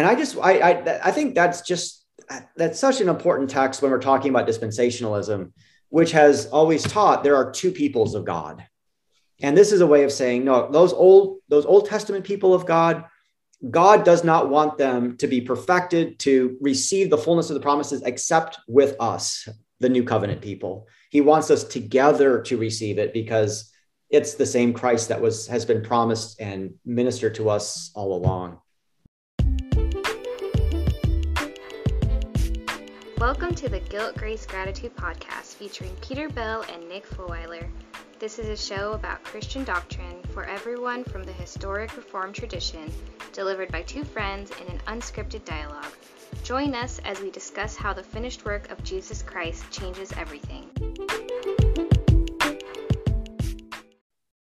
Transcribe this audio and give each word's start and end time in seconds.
and 0.00 0.08
I 0.08 0.14
just 0.14 0.38
I, 0.38 0.58
I 0.60 1.08
I 1.08 1.10
think 1.10 1.34
that's 1.34 1.60
just 1.60 2.06
that's 2.56 2.80
such 2.80 3.02
an 3.02 3.10
important 3.10 3.50
text 3.50 3.82
when 3.82 3.90
we're 3.90 4.00
talking 4.00 4.30
about 4.30 4.48
dispensationalism, 4.48 5.52
which 5.90 6.12
has 6.12 6.46
always 6.46 6.82
taught 6.82 7.22
there 7.22 7.36
are 7.36 7.50
two 7.50 7.70
peoples 7.70 8.14
of 8.14 8.24
God. 8.24 8.64
And 9.42 9.54
this 9.54 9.72
is 9.72 9.82
a 9.82 9.86
way 9.86 10.04
of 10.04 10.12
saying, 10.12 10.44
no, 10.44 10.70
those 10.70 10.94
old, 10.94 11.40
those 11.48 11.66
Old 11.66 11.86
Testament 11.86 12.24
people 12.24 12.54
of 12.54 12.64
God, 12.64 13.04
God 13.70 14.04
does 14.04 14.24
not 14.24 14.48
want 14.48 14.78
them 14.78 15.18
to 15.18 15.26
be 15.26 15.42
perfected 15.42 16.18
to 16.20 16.56
receive 16.62 17.10
the 17.10 17.18
fullness 17.18 17.50
of 17.50 17.54
the 17.54 17.60
promises 17.60 18.00
except 18.02 18.58
with 18.68 18.96
us, 19.00 19.46
the 19.80 19.88
new 19.90 20.04
covenant 20.04 20.40
people. 20.40 20.88
He 21.10 21.20
wants 21.20 21.50
us 21.50 21.64
together 21.64 22.40
to 22.42 22.56
receive 22.56 22.98
it 22.98 23.12
because 23.12 23.70
it's 24.08 24.34
the 24.34 24.46
same 24.46 24.72
Christ 24.72 25.10
that 25.10 25.20
was 25.20 25.46
has 25.48 25.66
been 25.66 25.82
promised 25.82 26.40
and 26.40 26.74
ministered 26.86 27.34
to 27.34 27.50
us 27.50 27.90
all 27.94 28.14
along. 28.14 28.60
Welcome 33.20 33.54
to 33.56 33.68
the 33.68 33.80
Guilt 33.80 34.16
Grace 34.16 34.46
Gratitude 34.46 34.96
podcast 34.96 35.54
featuring 35.56 35.94
Peter 35.96 36.30
Bell 36.30 36.64
and 36.72 36.88
Nick 36.88 37.06
Fulweiler. 37.06 37.68
This 38.18 38.38
is 38.38 38.48
a 38.48 38.56
show 38.56 38.92
about 38.92 39.22
Christian 39.24 39.62
doctrine 39.62 40.22
for 40.32 40.44
everyone 40.44 41.04
from 41.04 41.24
the 41.24 41.32
historic 41.34 41.94
Reformed 41.98 42.34
tradition, 42.34 42.90
delivered 43.34 43.70
by 43.70 43.82
two 43.82 44.04
friends 44.04 44.50
in 44.52 44.66
an 44.68 44.80
unscripted 44.86 45.44
dialogue. 45.44 45.92
Join 46.44 46.74
us 46.74 46.98
as 47.04 47.20
we 47.20 47.30
discuss 47.30 47.76
how 47.76 47.92
the 47.92 48.02
finished 48.02 48.46
work 48.46 48.70
of 48.70 48.82
Jesus 48.84 49.20
Christ 49.20 49.70
changes 49.70 50.12
everything. 50.12 50.70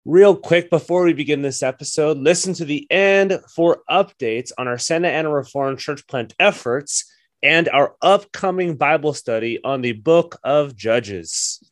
Real 0.05 0.35
quick 0.35 0.69
before 0.69 1.05
we 1.05 1.13
begin 1.13 1.41
this 1.41 1.63
episode, 1.63 2.19
listen 2.19 2.53
to 2.53 2.65
the 2.65 2.85
end 2.91 3.39
for 3.55 3.81
updates 3.89 4.51
on 4.59 4.67
our 4.67 4.77
Santa 4.77 5.07
Ana 5.07 5.31
Reformed 5.31 5.79
Church 5.79 6.05
Plant 6.05 6.35
efforts 6.39 7.11
and 7.41 7.69
our 7.69 7.95
upcoming 8.01 8.75
Bible 8.75 9.13
study 9.13 9.59
on 9.63 9.81
the 9.81 9.93
book 9.93 10.37
of 10.43 10.75
Judges. 10.75 11.63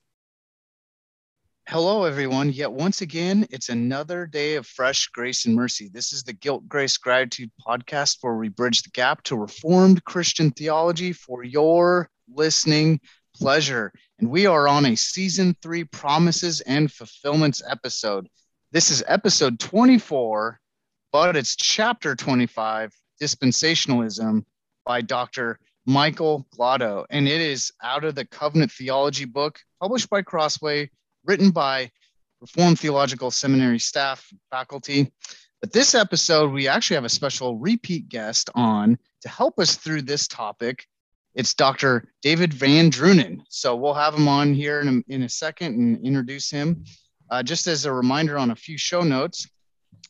Hello, 1.68 2.06
everyone. 2.06 2.54
Yet 2.54 2.72
once 2.72 3.02
again, 3.02 3.46
it's 3.50 3.68
another 3.68 4.26
day 4.26 4.56
of 4.56 4.66
fresh 4.66 5.08
grace 5.08 5.46
and 5.46 5.54
mercy. 5.54 5.90
This 5.92 6.14
is 6.14 6.24
the 6.24 6.32
Guilt, 6.32 6.66
Grace, 6.70 6.96
Gratitude 6.96 7.52
podcast 7.68 8.20
where 8.22 8.36
we 8.36 8.48
bridge 8.48 8.84
the 8.84 8.90
gap 8.92 9.22
to 9.24 9.36
Reformed 9.36 10.06
Christian 10.06 10.52
theology 10.52 11.12
for 11.12 11.44
your 11.44 12.10
listening 12.34 13.02
pleasure. 13.36 13.92
And 14.20 14.30
we 14.30 14.46
are 14.46 14.70
on 14.70 14.86
a 14.86 14.96
season 14.96 15.58
three 15.62 15.84
promises 15.84 16.62
and 16.62 16.90
fulfillments 16.90 17.62
episode. 17.70 18.30
This 18.72 18.90
is 18.90 19.04
episode 19.06 19.60
24, 19.60 20.60
but 21.12 21.36
it's 21.36 21.58
chapter 21.58 22.16
25 22.16 22.94
dispensationalism 23.22 24.46
by 24.88 25.02
Dr. 25.02 25.60
Michael 25.86 26.48
Glodo, 26.58 27.06
and 27.10 27.28
it 27.28 27.42
is 27.42 27.72
out 27.84 28.06
of 28.06 28.16
the 28.16 28.26
Covenant 28.26 28.72
Theology 28.72 29.26
book, 29.26 29.60
published 29.82 30.10
by 30.10 30.22
Crossway, 30.22 30.90
written 31.26 31.52
by 31.52 31.92
Reformed 32.40 32.80
Theological 32.80 33.30
Seminary 33.30 33.80
staff, 33.80 34.26
faculty. 34.50 35.12
But 35.60 35.74
this 35.74 35.94
episode, 35.94 36.54
we 36.54 36.70
actually 36.70 36.96
have 36.96 37.04
a 37.04 37.10
special 37.10 37.58
repeat 37.58 38.08
guest 38.08 38.50
on 38.56 38.98
to 39.22 39.30
help 39.30 39.60
us 39.60 39.76
through 39.76 40.04
this 40.04 40.28
topic. 40.28 40.86
It's 41.36 41.54
Dr. 41.54 42.06
David 42.22 42.52
VanDrunen. 42.52 43.42
So 43.50 43.76
we'll 43.76 43.94
have 43.94 44.16
him 44.16 44.30
on 44.30 44.54
here 44.54 44.80
in 44.80 44.88
a, 44.88 45.14
in 45.14 45.24
a 45.24 45.30
second 45.30 45.78
and 45.78 46.06
introduce 46.06 46.50
him. 46.50 46.86
Uh, 47.30 47.44
just 47.44 47.68
as 47.68 47.86
a 47.86 47.92
reminder 47.92 48.38
on 48.38 48.52
a 48.52 48.56
few 48.56 48.78
show 48.78 49.02
notes, 49.02 49.50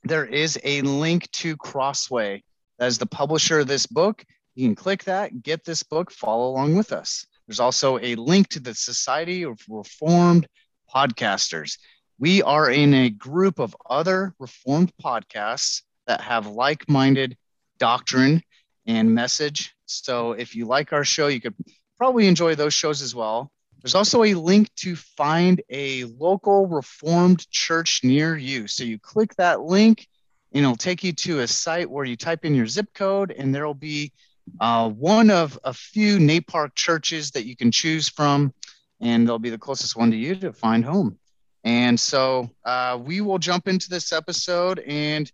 there 0.03 0.25
is 0.25 0.59
a 0.63 0.81
link 0.83 1.29
to 1.31 1.57
Crossway 1.57 2.43
as 2.79 2.97
the 2.97 3.07
publisher 3.07 3.59
of 3.59 3.67
this 3.67 3.87
book. 3.87 4.23
You 4.57 4.67
can 4.67 4.75
click 4.75 5.03
that, 5.03 5.43
get 5.43 5.63
this 5.63 5.83
book, 5.83 6.09
follow 6.09 6.49
along 6.49 6.75
with 6.75 6.91
us. 6.91 7.27
There's 7.45 7.59
also 7.59 7.99
a 7.99 8.15
link 8.15 8.47
to 8.49 8.59
the 8.59 8.73
Society 8.73 9.43
of 9.43 9.59
Reformed 9.69 10.47
Podcasters. 10.91 11.77
We 12.17 12.41
are 12.41 12.71
in 12.71 12.91
a 12.95 13.11
group 13.11 13.59
of 13.59 13.77
other 13.87 14.33
Reformed 14.39 14.91
podcasts 14.99 15.83
that 16.07 16.21
have 16.21 16.47
like 16.47 16.89
minded 16.89 17.37
doctrine 17.77 18.41
and 18.87 19.13
message. 19.13 19.75
So 19.85 20.31
if 20.31 20.55
you 20.55 20.65
like 20.65 20.91
our 20.91 21.05
show, 21.05 21.27
you 21.27 21.39
could 21.39 21.53
probably 21.99 22.25
enjoy 22.25 22.55
those 22.55 22.73
shows 22.73 23.03
as 23.03 23.13
well. 23.13 23.51
There's 23.83 23.93
also 23.93 24.23
a 24.23 24.33
link 24.33 24.73
to 24.77 24.95
find 24.95 25.61
a 25.69 26.05
local 26.05 26.65
Reformed 26.65 27.47
church 27.51 28.01
near 28.03 28.35
you. 28.35 28.65
So 28.65 28.83
you 28.83 28.97
click 28.97 29.35
that 29.35 29.61
link, 29.61 30.07
and 30.51 30.63
it'll 30.63 30.75
take 30.75 31.03
you 31.03 31.13
to 31.13 31.41
a 31.41 31.47
site 31.47 31.91
where 31.91 32.05
you 32.05 32.17
type 32.17 32.43
in 32.43 32.55
your 32.55 32.65
zip 32.65 32.87
code, 32.95 33.29
and 33.29 33.53
there 33.53 33.67
will 33.67 33.75
be 33.75 34.11
uh, 34.59 34.89
one 34.89 35.29
of 35.29 35.59
a 35.63 35.73
few 35.73 36.17
NAPARC 36.17 36.75
churches 36.75 37.31
that 37.31 37.45
you 37.45 37.55
can 37.55 37.71
choose 37.71 38.09
from, 38.09 38.53
and 39.01 39.27
they'll 39.27 39.39
be 39.39 39.49
the 39.49 39.57
closest 39.57 39.95
one 39.95 40.11
to 40.11 40.17
you 40.17 40.35
to 40.35 40.53
find 40.53 40.83
home. 40.83 41.17
And 41.63 41.99
so 41.99 42.49
uh, 42.65 42.97
we 43.01 43.21
will 43.21 43.39
jump 43.39 43.67
into 43.67 43.89
this 43.89 44.13
episode 44.13 44.79
and 44.79 45.31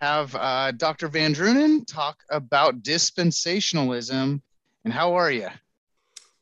have 0.00 0.34
uh, 0.34 0.72
Dr. 0.72 1.08
VanDrunen 1.08 1.86
talk 1.86 2.22
about 2.30 2.82
dispensationalism. 2.82 4.40
And 4.84 4.92
how 4.92 5.14
are 5.14 5.30
you? 5.30 5.48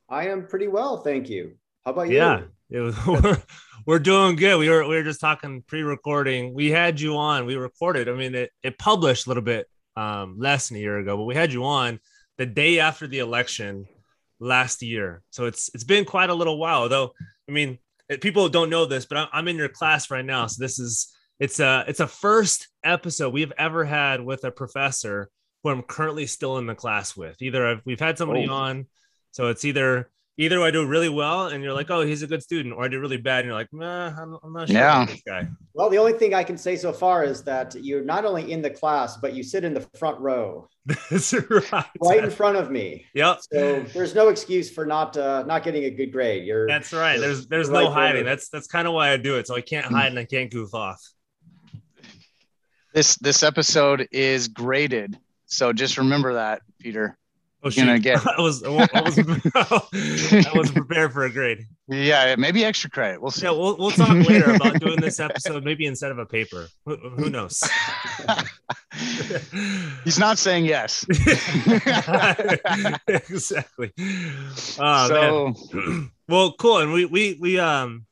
I 0.08 0.28
am 0.28 0.46
pretty 0.46 0.68
well, 0.68 0.98
thank 0.98 1.28
you. 1.28 1.52
How 1.84 1.92
about 1.92 2.08
you? 2.08 2.16
Yeah, 2.16 2.42
was, 2.70 2.96
we're, 3.06 3.42
we're 3.86 3.98
doing 3.98 4.36
good. 4.36 4.58
We 4.58 4.68
were 4.68 4.86
we 4.86 4.96
were 4.96 5.02
just 5.02 5.20
talking 5.20 5.62
pre-recording. 5.62 6.54
We 6.54 6.70
had 6.70 7.00
you 7.00 7.16
on. 7.16 7.46
We 7.46 7.56
recorded. 7.56 8.08
I 8.08 8.12
mean, 8.12 8.34
it, 8.34 8.52
it 8.62 8.78
published 8.78 9.26
a 9.26 9.30
little 9.30 9.42
bit 9.42 9.66
um, 9.96 10.36
less 10.38 10.68
than 10.68 10.78
a 10.78 10.80
year 10.80 10.98
ago, 10.98 11.16
but 11.16 11.24
we 11.24 11.34
had 11.34 11.52
you 11.52 11.64
on 11.64 11.98
the 12.38 12.46
day 12.46 12.78
after 12.78 13.06
the 13.06 13.18
election 13.18 13.86
last 14.40 14.82
year. 14.82 15.22
So 15.30 15.44
it's 15.44 15.70
it's 15.74 15.84
been 15.84 16.04
quite 16.04 16.30
a 16.30 16.34
little 16.34 16.58
while. 16.58 16.88
Though 16.88 17.12
I 17.48 17.52
mean, 17.52 17.78
eh, 18.08 18.16
people 18.20 18.48
don't 18.48 18.70
know 18.70 18.86
this, 18.86 19.04
but 19.04 19.28
I'm 19.32 19.48
in 19.48 19.56
your 19.56 19.68
class 19.68 20.10
right 20.10 20.24
now, 20.24 20.46
so 20.46 20.62
this 20.62 20.78
is 20.78 21.14
it's 21.38 21.60
a 21.60 21.84
it's 21.86 22.00
a 22.00 22.06
first 22.06 22.68
episode 22.84 23.32
we've 23.32 23.52
ever 23.58 23.84
had 23.84 24.24
with 24.24 24.44
a 24.44 24.50
professor 24.50 25.28
who 25.62 25.70
I'm 25.70 25.82
currently 25.82 26.26
still 26.26 26.58
in 26.58 26.66
the 26.66 26.74
class 26.74 27.16
with. 27.16 27.40
Either 27.42 27.66
I've, 27.66 27.82
we've 27.84 28.00
had 28.00 28.16
somebody 28.16 28.48
oh. 28.48 28.54
on, 28.54 28.86
so 29.32 29.48
it's 29.48 29.64
either 29.64 30.10
either 30.38 30.62
I 30.62 30.70
do 30.70 30.86
really 30.86 31.08
well 31.08 31.48
and 31.48 31.62
you're 31.62 31.74
like, 31.74 31.90
oh, 31.90 32.02
he's 32.02 32.22
a 32.22 32.26
good 32.26 32.42
student, 32.42 32.74
or 32.74 32.84
I 32.84 32.88
do 32.88 33.00
really 33.00 33.16
bad 33.16 33.40
and 33.40 33.46
you're 33.46 33.54
like, 33.54 33.72
nah, 33.72 34.14
I'm, 34.16 34.38
I'm 34.42 34.52
not 34.52 34.68
sure. 34.68 34.76
Yeah. 34.76 35.04
This 35.04 35.22
guy. 35.26 35.48
Well, 35.74 35.90
the 35.90 35.98
only 35.98 36.12
thing 36.12 36.32
I 36.32 36.44
can 36.44 36.56
say 36.56 36.76
so 36.76 36.92
far 36.92 37.24
is 37.24 37.42
that 37.42 37.74
you're 37.74 38.04
not 38.04 38.24
only 38.24 38.50
in 38.52 38.62
the 38.62 38.70
class, 38.70 39.16
but 39.16 39.34
you 39.34 39.42
sit 39.42 39.64
in 39.64 39.74
the 39.74 39.86
front 39.98 40.18
row. 40.20 40.68
That's 41.10 41.34
right. 41.34 41.84
Right 42.00 42.24
in 42.24 42.30
front 42.30 42.56
of 42.56 42.70
me. 42.70 43.04
Yep. 43.14 43.40
So 43.52 43.82
there's 43.92 44.14
no 44.14 44.28
excuse 44.28 44.70
for 44.70 44.86
not 44.86 45.16
uh, 45.16 45.42
not 45.42 45.62
getting 45.62 45.84
a 45.84 45.90
good 45.90 46.12
grade. 46.12 46.46
You're. 46.46 46.66
That's 46.66 46.92
right. 46.92 47.20
There's 47.20 47.46
there's 47.46 47.68
no 47.68 47.84
right 47.84 47.92
hiding. 47.92 48.24
There. 48.24 48.36
That's 48.36 48.48
that's 48.48 48.68
kind 48.68 48.88
of 48.88 48.94
why 48.94 49.10
I 49.10 49.18
do 49.18 49.36
it. 49.36 49.46
So 49.46 49.54
I 49.54 49.60
can't 49.60 49.84
hide 49.84 50.06
and 50.06 50.18
I 50.18 50.24
can't 50.24 50.50
goof 50.50 50.72
off. 50.74 51.02
This 52.94 53.16
this 53.16 53.42
episode 53.42 54.08
is 54.12 54.48
graded. 54.48 55.18
So 55.44 55.74
just 55.74 55.98
remember 55.98 56.34
that, 56.34 56.62
Peter. 56.78 57.18
Oh, 57.64 57.70
you 57.70 57.84
know. 57.84 57.94
I 58.38 58.40
was 58.40 58.62
I 58.62 58.68
wasn't, 58.68 58.94
I 58.94 60.52
wasn't 60.54 60.74
prepared 60.74 61.12
for 61.12 61.24
a 61.24 61.30
grade. 61.30 61.66
Yeah, 61.88 62.36
maybe 62.36 62.64
extra 62.64 62.88
credit. 62.88 63.20
We'll 63.20 63.32
see. 63.32 63.46
Yeah, 63.46 63.50
we'll, 63.50 63.76
we'll 63.76 63.90
talk 63.90 64.10
later 64.10 64.52
about 64.52 64.78
doing 64.78 65.00
this 65.00 65.18
episode, 65.18 65.64
maybe 65.64 65.86
instead 65.86 66.12
of 66.12 66.18
a 66.18 66.26
paper. 66.26 66.68
Who, 66.84 66.96
who 66.96 67.30
knows? 67.30 67.68
He's 70.04 70.20
not 70.20 70.38
saying 70.38 70.66
yes. 70.66 71.04
exactly. 73.08 73.92
Oh, 74.78 75.08
so, 75.08 75.54
well, 76.28 76.52
cool. 76.52 76.78
And 76.78 76.92
we 76.92 77.06
we 77.06 77.38
we 77.40 77.58
um 77.58 78.06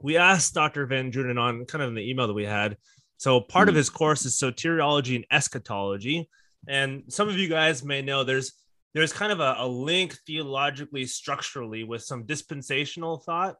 we 0.00 0.16
asked 0.16 0.54
Dr. 0.54 0.88
VanDrunen 0.88 1.40
on 1.40 1.66
kind 1.66 1.82
of 1.82 1.90
in 1.90 1.94
the 1.94 2.10
email 2.10 2.26
that 2.26 2.34
we 2.34 2.46
had. 2.46 2.76
So 3.16 3.40
part 3.40 3.68
of 3.68 3.74
hmm. 3.74 3.78
his 3.78 3.90
course 3.90 4.26
is 4.26 4.34
soteriology 4.34 5.14
and 5.14 5.24
eschatology. 5.30 6.28
And 6.66 7.04
some 7.08 7.28
of 7.28 7.36
you 7.36 7.48
guys 7.48 7.84
may 7.84 8.02
know 8.02 8.24
there's 8.24 8.52
there's 8.94 9.12
kind 9.12 9.32
of 9.32 9.40
a, 9.40 9.56
a 9.58 9.66
link 9.66 10.16
theologically, 10.26 11.06
structurally 11.06 11.84
with 11.84 12.02
some 12.02 12.24
dispensational 12.24 13.18
thought, 13.18 13.56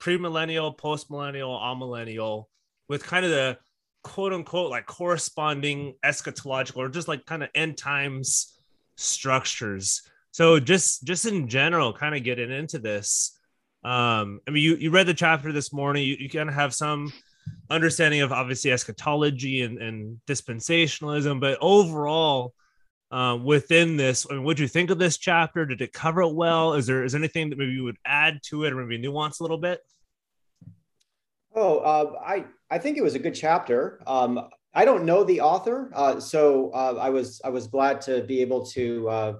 premillennial, 0.00 0.76
postmillennial, 0.76 1.60
amillennial, 1.60 2.44
with 2.88 3.04
kind 3.04 3.24
of 3.24 3.30
the 3.30 3.58
quote 4.02 4.32
unquote 4.32 4.70
like 4.70 4.86
corresponding 4.86 5.94
eschatological 6.04 6.76
or 6.76 6.88
just 6.88 7.08
like 7.08 7.24
kind 7.24 7.42
of 7.42 7.48
end 7.54 7.78
times 7.78 8.58
structures. 8.96 10.02
So 10.30 10.60
just 10.60 11.04
just 11.04 11.26
in 11.26 11.48
general, 11.48 11.92
kind 11.92 12.14
of 12.14 12.22
getting 12.22 12.50
into 12.50 12.78
this. 12.78 13.38
Um, 13.84 14.40
I 14.48 14.50
mean, 14.50 14.62
you, 14.62 14.76
you 14.76 14.90
read 14.90 15.06
the 15.06 15.14
chapter 15.14 15.52
this 15.52 15.72
morning, 15.72 16.04
you, 16.04 16.16
you 16.18 16.30
kind 16.30 16.48
of 16.48 16.54
have 16.54 16.74
some 16.74 17.12
understanding 17.70 18.22
of 18.22 18.32
obviously 18.32 18.72
eschatology 18.72 19.62
and, 19.62 19.78
and 19.78 20.20
dispensationalism, 20.26 21.38
but 21.38 21.58
overall, 21.60 22.54
uh, 23.14 23.36
within 23.36 23.96
this. 23.96 24.26
I 24.28 24.34
mean, 24.34 24.42
what 24.42 24.56
do 24.56 24.64
you 24.64 24.68
think 24.68 24.90
of 24.90 24.98
this 24.98 25.18
chapter? 25.18 25.64
Did 25.64 25.80
it 25.80 25.92
cover 25.92 26.22
it 26.22 26.34
well? 26.34 26.74
Is 26.74 26.86
there 26.86 27.04
is 27.04 27.12
there 27.12 27.20
anything 27.20 27.48
that 27.50 27.58
maybe 27.58 27.70
you 27.70 27.84
would 27.84 27.98
add 28.04 28.40
to 28.46 28.64
it 28.64 28.72
or 28.72 28.84
maybe 28.84 29.00
nuance 29.00 29.38
a 29.38 29.44
little 29.44 29.58
bit? 29.58 29.80
Oh, 31.54 31.78
uh, 31.78 32.18
I 32.26 32.46
I 32.70 32.78
think 32.78 32.98
it 32.98 33.04
was 33.04 33.14
a 33.14 33.20
good 33.20 33.34
chapter. 33.34 34.00
Um, 34.08 34.48
I 34.74 34.84
don't 34.84 35.04
know 35.04 35.22
the 35.22 35.40
author, 35.40 35.92
uh, 35.94 36.18
so 36.18 36.72
uh, 36.72 36.96
I 37.00 37.10
was 37.10 37.40
I 37.44 37.50
was 37.50 37.68
glad 37.68 38.00
to 38.02 38.24
be 38.24 38.40
able 38.40 38.66
to 38.66 39.08
uh, 39.08 39.32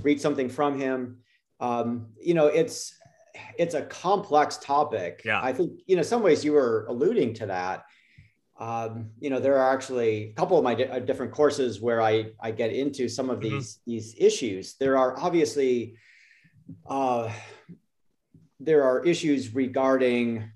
read 0.00 0.18
something 0.22 0.48
from 0.48 0.80
him. 0.80 1.18
Um, 1.60 2.06
you 2.18 2.32
know, 2.32 2.46
it's 2.46 2.94
it's 3.58 3.74
a 3.74 3.82
complex 3.82 4.56
topic. 4.56 5.20
Yeah. 5.26 5.40
I 5.42 5.52
think 5.52 5.80
you 5.84 5.96
know 5.96 6.02
some 6.02 6.22
ways 6.22 6.46
you 6.46 6.52
were 6.54 6.86
alluding 6.88 7.34
to 7.34 7.46
that. 7.46 7.84
Um, 8.58 9.10
you 9.20 9.30
know, 9.30 9.38
there 9.38 9.56
are 9.56 9.72
actually 9.72 10.30
a 10.30 10.32
couple 10.32 10.58
of 10.58 10.64
my 10.64 10.74
di- 10.74 10.84
uh, 10.88 10.98
different 10.98 11.32
courses 11.32 11.80
where 11.80 12.02
I 12.02 12.32
I 12.40 12.50
get 12.50 12.72
into 12.72 13.08
some 13.08 13.30
of 13.30 13.38
Mhm. 13.38 13.42
these 13.42 13.80
these 13.86 14.14
issues. 14.18 14.74
There 14.74 14.96
are 14.98 15.18
obviously 15.18 15.96
uh, 16.86 17.32
there 18.60 18.82
are 18.84 19.04
issues 19.04 19.54
regarding 19.54 20.50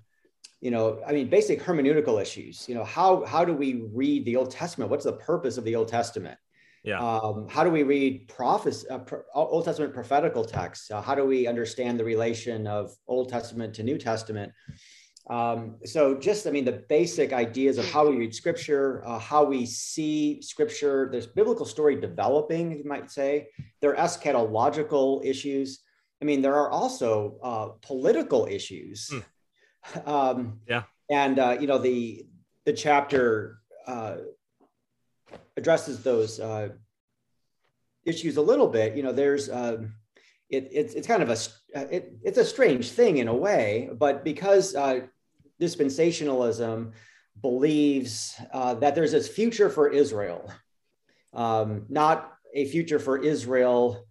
you 0.61 0.69
know 0.71 1.01
i 1.07 1.11
mean 1.11 1.27
basic 1.27 1.59
hermeneutical 1.61 2.21
issues 2.21 2.69
you 2.69 2.75
know 2.75 2.83
how 2.83 3.25
how 3.25 3.43
do 3.43 3.53
we 3.53 3.83
read 3.93 4.23
the 4.25 4.35
old 4.35 4.51
testament 4.51 4.91
what's 4.91 5.03
the 5.05 5.13
purpose 5.13 5.57
of 5.57 5.63
the 5.63 5.75
old 5.75 5.87
testament 5.87 6.37
Yeah. 6.83 6.99
um, 6.99 7.47
how 7.49 7.63
do 7.63 7.69
we 7.71 7.83
read 7.83 8.27
prophecy 8.27 8.87
uh, 8.89 8.99
pro- 8.99 9.23
old 9.33 9.65
testament 9.65 9.93
prophetical 9.93 10.43
texts 10.45 10.91
uh, 10.91 11.01
how 11.01 11.15
do 11.15 11.25
we 11.25 11.47
understand 11.47 11.99
the 11.99 12.03
relation 12.03 12.67
of 12.67 12.91
old 13.07 13.29
testament 13.29 13.73
to 13.75 13.83
new 13.83 13.97
testament 13.97 14.51
um, 15.29 15.75
so 15.85 16.15
just 16.15 16.45
i 16.47 16.51
mean 16.51 16.65
the 16.65 16.83
basic 16.89 17.31
ideas 17.31 17.77
of 17.77 17.85
how 17.91 18.07
we 18.09 18.17
read 18.17 18.35
scripture 18.35 19.01
uh, 19.05 19.17
how 19.19 19.43
we 19.43 19.65
see 19.65 20.41
scripture 20.41 21.07
there's 21.11 21.27
biblical 21.27 21.65
story 21.65 21.95
developing 21.95 22.71
you 22.77 22.83
might 22.83 23.09
say 23.09 23.47
there 23.81 23.95
are 23.95 24.05
eschatological 24.07 25.23
issues 25.25 25.79
i 26.21 26.25
mean 26.25 26.41
there 26.41 26.55
are 26.55 26.69
also 26.69 27.37
uh, 27.43 27.67
political 27.81 28.45
issues 28.45 29.09
Hmm. 29.11 29.19
um, 30.15 30.59
Yeah. 30.67 30.83
and 31.09 31.39
uh, 31.39 31.57
you 31.59 31.67
know 31.67 31.77
the 31.77 32.25
the 32.65 32.73
chapter 32.73 33.57
uh, 33.87 34.15
addresses 35.57 36.03
those 36.03 36.39
uh, 36.39 36.69
issues 38.05 38.37
a 38.37 38.41
little 38.41 38.67
bit 38.67 38.95
you 38.95 39.03
know 39.03 39.11
there's 39.11 39.49
um, 39.49 39.93
it, 40.53 40.69
it's 40.71 40.93
it's 40.93 41.07
kind 41.07 41.23
of 41.23 41.29
a 41.29 41.37
it, 41.95 42.13
it's 42.23 42.37
a 42.37 42.45
strange 42.45 42.91
thing 42.91 43.17
in 43.17 43.27
a 43.27 43.33
way 43.33 43.89
but 43.97 44.23
because 44.23 44.75
uh, 44.75 45.01
dispensationalism 45.59 46.91
believes 47.41 48.35
uh, 48.53 48.73
that 48.75 48.93
there's 48.95 49.11
this 49.11 49.27
future 49.27 49.69
for 49.69 49.89
israel 49.89 50.51
um, 51.33 51.85
not 51.89 52.33
a 52.53 52.65
future 52.65 52.99
for 52.99 53.17
israel 53.17 54.05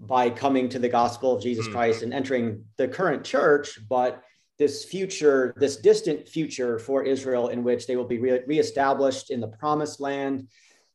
by 0.00 0.28
coming 0.28 0.68
to 0.68 0.78
the 0.78 0.88
gospel 0.88 1.36
of 1.36 1.42
jesus 1.42 1.66
Hmm. 1.66 1.72
christ 1.72 2.02
and 2.02 2.12
entering 2.12 2.64
the 2.76 2.88
current 2.88 3.22
church 3.24 3.78
but 3.88 4.22
this 4.58 4.84
future 4.84 5.54
this 5.56 5.76
distant 5.76 6.28
future 6.28 6.78
for 6.78 7.04
israel 7.04 7.48
in 7.48 7.62
which 7.62 7.86
they 7.86 7.96
will 7.96 8.10
be 8.14 8.18
re- 8.18 8.42
reestablished 8.46 9.30
in 9.30 9.40
the 9.40 9.48
promised 9.48 10.00
land 10.00 10.48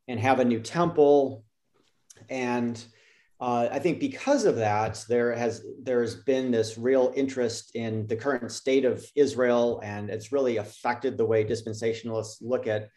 and 0.10 0.20
have 0.20 0.40
a 0.40 0.46
new 0.46 0.60
temple 0.60 1.46
and 2.30 2.84
uh, 3.42 3.68
I 3.72 3.80
think 3.80 4.00
because 4.00 4.46
of 4.46 4.56
that, 4.58 5.04
there 5.10 5.36
has 5.36 5.66
there's 5.82 6.14
been 6.14 6.52
this 6.52 6.78
real 6.78 7.12
interest 7.16 7.76
in 7.76 8.06
the 8.06 8.16
current 8.16 8.52
state 8.52 8.86
of 8.86 9.04
Israel, 9.16 9.82
and 9.84 10.12
it's 10.12 10.32
really 10.32 10.58
affected 10.58 11.18
the 11.18 11.26
way 11.26 11.44
dispensationalists 11.44 12.38
look 12.42 12.68
at 12.68 12.90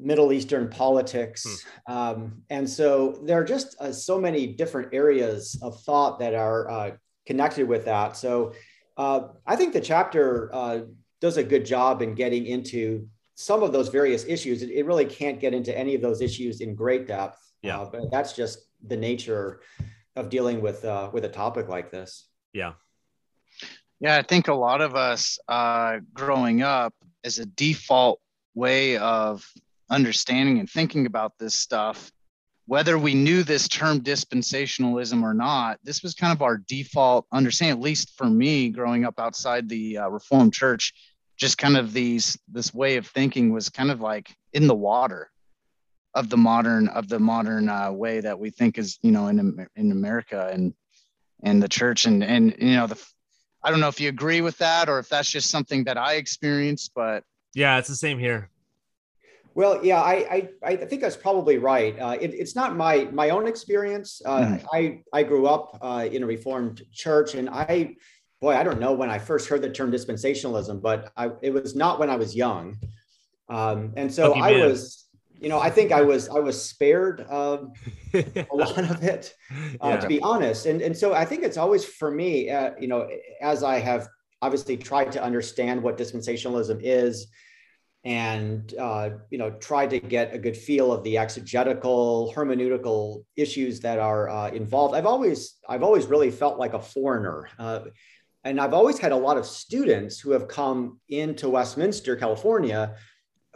Middle 0.00 0.32
Eastern 0.32 0.68
politics. 0.68 1.64
Um, 1.88 2.42
and 2.50 2.70
so 2.70 3.18
there 3.24 3.40
are 3.40 3.44
just 3.44 3.74
uh, 3.80 3.90
so 3.90 4.20
many 4.20 4.46
different 4.46 4.94
areas 4.94 5.58
of 5.60 5.82
thought 5.82 6.20
that 6.20 6.34
are 6.34 6.70
uh, 6.70 6.90
connected 7.26 7.66
with 7.66 7.84
that. 7.86 8.16
So 8.16 8.52
uh, 8.96 9.28
I 9.44 9.56
think 9.56 9.72
the 9.72 9.80
chapter 9.80 10.50
uh, 10.54 10.80
does 11.20 11.36
a 11.36 11.42
good 11.42 11.66
job 11.66 12.00
in 12.00 12.14
getting 12.14 12.46
into 12.46 13.08
some 13.34 13.64
of 13.64 13.72
those 13.72 13.88
various 13.88 14.24
issues. 14.24 14.62
It, 14.62 14.70
it 14.70 14.86
really 14.86 15.04
can't 15.04 15.40
get 15.40 15.52
into 15.52 15.76
any 15.76 15.96
of 15.96 16.00
those 16.00 16.20
issues 16.20 16.60
in 16.60 16.76
great 16.76 17.08
depth. 17.08 17.38
Yeah. 17.62 17.80
Uh, 17.80 17.90
but 17.90 18.10
that's 18.12 18.34
just 18.34 18.67
the 18.86 18.96
nature 18.96 19.60
of 20.16 20.28
dealing 20.28 20.60
with 20.60 20.84
uh, 20.84 21.10
with 21.12 21.24
a 21.24 21.28
topic 21.28 21.68
like 21.68 21.90
this. 21.90 22.28
Yeah. 22.52 22.72
Yeah, 24.00 24.16
I 24.16 24.22
think 24.22 24.48
a 24.48 24.54
lot 24.54 24.80
of 24.80 24.94
us 24.94 25.38
uh, 25.48 25.98
growing 26.12 26.62
up 26.62 26.94
as 27.24 27.38
a 27.38 27.46
default 27.46 28.20
way 28.54 28.96
of 28.96 29.44
understanding 29.90 30.60
and 30.60 30.70
thinking 30.70 31.06
about 31.06 31.32
this 31.38 31.54
stuff, 31.54 32.12
whether 32.66 32.98
we 32.98 33.14
knew 33.14 33.42
this 33.42 33.66
term 33.66 34.00
dispensationalism 34.00 35.22
or 35.22 35.34
not, 35.34 35.78
this 35.82 36.02
was 36.02 36.14
kind 36.14 36.32
of 36.32 36.42
our 36.42 36.58
default 36.58 37.26
understanding, 37.32 37.76
at 37.76 37.82
least 37.82 38.16
for 38.16 38.26
me 38.26 38.68
growing 38.68 39.04
up 39.04 39.18
outside 39.18 39.68
the 39.68 39.98
uh, 39.98 40.08
Reformed 40.08 40.52
Church, 40.52 40.92
just 41.36 41.58
kind 41.58 41.76
of 41.76 41.92
these, 41.92 42.38
this 42.46 42.72
way 42.74 42.96
of 42.96 43.06
thinking 43.06 43.52
was 43.52 43.68
kind 43.68 43.90
of 43.90 44.00
like 44.00 44.36
in 44.52 44.66
the 44.66 44.74
water 44.74 45.30
of 46.14 46.30
the 46.30 46.36
modern 46.36 46.88
of 46.88 47.08
the 47.08 47.18
modern 47.18 47.68
uh, 47.68 47.92
way 47.92 48.20
that 48.20 48.38
we 48.38 48.50
think 48.50 48.78
is 48.78 48.98
you 49.02 49.10
know 49.12 49.28
in 49.28 49.66
in 49.76 49.92
America 49.92 50.48
and 50.52 50.74
and 51.42 51.62
the 51.62 51.68
church 51.68 52.06
and 52.06 52.24
and 52.24 52.54
you 52.58 52.74
know 52.76 52.86
the 52.86 52.98
I 53.62 53.70
don't 53.70 53.80
know 53.80 53.88
if 53.88 54.00
you 54.00 54.08
agree 54.08 54.40
with 54.40 54.56
that 54.58 54.88
or 54.88 54.98
if 54.98 55.08
that's 55.08 55.30
just 55.30 55.50
something 55.50 55.84
that 55.84 55.98
I 55.98 56.14
experienced, 56.14 56.92
but 56.94 57.24
Yeah. 57.54 57.78
It's 57.78 57.88
the 57.88 57.96
same 57.96 58.18
here. 58.18 58.50
Well, 59.54 59.84
yeah, 59.84 60.00
I 60.00 60.14
I, 60.30 60.48
I 60.62 60.76
think 60.76 61.02
that's 61.02 61.16
probably 61.16 61.58
right. 61.58 61.98
Uh, 61.98 62.16
it, 62.20 62.32
it's 62.32 62.54
not 62.54 62.76
my 62.76 63.08
my 63.12 63.30
own 63.30 63.48
experience. 63.48 64.22
Uh, 64.24 64.44
Mhm. 64.44 64.64
I 64.72 65.02
I 65.12 65.24
grew 65.24 65.46
up 65.48 65.76
uh, 65.82 66.06
in 66.10 66.22
a 66.22 66.26
Reformed 66.26 66.82
church, 66.92 67.34
and 67.34 67.48
I, 67.50 67.96
boy, 68.40 68.54
I 68.54 68.62
don't 68.62 68.78
know 68.78 68.92
when 68.92 69.10
I 69.10 69.18
first 69.18 69.48
heard 69.48 69.62
the 69.62 69.70
term 69.70 69.90
dispensationalism, 69.90 70.80
but 70.80 71.10
I 71.16 71.32
it 71.42 71.52
was 71.52 71.74
not 71.74 71.98
when 71.98 72.08
I 72.08 72.14
was 72.16 72.36
young, 72.36 72.78
um, 73.48 73.94
and 73.96 74.12
so 74.14 74.28
Lucky 74.30 74.42
I 74.42 74.50
man. 74.52 74.60
was, 74.68 75.07
you 75.40 75.48
know, 75.48 75.60
I 75.60 75.70
think 75.70 75.92
I 75.92 76.02
was 76.02 76.28
I 76.28 76.40
was 76.40 76.62
spared 76.62 77.20
um, 77.30 77.72
a 78.14 78.46
lot 78.52 78.78
of 78.78 79.02
it. 79.02 79.34
uh, 79.80 79.88
Yeah. 79.90 79.96
to 80.00 80.08
be 80.08 80.20
honest. 80.20 80.66
And, 80.66 80.82
and 80.82 80.96
so 80.96 81.14
I 81.14 81.24
think 81.24 81.42
it's 81.44 81.56
always 81.56 81.84
for 81.84 82.10
me, 82.10 82.50
uh, 82.50 82.72
you 82.80 82.88
know, 82.88 83.08
as 83.40 83.62
I 83.62 83.78
have 83.78 84.08
obviously 84.42 84.76
tried 84.76 85.12
to 85.12 85.22
understand 85.22 85.82
what 85.82 85.96
dispensationalism 85.98 86.80
is 86.82 87.28
and, 88.04 88.72
uh, 88.78 89.10
you 89.30 89.38
know, 89.38 89.50
tried 89.50 89.90
to 89.90 89.98
get 89.98 90.32
a 90.32 90.38
good 90.38 90.56
feel 90.56 90.92
of 90.92 91.02
the 91.02 91.18
exegetical, 91.18 92.32
hermeneutical 92.34 93.24
issues 93.36 93.80
that 93.80 93.98
are 93.98 94.28
uh, 94.28 94.48
involved. 94.50 94.94
I've 94.94 95.06
always, 95.06 95.56
I've 95.68 95.82
always 95.82 96.06
really 96.06 96.30
felt 96.30 96.58
like 96.58 96.74
a 96.74 96.80
foreigner. 96.80 97.48
Uh, 97.58 97.80
and 98.44 98.60
I've 98.60 98.72
always 98.72 98.98
had 98.98 99.12
a 99.12 99.16
lot 99.16 99.36
of 99.36 99.44
students 99.44 100.20
who 100.20 100.30
have 100.30 100.46
come 100.46 101.00
into 101.08 101.48
Westminster, 101.50 102.14
California, 102.16 102.94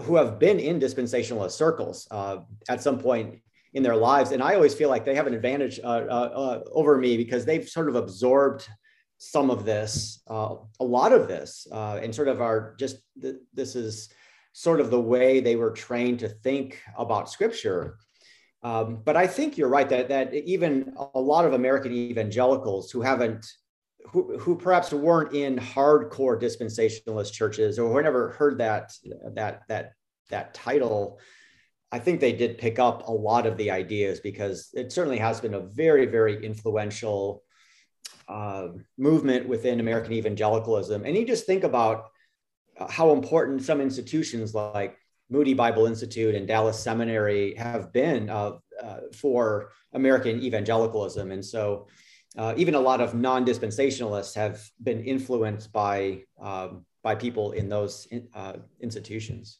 who 0.00 0.17
have 0.17 0.39
been 0.39 0.59
in 0.59 0.81
dispensationalist 0.81 1.53
circles 1.53 2.09
uh, 2.11 2.39
at 2.69 2.83
some 2.83 2.99
point 2.99 3.41
in 3.75 3.83
their 3.83 3.97
lives. 3.97 4.33
And 4.33 4.43
I 4.43 4.55
always 4.55 4.75
feel 4.75 4.89
like 4.89 5.05
they 5.05 5.15
have 5.15 5.27
an 5.27 5.35
advantage 5.35 5.81
uh, 5.82 5.87
uh, 5.87 6.31
uh, 6.34 6.61
over 6.72 6.99
me 6.99 7.17
because 7.17 7.44
they've 7.44 7.69
sort 7.69 7.89
of 7.89 7.96
absorbed 7.96 8.69
some 9.19 9.51
of 9.51 9.65
this, 9.65 10.20
uh, 10.29 10.56
a 10.81 10.84
lot 10.84 11.13
of 11.13 11.29
this, 11.29 11.67
uh, 11.70 12.01
and 12.03 12.15
sort 12.15 12.29
of 12.29 12.41
are 12.41 12.75
just 12.79 12.96
th- 13.20 13.37
this 13.55 13.77
is 13.77 14.08
sort 14.53 14.81
of 14.81 14.91
the 14.91 15.01
way 15.01 15.41
they 15.41 15.56
were 15.56 15.70
trained 15.70 16.19
to 16.19 16.29
think 16.29 16.82
about 16.99 17.31
scripture. 17.31 17.99
Um, 18.63 19.01
but 19.05 19.17
I 19.17 19.27
think 19.27 19.56
you're 19.56 19.69
right 19.69 19.89
that 19.89 20.08
that 20.08 20.34
even 20.34 20.94
a 21.15 21.20
lot 21.20 21.44
of 21.44 21.53
American 21.53 21.93
evangelicals 21.93 22.91
who 22.91 23.01
haven't 23.01 23.46
who, 24.06 24.39
who 24.39 24.56
perhaps 24.56 24.93
weren't 24.93 25.35
in 25.35 25.56
hardcore 25.56 26.41
dispensationalist 26.41 27.32
churches 27.32 27.79
or 27.79 27.93
who 27.93 28.03
never 28.03 28.31
heard 28.31 28.59
that 28.59 28.93
that 29.35 29.63
that 29.69 29.93
that 30.31 30.55
title 30.55 31.19
I 31.93 31.99
think 31.99 32.21
they 32.21 32.32
did 32.32 32.56
pick 32.56 32.79
up 32.79 33.06
a 33.06 33.13
lot 33.13 33.47
of 33.47 33.59
the 33.59 33.71
ideas 33.71 34.19
because 34.19 34.71
it 34.73 34.91
certainly 34.91 35.19
has 35.19 35.43
been 35.43 35.53
a 35.53 35.61
very, 35.61 36.06
very 36.06 36.43
influential 36.43 37.43
uh, 38.27 38.69
movement 38.97 39.47
within 39.47 39.79
American 39.79 40.15
evangelicalism. 40.15 41.05
And 41.05 41.15
you 41.15 41.27
just 41.27 41.44
think 41.44 41.65
about 41.65 42.06
how 42.89 43.13
important 43.13 43.63
some 43.63 43.82
institutions 43.82 44.55
like 44.55 44.97
Moody 45.29 45.53
Bible 45.53 45.85
Institute 45.85 46.35
and 46.35 46.49
Dallas 46.49 46.79
Seminary 46.79 47.55
have 47.56 47.93
been 47.93 48.31
uh, 48.31 48.53
uh, 48.82 49.01
for 49.15 49.69
American 49.93 50.43
evangelicalism. 50.43 51.31
And 51.31 51.44
so 51.44 51.89
uh, 52.36 52.55
even 52.56 52.74
a 52.74 52.81
lot 52.81 53.01
of 53.01 53.15
non-dispensationalists 53.15 54.34
have 54.34 54.60
been 54.82 55.05
influenced 55.05 55.72
by, 55.72 56.22
um, 56.41 56.84
by 57.03 57.15
people 57.15 57.53
in 57.53 57.69
those 57.69 58.08
uh, 58.34 58.55
institutions. 58.81 59.58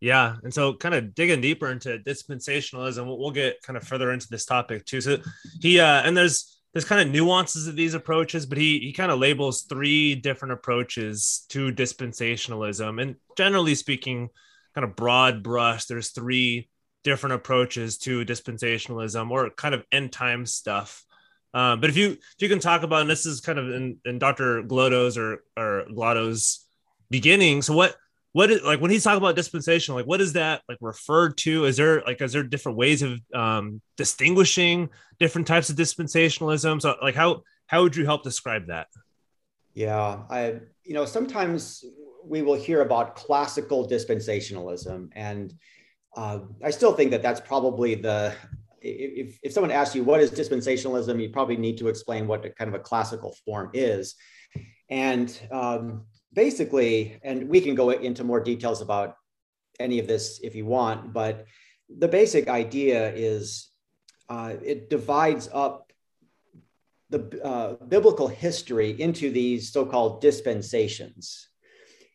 Yeah, 0.00 0.36
and 0.42 0.52
so 0.52 0.72
kind 0.72 0.94
of 0.94 1.14
digging 1.14 1.42
deeper 1.42 1.70
into 1.70 1.98
dispensationalism, 1.98 3.04
we'll, 3.04 3.18
we'll 3.18 3.30
get 3.32 3.60
kind 3.62 3.76
of 3.76 3.84
further 3.84 4.12
into 4.12 4.28
this 4.30 4.46
topic 4.46 4.86
too. 4.86 5.02
So 5.02 5.18
he 5.60 5.78
uh, 5.78 6.00
and 6.02 6.16
there's 6.16 6.62
there's 6.72 6.86
kind 6.86 7.06
of 7.06 7.12
nuances 7.12 7.66
of 7.66 7.76
these 7.76 7.92
approaches, 7.92 8.46
but 8.46 8.56
he 8.56 8.78
he 8.78 8.92
kind 8.94 9.12
of 9.12 9.18
labels 9.18 9.62
three 9.62 10.14
different 10.14 10.52
approaches 10.52 11.44
to 11.50 11.70
dispensationalism, 11.70 13.02
and 13.02 13.16
generally 13.36 13.74
speaking, 13.74 14.30
kind 14.74 14.86
of 14.86 14.96
broad 14.96 15.42
brush. 15.42 15.84
There's 15.84 16.12
three 16.12 16.70
different 17.04 17.34
approaches 17.34 17.98
to 17.98 18.24
dispensationalism 18.24 19.30
or 19.30 19.50
kind 19.50 19.74
of 19.74 19.84
end 19.92 20.12
time 20.12 20.46
stuff. 20.46 21.04
Um, 21.52 21.80
but 21.80 21.90
if 21.90 21.96
you 21.96 22.12
if 22.12 22.36
you 22.38 22.48
can 22.48 22.60
talk 22.60 22.82
about, 22.82 23.02
and 23.02 23.10
this 23.10 23.26
is 23.26 23.40
kind 23.40 23.58
of 23.58 23.70
in, 23.70 23.98
in 24.04 24.18
Dr. 24.18 24.62
Glodo's 24.62 25.18
or 25.18 25.42
or 25.56 25.86
Glodo's 25.92 26.66
beginning. 27.10 27.62
So 27.62 27.74
what 27.74 27.96
what 28.32 28.50
is 28.50 28.62
like 28.62 28.80
when 28.80 28.90
he's 28.90 29.04
talking 29.04 29.18
about 29.18 29.34
dispensation 29.34 29.94
like 29.94 30.06
what 30.06 30.20
is 30.20 30.34
that 30.34 30.62
like 30.68 30.78
referred 30.80 31.36
to 31.36 31.64
is 31.64 31.76
there 31.76 32.02
like 32.02 32.20
is 32.20 32.32
there 32.32 32.42
different 32.42 32.78
ways 32.78 33.02
of 33.02 33.20
um 33.34 33.80
distinguishing 33.96 34.88
different 35.18 35.46
types 35.46 35.68
of 35.70 35.76
dispensationalism 35.76 36.80
so 36.80 36.96
like 37.02 37.14
how 37.14 37.42
how 37.66 37.82
would 37.82 37.96
you 37.96 38.04
help 38.04 38.22
describe 38.22 38.66
that 38.66 38.86
yeah 39.74 40.22
i 40.30 40.60
you 40.84 40.94
know 40.94 41.04
sometimes 41.04 41.84
we 42.24 42.42
will 42.42 42.54
hear 42.54 42.82
about 42.82 43.16
classical 43.16 43.88
dispensationalism 43.88 45.08
and 45.16 45.54
uh, 46.16 46.38
i 46.62 46.70
still 46.70 46.92
think 46.92 47.10
that 47.10 47.22
that's 47.22 47.40
probably 47.40 47.94
the 47.94 48.32
if, 48.82 49.38
if 49.42 49.52
someone 49.52 49.70
asks 49.70 49.94
you 49.94 50.02
what 50.02 50.20
is 50.20 50.30
dispensationalism 50.30 51.20
you 51.20 51.30
probably 51.30 51.56
need 51.56 51.78
to 51.78 51.88
explain 51.88 52.26
what 52.26 52.42
kind 52.56 52.68
of 52.68 52.74
a 52.74 52.78
classical 52.78 53.34
form 53.44 53.70
is 53.74 54.16
and 54.90 55.40
um, 55.52 56.06
basically, 56.32 57.18
and 57.22 57.48
we 57.48 57.60
can 57.60 57.74
go 57.74 57.90
into 57.90 58.24
more 58.24 58.40
details 58.40 58.80
about 58.80 59.14
any 59.78 59.98
of 59.98 60.06
this 60.06 60.40
if 60.42 60.54
you 60.54 60.66
want, 60.66 61.12
but 61.12 61.46
the 61.88 62.08
basic 62.08 62.48
idea 62.48 63.12
is 63.14 63.68
uh, 64.28 64.54
it 64.62 64.90
divides 64.90 65.48
up 65.52 65.92
the 67.08 67.42
uh, 67.42 67.84
biblical 67.86 68.28
history 68.28 69.00
into 69.00 69.30
these 69.30 69.72
so 69.72 69.84
called 69.84 70.20
dispensations. 70.20 71.48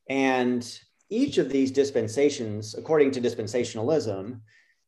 And 0.09 0.79
each 1.09 1.37
of 1.37 1.49
these 1.49 1.71
dispensations, 1.71 2.75
according 2.75 3.11
to 3.11 3.21
dispensationalism, 3.21 4.39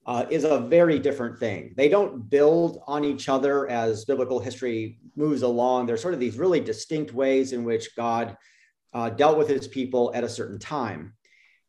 uh, 0.08 0.26
is 0.30 0.46
a 0.46 0.60
very 0.60 0.98
different 1.00 1.38
thing. 1.38 1.74
They 1.76 1.90
don't 1.90 2.30
build 2.30 2.82
on 2.88 3.04
each 3.04 3.28
other 3.28 3.70
as 3.70 4.06
biblical 4.06 4.40
history 4.40 5.00
moves 5.18 5.42
along. 5.42 5.86
There's 5.86 6.02
sort 6.02 6.14
of 6.14 6.20
these 6.22 6.38
really 6.38 6.62
distinct 6.62 7.14
ways 7.14 7.52
in 7.52 7.66
which 7.66 7.96
God 7.96 8.38
uh, 8.94 9.10
dealt 9.10 9.38
with 9.38 9.50
his 9.50 9.68
people 9.68 10.12
at 10.16 10.24
a 10.24 10.30
certain 10.30 10.60
time. 10.60 11.14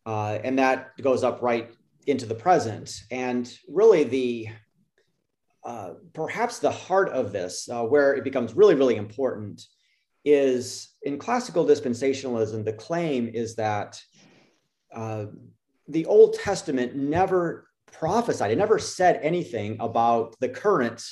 Uh, 0.06 0.38
and 0.44 0.58
that 0.58 0.96
goes 1.02 1.24
up 1.24 1.42
right 1.42 1.70
into 2.06 2.26
the 2.26 2.34
present. 2.34 3.02
And 3.10 3.52
really, 3.68 4.04
the 4.04 4.48
uh, 5.64 5.94
perhaps 6.14 6.60
the 6.60 6.70
heart 6.70 7.10
of 7.10 7.32
this, 7.32 7.68
uh, 7.68 7.82
where 7.82 8.14
it 8.14 8.24
becomes 8.24 8.54
really, 8.54 8.76
really 8.76 8.96
important, 8.96 9.60
is 10.24 10.94
in 11.02 11.18
classical 11.18 11.66
dispensationalism, 11.66 12.64
the 12.64 12.72
claim 12.72 13.28
is 13.28 13.56
that 13.56 14.00
uh, 14.94 15.26
the 15.88 16.06
Old 16.06 16.34
Testament 16.34 16.94
never 16.94 17.67
prophesied, 17.92 18.50
it 18.50 18.58
never 18.58 18.78
said 18.78 19.20
anything 19.22 19.76
about 19.80 20.34
the 20.40 20.48
current 20.48 21.04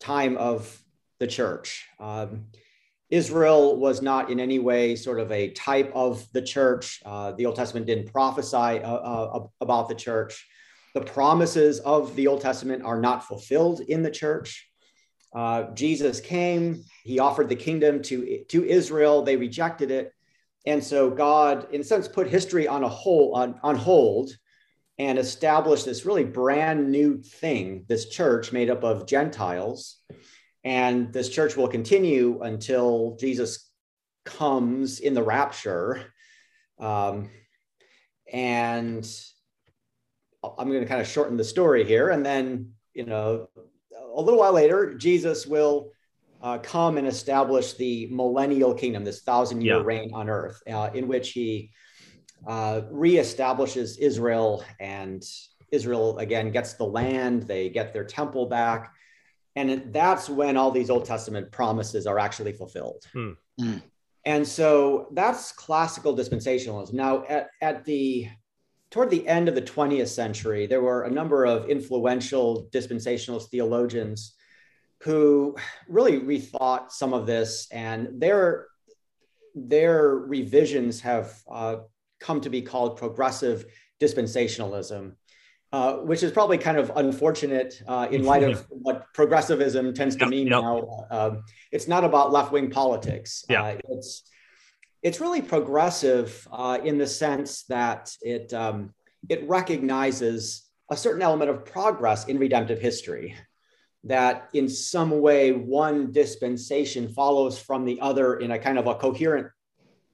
time 0.00 0.36
of 0.36 0.82
the 1.18 1.26
church. 1.26 1.86
Um, 2.00 2.46
Israel 3.10 3.76
was 3.76 4.00
not 4.00 4.30
in 4.30 4.40
any 4.40 4.58
way 4.58 4.96
sort 4.96 5.20
of 5.20 5.30
a 5.30 5.50
type 5.50 5.92
of 5.94 6.26
the 6.32 6.40
church. 6.40 7.00
Uh, 7.04 7.32
the 7.32 7.44
Old 7.44 7.56
Testament 7.56 7.86
didn't 7.86 8.10
prophesy 8.10 8.56
uh, 8.56 8.94
uh, 8.94 9.46
about 9.60 9.88
the 9.88 9.94
church. 9.94 10.48
The 10.94 11.02
promises 11.02 11.78
of 11.80 12.16
the 12.16 12.26
Old 12.26 12.40
Testament 12.40 12.84
are 12.84 12.98
not 12.98 13.24
fulfilled 13.24 13.80
in 13.80 14.02
the 14.02 14.10
church. 14.10 14.66
Uh, 15.34 15.64
Jesus 15.74 16.20
came, 16.20 16.84
he 17.04 17.18
offered 17.18 17.48
the 17.48 17.56
kingdom 17.56 18.02
to, 18.02 18.44
to 18.48 18.64
Israel, 18.64 19.22
they 19.22 19.36
rejected 19.36 19.90
it. 19.90 20.12
And 20.66 20.82
so 20.82 21.10
God, 21.10 21.72
in 21.72 21.80
a 21.80 21.84
sense, 21.84 22.08
put 22.08 22.28
history 22.28 22.68
on 22.68 22.84
a 22.84 22.88
whole 22.88 23.34
on, 23.34 23.58
on 23.62 23.76
hold 23.76 24.36
and 24.98 25.18
established 25.18 25.84
this 25.84 26.04
really 26.04 26.24
brand 26.24 26.90
new 26.90 27.22
thing, 27.22 27.84
this 27.88 28.08
church 28.08 28.52
made 28.52 28.70
up 28.70 28.84
of 28.84 29.06
Gentiles 29.06 30.02
and 30.64 31.12
this 31.12 31.28
church 31.28 31.56
will 31.56 31.68
continue 31.68 32.40
until 32.42 33.16
Jesus 33.18 33.70
comes 34.24 35.00
in 35.00 35.14
the 35.14 35.22
rapture. 35.22 36.12
Um, 36.78 37.30
and 38.32 39.08
I'm 40.42 40.68
going 40.68 40.80
to 40.80 40.86
kind 40.86 41.00
of 41.00 41.06
shorten 41.06 41.36
the 41.36 41.44
story 41.44 41.84
here. 41.84 42.10
And 42.10 42.24
then, 42.24 42.72
you 42.94 43.04
know, 43.04 43.48
a 44.14 44.20
little 44.20 44.38
while 44.38 44.52
later, 44.52 44.94
Jesus 44.94 45.46
will 45.46 45.90
uh, 46.40 46.58
come 46.58 46.96
and 46.96 47.06
establish 47.06 47.74
the 47.74 48.08
millennial 48.10 48.74
kingdom, 48.74 49.04
this 49.04 49.22
thousand 49.22 49.62
year 49.62 49.76
yeah. 49.76 49.82
reign 49.84 50.12
on 50.12 50.28
earth, 50.28 50.60
uh, 50.68 50.90
in 50.94 51.08
which 51.08 51.30
he 51.30 51.70
uh, 52.46 52.82
reestablishes 52.92 53.98
Israel 53.98 54.64
and 54.80 55.24
Israel 55.70 56.18
again 56.18 56.50
gets 56.50 56.74
the 56.74 56.84
land, 56.84 57.44
they 57.44 57.68
get 57.68 57.92
their 57.92 58.04
temple 58.04 58.46
back. 58.46 58.92
And 59.56 59.92
that's 59.92 60.28
when 60.28 60.56
all 60.56 60.70
these 60.70 60.90
Old 60.90 61.04
Testament 61.04 61.50
promises 61.52 62.06
are 62.06 62.18
actually 62.18 62.52
fulfilled. 62.52 63.04
Hmm. 63.12 63.32
Mm. 63.60 63.82
And 64.24 64.46
so 64.46 65.08
that's 65.12 65.52
classical 65.52 66.16
dispensationalism. 66.16 66.92
Now, 66.92 67.24
at, 67.24 67.50
at 67.60 67.84
the 67.84 68.28
toward 68.90 69.10
the 69.10 69.26
end 69.26 69.48
of 69.48 69.54
the 69.54 69.62
20th 69.62 70.08
century, 70.08 70.66
there 70.66 70.82
were 70.82 71.04
a 71.04 71.10
number 71.10 71.44
of 71.44 71.68
influential 71.68 72.68
dispensationalist 72.72 73.48
theologians 73.48 74.34
who 75.00 75.56
really 75.88 76.20
rethought 76.20 76.92
some 76.92 77.12
of 77.12 77.26
this, 77.26 77.66
and 77.72 78.20
their 78.20 78.68
their 79.54 80.14
revisions 80.16 81.00
have 81.00 81.42
uh, 81.50 81.76
come 82.22 82.40
to 82.40 82.50
be 82.50 82.62
called 82.62 82.96
progressive 82.96 83.66
dispensationalism. 84.00 85.14
Uh, 85.72 85.94
which 86.00 86.22
is 86.22 86.30
probably 86.30 86.58
kind 86.58 86.76
of 86.76 86.92
unfortunate 86.96 87.82
uh, 87.88 88.06
in 88.10 88.24
light 88.24 88.42
of 88.42 88.66
what 88.68 89.06
progressivism 89.14 89.94
tends 89.94 90.14
to 90.14 90.26
yep, 90.26 90.28
mean 90.28 90.46
yep. 90.46 90.60
now. 90.60 91.06
Um, 91.10 91.44
it's 91.70 91.88
not 91.88 92.04
about 92.04 92.30
left 92.30 92.52
wing 92.52 92.68
politics. 92.68 93.42
Yeah. 93.48 93.62
Uh, 93.62 93.78
it's 93.88 94.30
it's 95.02 95.18
really 95.18 95.40
progressive 95.40 96.46
uh, 96.52 96.78
in 96.84 96.98
the 96.98 97.06
sense 97.06 97.62
that 97.70 98.14
it 98.20 98.52
um, 98.52 98.92
it 99.30 99.48
recognizes 99.48 100.68
a 100.90 100.96
certain 100.96 101.22
element 101.22 101.50
of 101.50 101.64
progress 101.64 102.26
in 102.26 102.38
redemptive 102.38 102.78
history. 102.78 103.34
That 104.04 104.50
in 104.52 104.68
some 104.68 105.22
way 105.22 105.52
one 105.52 106.12
dispensation 106.12 107.08
follows 107.08 107.58
from 107.58 107.86
the 107.86 107.98
other 108.02 108.36
in 108.40 108.50
a 108.50 108.58
kind 108.58 108.78
of 108.78 108.86
a 108.86 108.94
coherent, 108.96 109.46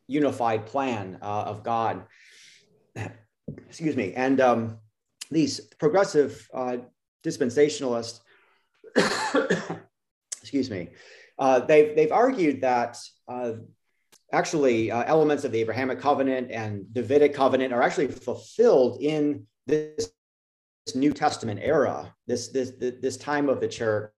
unified 0.09 0.67
plan 0.67 1.19
uh, 1.23 1.45
of 1.47 1.63
God. 1.63 2.03
Excuse 3.69 3.97
me, 3.97 4.13
and 4.15 4.41
um, 4.41 4.79
these 5.31 5.61
progressive 5.79 6.49
uh, 6.53 6.79
dispensationalists, 7.25 8.21
excuse 10.43 10.71
me, 10.71 10.91
uh, 11.39 11.61
they've, 11.61 11.95
they've 11.97 12.13
argued 12.13 12.61
that 12.63 12.99
uh, 13.27 13.53
actually 14.33 14.91
uh, 14.91 15.05
elements 15.05 15.45
of 15.45 15.53
the 15.53 15.61
Abrahamic 15.61 16.01
covenant 16.01 16.51
and 16.51 16.93
Davidic 16.93 17.35
covenant 17.35 17.73
are 17.73 17.83
actually 17.83 18.09
fulfilled 18.09 18.99
in 19.01 19.47
this, 19.67 20.11
this 20.87 20.95
New 20.95 21.13
Testament 21.13 21.61
era, 21.63 22.15
this, 22.27 22.49
this, 22.49 22.73
this 22.79 23.17
time 23.17 23.49
of 23.49 23.61
the 23.61 23.69
church, 23.69 24.13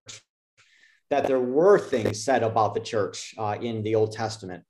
that 1.10 1.26
there 1.26 1.40
were 1.40 1.78
things 1.78 2.22
said 2.22 2.42
about 2.42 2.74
the 2.74 2.80
church 2.80 3.34
uh, 3.36 3.56
in 3.60 3.82
the 3.82 3.96
Old 3.96 4.12
Testament. 4.12 4.64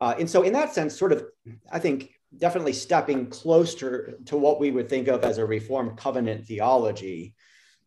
Uh, 0.00 0.14
and 0.18 0.28
so, 0.28 0.42
in 0.42 0.52
that 0.52 0.72
sense, 0.72 0.98
sort 0.98 1.12
of, 1.12 1.24
I 1.70 1.78
think 1.78 2.10
definitely 2.36 2.72
stepping 2.72 3.26
closer 3.26 4.18
to 4.26 4.36
what 4.36 4.60
we 4.60 4.70
would 4.70 4.88
think 4.88 5.08
of 5.08 5.24
as 5.24 5.38
a 5.38 5.44
Reformed 5.44 5.96
covenant 5.96 6.46
theology, 6.46 7.34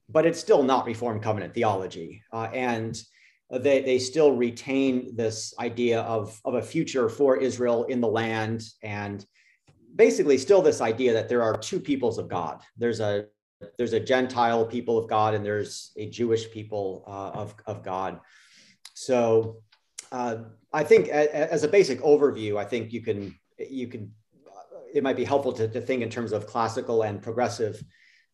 but 0.10 0.26
it's 0.26 0.40
still 0.40 0.64
not 0.64 0.86
Reformed 0.86 1.24
covenant 1.24 1.54
theology. 1.54 2.22
Uh, 2.32 2.50
and 2.54 3.02
they, 3.50 3.82
they 3.82 4.00
still 4.00 4.36
retain 4.36 5.16
this 5.16 5.54
idea 5.60 6.02
of, 6.02 6.40
of 6.44 6.56
a 6.56 6.62
future 6.62 7.10
for 7.10 7.38
Israel 7.38 7.84
in 7.86 8.02
the 8.02 8.08
land 8.08 8.64
and 8.82 9.26
basically 9.96 10.38
still 10.38 10.62
this 10.62 10.82
idea 10.82 11.14
that 11.14 11.30
there 11.30 11.44
are 11.44 11.58
two 11.58 11.80
peoples 11.80 12.18
of 12.18 12.28
God. 12.28 12.62
There's 12.78 13.00
a 13.00 13.26
there's 13.78 13.94
a 13.94 14.00
Gentile 14.00 14.66
people 14.66 14.98
of 14.98 15.08
God 15.08 15.34
and 15.34 15.46
there's 15.46 15.94
a 15.96 16.10
Jewish 16.10 16.52
people 16.52 17.04
uh, 17.08 17.40
of, 17.40 17.56
of 17.66 17.82
God. 17.82 18.20
So 18.94 19.62
uh, 20.14 20.36
I 20.72 20.84
think 20.86 21.10
as 21.10 21.64
a 21.64 21.68
basic 21.68 22.00
overview, 22.02 22.58
I 22.58 22.64
think 22.64 22.94
you 22.94 23.02
can 23.02 23.38
you 23.58 23.88
can 23.88 24.14
it 24.94 25.04
might 25.04 25.18
be 25.18 25.24
helpful 25.24 25.52
to, 25.54 25.68
to 25.68 25.82
think 25.82 26.04
in 26.04 26.10
terms 26.10 26.32
of 26.32 26.48
classical 26.48 27.02
and 27.02 27.22
progressive. 27.22 27.84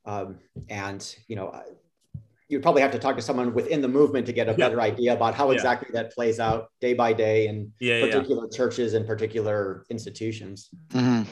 Um, 0.06 0.40
and, 0.70 1.16
you 1.28 1.36
know, 1.36 1.48
you'd 2.48 2.62
probably 2.62 2.82
have 2.82 2.92
to 2.92 3.00
talk 3.00 3.16
to 3.16 3.22
someone 3.22 3.54
within 3.54 3.82
the 3.82 3.88
movement 3.88 4.26
to 4.26 4.34
get 4.34 4.50
a 4.50 4.54
better 4.54 4.82
idea 4.82 5.14
about 5.14 5.36
how 5.36 5.52
exactly 5.52 5.90
yeah. 5.94 6.04
that 6.04 6.14
plays 6.14 6.40
out 6.40 6.72
day 6.82 6.94
by 6.94 7.14
day 7.14 7.48
in 7.48 7.72
yeah, 7.80 8.02
particular 8.02 8.48
yeah. 8.52 8.58
churches 8.58 8.94
and 8.94 9.06
particular 9.06 9.86
institutions. 9.90 10.70
Mm-hmm. 10.90 11.30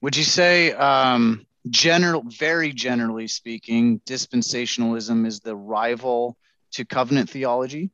Would 0.00 0.16
you 0.16 0.24
say, 0.24 0.72
um, 0.72 1.46
general, 1.70 2.24
very 2.26 2.72
generally 2.72 3.28
speaking, 3.28 4.00
dispensationalism 4.00 5.26
is 5.26 5.40
the 5.40 5.54
rival 5.54 6.36
to 6.72 6.84
covenant 6.84 7.30
theology? 7.30 7.90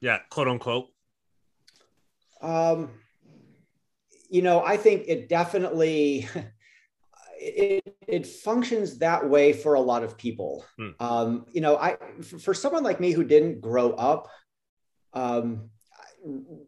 Yeah, 0.00 0.18
quote 0.30 0.48
unquote. 0.48 0.86
Um, 2.40 2.90
you 4.30 4.42
know, 4.42 4.62
I 4.62 4.76
think 4.76 5.04
it 5.08 5.28
definitely 5.28 6.28
it, 7.40 7.96
it 8.06 8.26
functions 8.26 8.98
that 8.98 9.28
way 9.28 9.52
for 9.52 9.74
a 9.74 9.80
lot 9.80 10.02
of 10.02 10.18
people. 10.18 10.64
Hmm. 10.76 10.88
Um, 11.00 11.46
you 11.52 11.60
know, 11.60 11.76
I 11.76 11.96
for, 12.22 12.38
for, 12.38 12.54
someone 12.54 12.82
like 12.82 13.00
me 13.00 13.12
who 13.12 13.24
didn't 13.24 13.60
grow 13.60 13.92
up 13.92 14.28
um, 15.12 15.70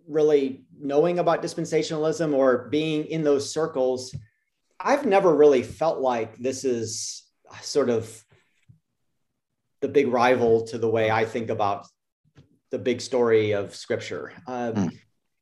really 0.09 0.65
knowing 0.79 1.19
about 1.19 1.43
dispensationalism 1.43 2.35
or 2.35 2.69
being 2.69 3.05
in 3.07 3.23
those 3.23 3.53
circles, 3.53 4.15
I've 4.79 5.07
never 5.07 5.35
really 5.35 5.62
felt 5.62 6.00
like 6.00 6.37
this 6.39 6.65
is 6.65 7.25
sort 7.62 7.91
of 7.91 8.25
the 9.81 9.89
big 9.89 10.09
rival 10.09 10.67
to 10.67 10.79
the 10.79 10.89
way 10.89 11.11
I 11.11 11.25
think 11.25 11.50
about 11.50 11.87
the 12.71 12.79
big 12.79 13.00
story 13.00 13.53
of 13.53 13.75
scripture. 13.75 14.33
Um, 14.47 14.75
mm. 14.75 14.99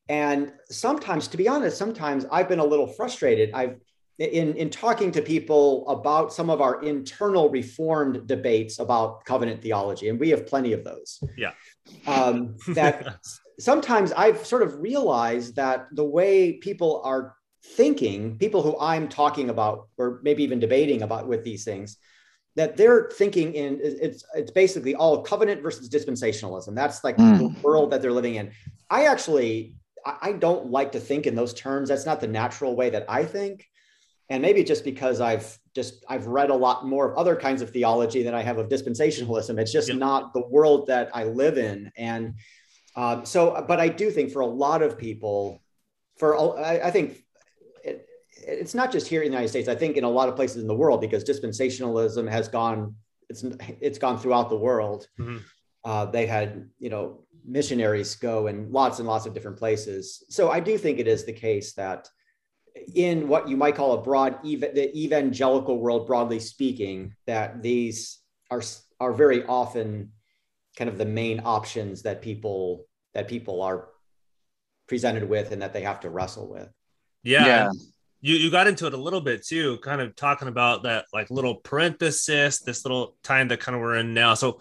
And 0.09 0.53
sometimes, 0.71 1.29
to 1.29 1.37
be 1.37 1.49
honest, 1.49 1.77
sometimes 1.77 2.25
I've 2.31 2.49
been 2.49 2.61
a 2.61 2.65
little 2.65 2.87
frustrated. 2.87 3.53
I've 3.53 3.77
in 4.19 4.55
in 4.57 4.69
talking 4.69 5.13
to 5.13 5.23
people 5.23 5.89
about 5.89 6.33
some 6.33 6.51
of 6.51 6.61
our 6.61 6.83
internal 6.83 7.51
reformed 7.51 8.27
debates 8.27 8.79
about 8.81 9.25
covenant 9.25 9.63
theology, 9.63 10.09
and 10.09 10.19
we 10.19 10.31
have 10.31 10.47
plenty 10.47 10.73
of 10.73 10.83
those. 10.83 11.23
Yeah. 11.37 11.53
Um, 12.07 12.57
that 12.69 13.19
sometimes 13.61 14.13
I've 14.13 14.45
sort 14.45 14.63
of 14.63 14.81
realized 14.81 15.57
that 15.57 15.87
the 15.93 16.05
way 16.05 16.55
people 16.55 17.01
are 17.05 17.37
thinking, 17.63 18.39
people 18.39 18.63
who 18.63 18.77
I'm 18.81 19.09
talking 19.09 19.51
about, 19.51 19.89
or 19.99 20.21
maybe 20.23 20.43
even 20.43 20.59
debating 20.59 21.03
about 21.03 21.29
with 21.29 21.45
these 21.45 21.65
things, 21.65 21.97
that 22.57 22.77
they're 22.77 23.11
thinking 23.13 23.55
in 23.55 23.79
it's 23.81 24.25
it's 24.35 24.51
basically 24.51 24.97
all 24.97 25.23
covenant 25.23 25.63
versus 25.63 25.89
dispensationalism. 25.89 26.75
That's 26.75 27.05
like 27.05 27.17
mm. 27.19 27.39
the 27.39 27.61
world 27.63 27.93
that 27.93 28.03
they're 28.03 28.11
living 28.11 28.35
in. 28.35 28.51
I 28.91 29.05
actually 29.05 29.77
I 30.05 30.33
don't 30.33 30.71
like 30.71 30.93
to 30.93 31.01
think 31.01 31.27
in 31.27 31.35
those 31.35 31.55
terms. 31.55 31.89
That's 31.89 32.07
not 32.07 32.21
the 32.21 32.29
natural 32.29 32.77
way 32.77 32.91
that 32.91 33.07
I 33.09 33.25
think. 33.25 33.67
And 34.31 34.43
maybe 34.43 34.63
just 34.63 34.85
because 34.85 35.21
I've 35.21 35.59
just 35.75 36.05
I've 36.09 36.27
read 36.27 36.51
a 36.51 36.55
lot 36.55 36.87
more 36.87 37.11
of 37.11 37.17
other 37.17 37.35
kinds 37.35 37.63
of 37.63 37.71
theology 37.71 38.23
than 38.23 38.35
I 38.35 38.43
have 38.43 38.59
of 38.59 38.69
dispensationalism. 38.69 39.59
It's 39.59 39.73
just 39.73 39.89
yep. 39.89 39.99
not 39.99 40.35
the 40.35 40.47
world 40.47 40.89
that 40.89 41.11
I 41.15 41.25
live 41.25 41.57
in. 41.57 41.91
And 41.97 42.35
uh, 42.95 43.25
so, 43.25 43.65
but 43.67 43.81
I 43.81 43.89
do 43.89 44.11
think 44.11 44.33
for 44.33 44.41
a 44.41 44.47
lot 44.47 44.83
of 44.83 44.99
people, 44.99 45.63
for 46.19 46.59
I, 46.59 46.81
I 46.81 46.91
think 46.91 47.25
it's 48.47 48.75
not 48.75 48.93
just 48.93 49.07
here 49.07 49.23
in 49.23 49.29
the 49.29 49.33
United 49.33 49.49
States. 49.49 49.69
I 49.69 49.75
think 49.75 49.97
in 49.97 50.05
a 50.05 50.11
lot 50.11 50.29
of 50.29 50.37
places 50.37 50.63
in 50.63 50.69
the 50.69 50.75
world 50.75 51.01
because 51.01 51.25
dispensationalism 51.25 52.29
has 52.31 52.49
gone 52.49 52.95
it's 53.29 53.45
it's 53.81 53.99
gone 53.99 54.19
throughout 54.19 54.49
the 54.51 54.57
world. 54.57 55.09
Mm-hmm. 55.19 55.39
Uh, 55.85 56.07
they 56.07 56.27
had 56.27 56.69
you 56.79 56.91
know 56.91 57.25
missionaries 57.49 58.15
go 58.17 58.47
in 58.47 58.71
lots 58.71 58.99
and 58.99 59.09
lots 59.09 59.27
of 59.27 59.35
different 59.35 59.57
places. 59.57 60.25
So 60.29 60.51
I 60.51 60.61
do 60.61 60.77
think 60.79 60.99
it 60.99 61.09
is 61.09 61.25
the 61.25 61.33
case 61.33 61.73
that 61.75 62.09
in 62.95 63.29
what 63.29 63.49
you 63.49 63.57
might 63.57 63.75
call 63.75 63.95
a 63.95 64.03
broad 64.03 64.35
ev- 64.47 64.75
the 64.75 64.97
evangelical 64.97 65.79
world, 65.79 66.07
broadly 66.07 66.41
speaking, 66.41 67.15
that 67.27 67.63
these 67.63 68.19
are 68.51 68.63
are 69.01 69.13
very 69.13 69.45
often 69.45 70.13
kind 70.77 70.89
of 70.89 70.99
the 70.99 71.05
main 71.05 71.41
options 71.45 72.03
that 72.03 72.23
people 72.23 72.87
that 73.15 73.29
people 73.29 73.63
are 73.63 73.89
presented 74.87 75.29
with 75.29 75.53
and 75.53 75.63
that 75.63 75.73
they 75.73 75.83
have 75.83 76.01
to 76.01 76.11
wrestle 76.11 76.49
with. 76.49 76.69
Yeah. 77.23 77.47
yeah 77.47 77.71
you 78.21 78.35
you 78.35 78.51
got 78.51 78.67
into 78.67 78.87
it 78.87 78.95
a 78.95 78.99
little 78.99 79.21
bit 79.21 79.47
too, 79.47 79.79
kind 79.79 80.01
of 80.01 80.17
talking 80.17 80.49
about 80.49 80.83
that 80.83 81.07
like 81.13 81.31
little 81.31 81.57
parenthesis, 81.57 82.61
this 82.61 82.85
little 82.85 83.17
time 83.23 83.49
that 83.49 83.61
kind 83.61 83.77
of 83.77 83.83
we're 83.83 83.97
in 83.97 84.15
now. 84.15 84.35
So, 84.35 84.61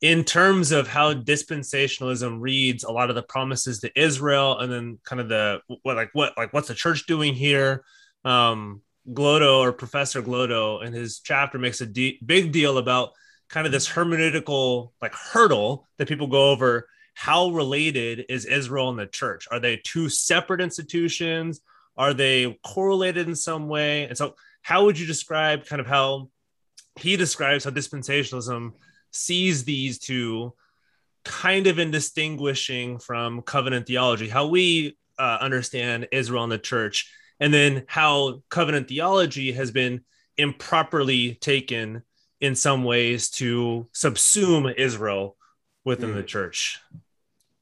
in 0.00 0.24
terms 0.24 0.72
of 0.72 0.86
how 0.86 1.14
dispensationalism 1.14 2.40
reads 2.40 2.84
a 2.84 2.92
lot 2.92 3.08
of 3.08 3.16
the 3.16 3.22
promises 3.22 3.80
to 3.80 4.00
Israel, 4.00 4.58
and 4.58 4.70
then 4.70 4.98
kind 5.04 5.20
of 5.20 5.28
the 5.28 5.60
what 5.82 5.96
like 5.96 6.10
what 6.12 6.36
like 6.36 6.52
what's 6.52 6.68
the 6.68 6.74
church 6.74 7.06
doing 7.06 7.34
here? 7.34 7.84
Um, 8.24 8.82
Glodo 9.08 9.60
or 9.60 9.72
Professor 9.72 10.20
Glodo 10.22 10.84
in 10.84 10.92
his 10.92 11.20
chapter 11.20 11.58
makes 11.58 11.80
a 11.80 11.86
de- 11.86 12.18
big 12.24 12.52
deal 12.52 12.78
about 12.78 13.12
kind 13.48 13.66
of 13.66 13.72
this 13.72 13.88
hermeneutical 13.88 14.90
like 15.00 15.14
hurdle 15.14 15.86
that 15.98 16.08
people 16.08 16.26
go 16.26 16.50
over. 16.50 16.88
How 17.14 17.48
related 17.48 18.26
is 18.28 18.44
Israel 18.44 18.90
and 18.90 18.98
the 18.98 19.06
church? 19.06 19.48
Are 19.50 19.60
they 19.60 19.78
two 19.78 20.10
separate 20.10 20.60
institutions? 20.60 21.62
Are 21.96 22.12
they 22.12 22.58
correlated 22.62 23.26
in 23.26 23.34
some 23.34 23.68
way? 23.68 24.04
And 24.04 24.18
so, 24.18 24.34
how 24.60 24.84
would 24.84 24.98
you 24.98 25.06
describe 25.06 25.64
kind 25.64 25.80
of 25.80 25.86
how 25.86 26.28
he 26.96 27.16
describes 27.16 27.64
how 27.64 27.70
dispensationalism 27.70 28.72
sees 29.16 29.64
these 29.64 29.98
two 29.98 30.54
kind 31.24 31.66
of 31.66 31.78
in 31.78 31.90
distinguishing 31.90 32.98
from 32.98 33.42
covenant 33.42 33.86
theology, 33.86 34.28
how 34.28 34.46
we 34.46 34.96
uh, 35.18 35.38
understand 35.40 36.08
Israel 36.12 36.44
and 36.44 36.52
the 36.52 36.58
church, 36.58 37.12
and 37.40 37.52
then 37.52 37.84
how 37.88 38.42
covenant 38.48 38.88
theology 38.88 39.52
has 39.52 39.70
been 39.70 40.02
improperly 40.36 41.34
taken 41.34 42.02
in 42.40 42.54
some 42.54 42.84
ways 42.84 43.30
to 43.30 43.88
subsume 43.94 44.72
Israel 44.76 45.36
within 45.84 46.10
mm. 46.10 46.14
the 46.14 46.22
church. 46.22 46.80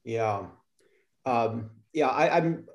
Yeah. 0.03 0.43
Um, 1.25 1.71
yeah, 1.93 2.07
I, 2.07 2.37
am 2.37 2.65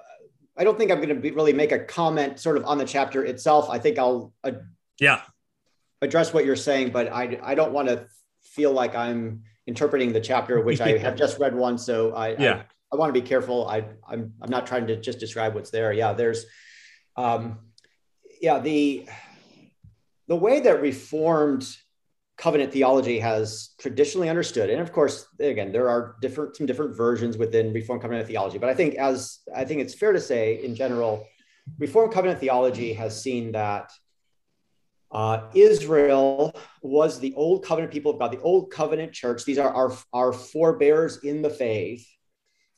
I 0.57 0.64
don't 0.64 0.77
think 0.77 0.90
I'm 0.90 1.01
going 1.01 1.21
to 1.21 1.31
really 1.33 1.53
make 1.53 1.73
a 1.73 1.79
comment 1.79 2.40
sort 2.40 2.57
of 2.57 2.64
on 2.64 2.79
the 2.79 2.85
chapter 2.85 3.25
itself. 3.25 3.69
I 3.71 3.79
think 3.79 3.99
I'll 3.99 4.33
uh, 4.43 4.53
yeah 4.99 5.23
address 6.03 6.33
what 6.33 6.45
you're 6.45 6.57
saying, 6.57 6.90
but 6.90 7.12
I 7.12 7.38
I 7.43 7.55
don't 7.55 7.73
want 7.73 7.88
to 7.88 8.07
feel 8.61 8.73
like 8.73 8.94
I'm 8.94 9.42
interpreting 9.66 10.12
the 10.12 10.20
chapter 10.20 10.61
which 10.68 10.81
I 10.81 10.99
have 10.99 11.16
just 11.16 11.38
read 11.38 11.55
one. 11.55 11.79
So 11.79 12.12
I 12.12 12.37
yeah 12.37 12.62
I, 12.92 12.94
I 12.94 12.96
want 12.96 13.14
to 13.14 13.20
be 13.20 13.27
careful. 13.27 13.66
I 13.68 13.85
I'm 14.09 14.35
I'm 14.42 14.51
not 14.51 14.66
trying 14.66 14.87
to 14.88 14.96
just 15.01 15.18
describe 15.18 15.55
what's 15.55 15.70
there. 15.70 15.92
Yeah, 15.92 16.12
there's 16.12 16.44
um 17.16 17.59
yeah 18.40 18.59
the 18.59 19.09
the 20.29 20.37
way 20.37 20.61
that 20.61 20.81
reformed 20.81 21.64
covenant 22.37 22.73
theology 22.73 23.18
has 23.18 23.75
traditionally 23.79 24.31
understood 24.31 24.70
and 24.70 24.81
of 24.81 24.92
course 24.92 25.27
again 25.40 25.73
there 25.73 25.90
are 25.90 26.16
different 26.23 26.57
some 26.57 26.66
different 26.66 26.96
versions 26.96 27.37
within 27.37 27.70
reformed 27.75 28.01
covenant 28.01 28.27
theology 28.27 28.57
but 28.57 28.70
i 28.70 28.73
think 28.73 28.94
as 28.94 29.40
i 29.55 29.62
think 29.62 29.79
it's 29.83 29.92
fair 29.92 30.12
to 30.12 30.20
say 30.20 30.64
in 30.64 30.75
general 30.75 31.27
reformed 31.79 32.14
covenant 32.14 32.40
theology 32.40 32.94
has 32.94 33.12
seen 33.20 33.53
that 33.53 33.90
uh, 35.12 35.49
israel 35.55 36.55
was 36.83 37.18
the 37.18 37.35
old 37.35 37.64
covenant 37.64 37.92
people 37.92 38.12
of 38.12 38.18
god 38.18 38.33
the 38.33 38.40
old 38.40 38.70
covenant 38.70 39.12
church 39.12 39.44
these 39.44 39.59
are 39.59 39.73
our, 39.73 39.96
our 40.12 40.33
forebears 40.33 41.18
in 41.18 41.42
the 41.42 41.51
faith 41.51 42.07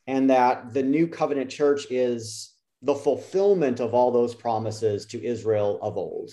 and 0.07 0.31
that 0.31 0.73
the 0.73 0.83
new 0.83 1.07
covenant 1.07 1.51
church 1.51 1.87
is 1.90 2.55
the 2.83 2.95
fulfillment 2.95 3.79
of 3.79 3.95
all 3.95 4.11
those 4.11 4.35
promises 4.35 5.07
to 5.07 5.23
israel 5.25 5.79
of 5.83 5.97
old 5.97 6.33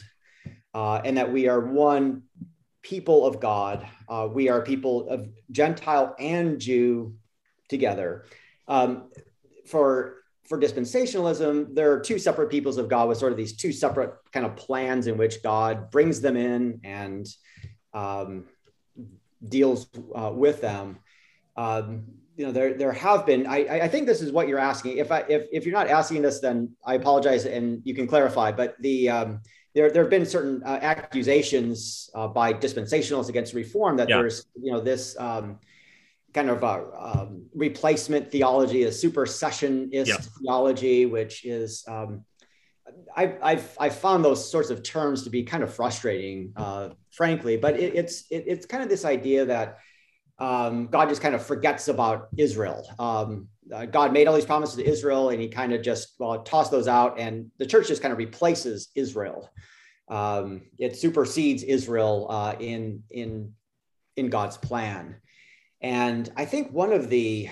uh, 0.74 1.02
and 1.04 1.18
that 1.18 1.32
we 1.32 1.48
are 1.48 1.60
one 1.60 2.24
people 2.82 3.26
of 3.26 3.40
God. 3.40 3.88
Uh, 4.08 4.28
we 4.32 4.50
are 4.50 4.62
people 4.62 5.10
of 5.10 5.28
Gentile 5.52 6.16
and 6.20 6.60
Jew 6.60 7.16
together. 7.68 8.26
Um, 8.68 9.10
for 9.68 10.19
for 10.50 10.60
dispensationalism, 10.60 11.76
there 11.76 11.94
are 11.94 12.00
two 12.00 12.18
separate 12.18 12.50
peoples 12.50 12.80
of 12.80 12.90
God 12.90 13.08
with 13.08 13.20
sort 13.20 13.32
of 13.32 13.38
these 13.38 13.56
two 13.56 13.72
separate 13.72 14.16
kind 14.34 14.48
of 14.48 14.56
plans 14.56 15.06
in 15.06 15.16
which 15.16 15.44
God 15.44 15.92
brings 15.92 16.20
them 16.22 16.36
in 16.36 16.82
and 16.84 17.28
um, 17.94 18.46
deals 19.48 19.88
uh, 20.16 20.32
with 20.34 20.60
them. 20.60 20.98
Um, 21.56 22.06
you 22.36 22.46
know, 22.46 22.52
there 22.52 22.74
there 22.74 22.92
have 22.94 23.26
been. 23.26 23.46
I 23.46 23.82
I 23.82 23.88
think 23.88 24.08
this 24.08 24.22
is 24.22 24.32
what 24.32 24.48
you're 24.48 24.60
asking. 24.60 24.98
If 24.98 25.12
I 25.12 25.20
if 25.30 25.46
if 25.52 25.66
you're 25.66 25.74
not 25.74 25.88
asking 25.88 26.24
this, 26.24 26.40
then 26.40 26.76
I 26.84 26.96
apologize, 26.96 27.46
and 27.46 27.82
you 27.84 27.94
can 27.94 28.08
clarify. 28.08 28.52
But 28.52 28.76
the 28.80 29.10
um, 29.10 29.42
there, 29.76 29.92
there 29.92 30.02
have 30.04 30.10
been 30.10 30.26
certain 30.26 30.64
uh, 30.66 30.80
accusations 30.82 32.10
uh, 32.16 32.28
by 32.28 32.54
dispensationalists 32.54 33.30
against 33.30 33.54
reform 33.54 33.98
that 33.98 34.10
yeah. 34.10 34.18
there's 34.18 34.46
you 34.60 34.72
know 34.72 34.80
this 34.80 35.20
um, 35.20 35.60
kind 36.34 36.50
of 36.50 36.64
a 36.64 36.88
um, 36.98 37.46
replacement 37.54 38.32
theology, 38.32 38.84
a 38.84 38.90
supersessionist 38.90 40.08
yeah. 40.08 40.18
theology, 40.42 41.06
which 41.06 41.46
is 41.46 41.84
um, 41.88 42.24
I, 43.16 43.36
I've 43.42 43.76
I've 43.80 43.96
found 43.96 44.24
those 44.24 44.50
sorts 44.50 44.70
of 44.70 44.84
terms 44.84 45.24
to 45.24 45.30
be 45.30 45.44
kind 45.44 45.64
of 45.64 45.74
frustrating, 45.74 46.54
uh, 46.56 46.90
frankly. 47.12 47.58
But 47.58 47.80
it, 47.80 47.96
it's 47.96 48.26
it, 48.30 48.46
it's 48.48 48.66
kind 48.66 48.84
of 48.84 48.90
this 48.90 49.06
idea 49.06 49.46
that 49.46 49.80
um, 50.40 50.88
God 50.88 51.10
just 51.10 51.22
kind 51.22 51.36
of 51.36 51.46
forgets 51.46 51.88
about 51.88 52.30
Israel. 52.38 52.88
Um, 52.98 53.48
uh, 53.74 53.86
God 53.86 54.14
made 54.14 54.28
all 54.28 54.36
these 54.36 54.46
promises 54.46 54.76
to 54.78 54.86
Israel, 54.86 55.30
and 55.30 55.42
He 55.42 55.48
kind 55.48 55.74
of 55.74 55.82
just 55.82 56.16
well 56.20 56.42
tossed 56.44 56.72
those 56.72 56.88
out, 56.88 57.20
and 57.20 57.52
the 57.58 57.66
church 57.66 57.88
just 57.88 58.02
kind 58.02 58.12
of 58.12 58.18
replaces 58.18 58.90
Israel. 58.96 59.50
Um, 60.08 60.62
it 60.80 60.96
supersedes 60.98 61.64
Israel 61.64 62.28
uh, 62.30 62.56
in 62.60 63.04
in 63.12 63.54
in 64.16 64.30
God's 64.30 64.58
plan, 64.58 65.16
and 65.82 66.30
I 66.36 66.46
think 66.46 66.72
one 66.72 66.92
of 66.92 67.10
the 67.10 67.50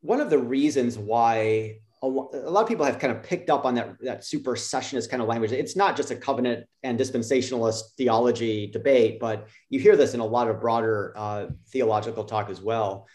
one 0.00 0.20
of 0.20 0.30
the 0.30 0.38
reasons 0.38 0.96
why 0.98 1.80
a, 2.02 2.06
lot 2.06 2.62
of 2.62 2.68
people 2.68 2.86
have 2.86 2.98
kind 2.98 3.14
of 3.14 3.22
picked 3.22 3.50
up 3.50 3.66
on 3.66 3.74
that 3.74 3.96
that 4.00 4.20
supersessionist 4.20 5.10
kind 5.10 5.22
of 5.22 5.28
language. 5.28 5.52
It's 5.52 5.76
not 5.76 5.96
just 5.96 6.10
a 6.10 6.16
covenant 6.16 6.66
and 6.82 6.98
dispensationalist 6.98 7.94
theology 7.96 8.66
debate, 8.66 9.20
but 9.20 9.48
you 9.68 9.80
hear 9.80 9.96
this 9.96 10.14
in 10.14 10.20
a 10.20 10.24
lot 10.24 10.48
of 10.48 10.60
broader 10.60 11.12
uh, 11.16 11.46
theological 11.70 12.24
talk 12.24 12.48
as 12.48 12.60
well 12.60 13.06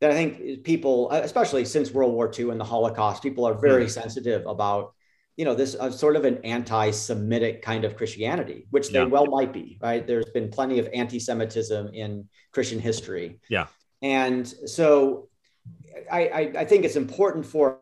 that 0.00 0.10
I 0.10 0.14
think 0.14 0.64
people, 0.64 1.10
especially 1.10 1.64
since 1.64 1.90
World 1.90 2.12
War 2.12 2.30
II 2.36 2.50
and 2.50 2.60
the 2.60 2.64
Holocaust, 2.64 3.22
people 3.22 3.46
are 3.46 3.54
very 3.54 3.84
mm-hmm. 3.84 4.00
sensitive 4.00 4.44
about, 4.46 4.93
you 5.36 5.44
know, 5.44 5.54
this 5.54 5.74
uh, 5.74 5.90
sort 5.90 6.16
of 6.16 6.24
an 6.24 6.38
anti-Semitic 6.44 7.62
kind 7.62 7.84
of 7.84 7.96
Christianity, 7.96 8.66
which 8.70 8.90
yeah. 8.90 9.00
they 9.00 9.10
well 9.10 9.26
might 9.26 9.52
be, 9.52 9.78
right? 9.82 10.06
There's 10.06 10.30
been 10.30 10.48
plenty 10.48 10.78
of 10.78 10.88
anti-Semitism 10.92 11.88
in 11.92 12.28
Christian 12.52 12.78
history. 12.78 13.40
Yeah. 13.48 13.66
And 14.02 14.46
so 14.46 15.28
I, 16.10 16.26
I, 16.28 16.40
I 16.58 16.64
think 16.64 16.84
it's 16.84 16.96
important 16.96 17.46
for 17.46 17.80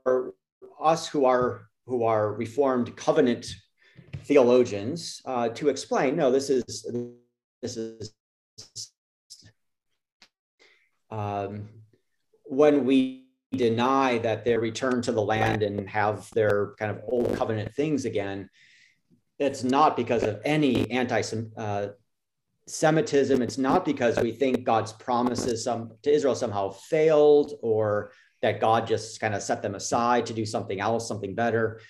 us 0.80 1.08
who 1.08 1.24
are 1.24 1.68
who 1.86 2.04
are 2.04 2.32
Reformed 2.32 2.96
covenant 2.96 3.46
theologians 4.24 5.20
uh, 5.24 5.48
to 5.48 5.68
explain 5.68 6.16
no 6.16 6.30
this 6.30 6.48
is 6.48 6.86
this 7.60 7.76
is 7.76 8.14
um, 11.10 11.68
when 12.44 12.84
we 12.84 13.21
deny 13.52 14.18
that 14.18 14.44
they 14.44 14.56
return 14.56 15.02
to 15.02 15.12
the 15.12 15.22
land 15.22 15.62
and 15.62 15.88
have 15.88 16.28
their 16.32 16.74
kind 16.78 16.90
of 16.90 17.00
old 17.06 17.36
covenant 17.36 17.74
things 17.74 18.04
again 18.04 18.48
it's 19.42 19.64
not 19.64 19.96
because 19.96 20.22
of 20.22 20.40
any 20.44 20.90
anti 20.90 21.22
uh, 21.56 21.88
Semitism. 22.66 23.42
It's 23.42 23.58
not 23.58 23.84
because 23.84 24.18
we 24.20 24.32
think 24.32 24.64
God's 24.64 24.92
promises 24.92 25.64
some, 25.64 25.92
to 26.02 26.12
Israel 26.12 26.34
somehow 26.34 26.70
failed 26.70 27.54
or 27.60 28.12
that 28.40 28.60
God 28.60 28.86
just 28.86 29.20
kind 29.20 29.34
of 29.34 29.42
set 29.42 29.62
them 29.62 29.74
aside 29.74 30.26
to 30.26 30.32
do 30.32 30.46
something 30.46 30.80
else, 30.80 31.08
something 31.08 31.34
better. 31.34 31.80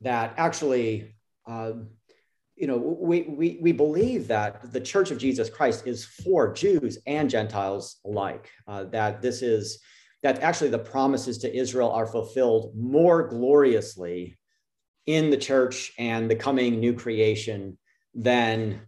That 0.00 0.34
actually, 0.36 1.14
um, 1.46 1.88
you 2.54 2.68
know, 2.68 2.76
we, 2.76 3.22
we, 3.22 3.58
we 3.60 3.72
believe 3.72 4.28
that 4.28 4.72
the 4.72 4.80
Church 4.80 5.10
of 5.10 5.18
Jesus 5.18 5.50
Christ 5.50 5.86
is 5.86 6.04
for 6.04 6.52
Jews 6.52 6.98
and 7.06 7.28
Gentiles 7.28 7.98
alike. 8.04 8.48
Uh, 8.68 8.84
that 8.84 9.22
this 9.22 9.42
is 9.42 9.80
that 10.22 10.40
actually 10.40 10.70
the 10.70 10.78
promises 10.78 11.38
to 11.38 11.54
Israel 11.54 11.90
are 11.90 12.06
fulfilled 12.06 12.72
more 12.76 13.26
gloriously 13.26 14.38
in 15.06 15.30
the 15.30 15.36
church 15.36 15.92
and 15.98 16.30
the 16.30 16.36
coming 16.36 16.78
new 16.78 16.94
creation 16.94 17.76
than 18.14 18.80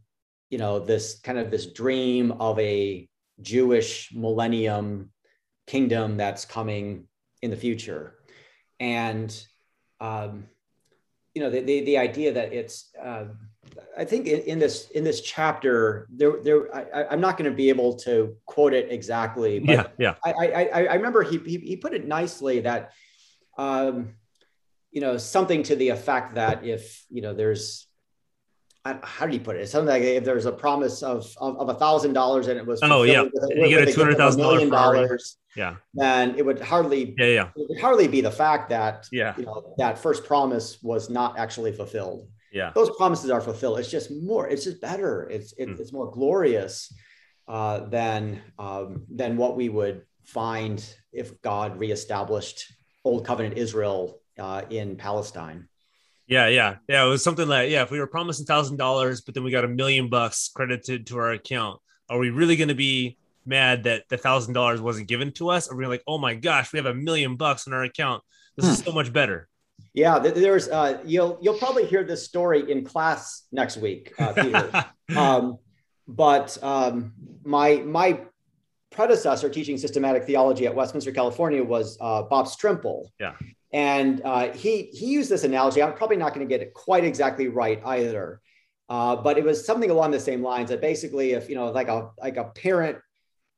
you 0.51 0.59
know 0.59 0.79
this 0.79 1.21
kind 1.21 1.39
of 1.39 1.51
this 1.51 1.67
dream 1.67 2.33
of 2.33 2.59
a 2.59 3.09
jewish 3.41 4.11
millennium 4.15 5.11
kingdom 5.67 6.17
that's 6.17 6.45
coming 6.45 7.09
in 7.43 7.51
the 7.51 7.57
future. 7.57 8.15
And 8.79 9.31
um, 10.01 10.47
you 11.35 11.43
know 11.43 11.51
the, 11.51 11.61
the, 11.61 11.81
the 11.81 11.99
idea 11.99 12.33
that 12.33 12.53
it's 12.53 12.91
uh, 13.03 13.25
i 13.97 14.05
think 14.05 14.27
in, 14.27 14.41
in, 14.41 14.59
this 14.59 14.91
in 14.91 15.05
this 15.05 15.21
chapter 15.21 16.07
there 16.11 16.43
there 16.43 16.75
I, 16.75 17.15
am 17.15 17.21
not 17.21 17.37
going 17.37 17.51
to 17.51 17.57
be 17.57 17.69
able 17.69 17.97
to 17.99 18.37
quote 18.47 18.75
it 18.75 18.91
exactly 18.91 19.59
but 19.59 19.73
yeah 19.73 19.87
yeah. 19.99 20.15
I 20.25 20.33
i, 20.33 20.85
I 20.85 20.95
remember 20.95 21.23
he, 21.23 21.39
he, 21.39 21.59
he 21.59 21.77
put 21.77 21.95
it 21.95 22.07
nicely 22.07 22.61
that 22.61 22.93
um, 23.57 24.15
you 24.91 25.01
know 25.01 25.17
something 25.17 25.63
to 25.65 25.77
the 25.77 25.91
effect 25.91 26.35
that 26.37 26.65
if 26.65 27.05
you 27.11 27.23
know 27.23 27.35
there's 27.35 27.87
how 29.03 29.27
do 29.27 29.33
you 29.33 29.41
put 29.41 29.57
it? 29.57 29.67
Something 29.69 29.89
like 29.89 30.03
if 30.03 30.25
there's 30.25 30.45
a 30.45 30.53
promise 30.53 31.03
of 31.03 31.27
of 31.39 31.71
a 31.71 31.75
thousand 31.75 32.13
dollars 32.13 32.49
and 32.49 32.59
it 32.59 32.67
was 32.67 32.81
oh 32.83 33.05
yeah, 33.05 33.23
with, 33.23 33.33
you 33.57 33.69
get 33.71 33.89
a 33.89 33.93
two 33.93 34.01
hundred 34.01 34.19
thousand 34.19 34.69
dollars, 34.69 35.39
yeah, 35.57 35.77
then 35.95 36.35
it 36.37 36.45
would 36.45 36.61
hardly 36.61 37.15
yeah 37.19 37.27
yeah. 37.27 37.49
it 37.57 37.67
would 37.71 37.81
hardly 37.81 38.09
be 38.09 38.21
the 38.21 38.31
fact 38.31 38.69
that 38.69 39.07
yeah. 39.11 39.35
you 39.39 39.47
know 39.47 39.75
that 39.79 39.99
first 39.99 40.25
promise 40.25 40.83
was 40.83 41.09
not 41.09 41.39
actually 41.39 41.73
fulfilled. 41.73 42.29
Yeah, 42.55 42.71
those 42.75 42.89
promises 42.97 43.31
are 43.31 43.41
fulfilled. 43.41 43.81
It's 43.81 43.91
just 43.91 44.13
more. 44.13 44.49
It's 44.49 44.65
just 44.65 44.81
better. 44.81 45.29
It's 45.29 45.53
it, 45.55 45.69
mm. 45.69 45.81
it's 45.81 45.93
more 45.93 46.11
glorious 46.11 46.95
uh, 47.49 47.81
than 47.81 48.41
um, 48.61 49.05
than 49.11 49.37
what 49.37 49.57
we 49.57 49.69
would 49.69 50.03
find 50.25 50.83
if 51.13 51.43
God 51.43 51.79
reestablished 51.79 52.73
Old 53.05 53.27
Covenant 53.27 53.59
Israel 53.59 54.21
uh, 54.39 54.63
in 54.71 54.97
Palestine. 54.97 55.69
Yeah, 56.27 56.47
yeah, 56.47 56.77
yeah. 56.89 57.05
It 57.05 57.09
was 57.09 57.25
something 57.25 57.49
like, 57.49 57.71
yeah, 57.71 57.83
if 57.83 57.91
we 57.91 57.99
were 57.99 58.07
promising 58.07 58.47
thousand 58.47 58.77
dollars, 58.77 59.21
but 59.21 59.35
then 59.35 59.45
we 59.45 59.51
got 59.51 59.65
a 59.65 59.69
million 59.69 60.09
bucks 60.09 60.51
credited 60.55 61.09
to 61.09 61.19
our 61.19 61.33
account, 61.33 61.81
are 62.09 62.19
we 62.19 62.31
really 62.31 62.57
going 62.57 62.69
to 62.69 62.75
be 62.75 63.19
mad 63.45 63.83
that 63.85 64.05
the 64.09 64.17
thousand 64.17 64.55
dollars 64.55 64.81
wasn't 64.81 65.09
given 65.09 65.33
to 65.33 65.51
us? 65.51 65.69
Or 65.69 65.75
are 65.75 65.77
we 65.77 65.87
like, 65.87 66.03
oh 66.07 66.19
my 66.19 66.35
gosh, 66.35 66.73
we 66.73 66.79
have 66.79 66.87
a 66.87 66.95
million 66.95 67.37
bucks 67.37 67.67
in 67.67 67.73
our 67.73 67.83
account? 67.83 68.23
This 68.57 68.67
hmm. 68.67 68.73
is 68.73 68.79
so 68.79 68.93
much 68.93 69.13
better. 69.13 69.49
Yeah, 69.93 70.19
there's 70.19 70.69
uh, 70.69 71.01
you'll 71.05 71.39
you'll 71.41 71.59
probably 71.59 71.87
hear 71.87 72.03
this 72.03 72.25
story 72.25 72.71
in 72.71 72.85
class 72.85 73.47
next 73.53 73.77
week, 73.77 74.13
uh, 74.19 74.33
Peter. 74.33 74.87
um, 75.17 75.59
but 76.09 76.59
um, 76.63 77.13
my 77.45 77.77
my 77.77 78.21
predecessor 78.91 79.49
teaching 79.49 79.77
systematic 79.77 80.25
theology 80.25 80.67
at 80.67 80.75
Westminster, 80.75 81.13
California, 81.13 81.63
was 81.63 81.99
uh, 82.01 82.23
Bob 82.23 82.47
Strimple. 82.47 83.09
Yeah. 83.19 83.35
And 83.73 84.23
uh, 84.25 84.53
he 84.53 84.83
he 84.93 85.07
used 85.07 85.31
this 85.31 85.45
analogy. 85.45 85.83
I'm 85.83 85.95
probably 85.95 86.17
not 86.17 86.35
going 86.35 86.47
to 86.47 86.53
get 86.53 86.61
it 86.61 86.75
quite 86.75 87.05
exactly 87.05 87.49
right 87.49 87.81
either, 87.85 88.41
uh, 88.89 89.17
but 89.17 89.37
it 89.37 89.45
was 89.45 89.67
something 89.67 89.91
along 89.91 90.13
the 90.13 90.21
same 90.21 90.43
lines. 90.43 90.71
That 90.71 90.81
basically, 90.81 91.33
if 91.33 91.49
you 91.49 91.57
know, 91.57 91.71
like 91.71 91.89
a 91.89 92.11
like 92.21 92.37
a 92.37 92.45
parent, 92.45 92.99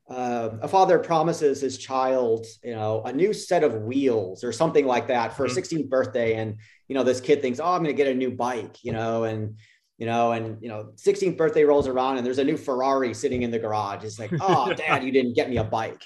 uh, 0.09 0.51
a 0.62 0.69
father 0.69 0.99
promises 0.99 1.61
his 1.61 1.79
child, 1.79 2.47
you 2.62 2.75
know, 2.75 3.03
a 3.05 3.12
new 3.12 3.33
set 3.33 3.64
of 3.64 3.83
wheels 3.83 4.45
or 4.45 4.53
something 4.53 4.87
like 4.87 5.09
that 5.09 5.37
for 5.37 5.47
mm-hmm. 5.47 5.59
a 5.59 5.61
16th 5.61 5.88
birthday, 5.88 6.35
and 6.35 6.57
you 6.88 6.95
know, 6.95 7.03
this 7.03 7.21
kid 7.21 7.42
thinks, 7.42 7.59
oh, 7.59 7.66
I'm 7.66 7.83
going 7.83 7.95
to 7.95 8.03
get 8.03 8.07
a 8.07 8.14
new 8.14 8.31
bike, 8.31 8.85
you 8.85 8.92
know, 8.92 9.25
and 9.25 9.57
you 9.99 10.07
know, 10.07 10.33
and 10.33 10.62
you 10.62 10.69
know, 10.69 10.92
16th 10.97 11.37
birthday 11.37 11.64
rolls 11.64 11.88
around 11.88 12.19
and 12.19 12.27
there's 12.27 12.38
a 12.38 12.45
new 12.45 12.57
Ferrari 12.57 13.14
sitting 13.14 13.42
in 13.42 13.51
the 13.51 13.59
garage. 13.59 14.05
It's 14.05 14.19
like, 14.19 14.31
oh, 14.40 14.73
dad, 14.77 15.03
you 15.03 15.11
didn't 15.11 15.35
get 15.35 15.49
me 15.49 15.57
a 15.57 15.64
bike. 15.64 16.03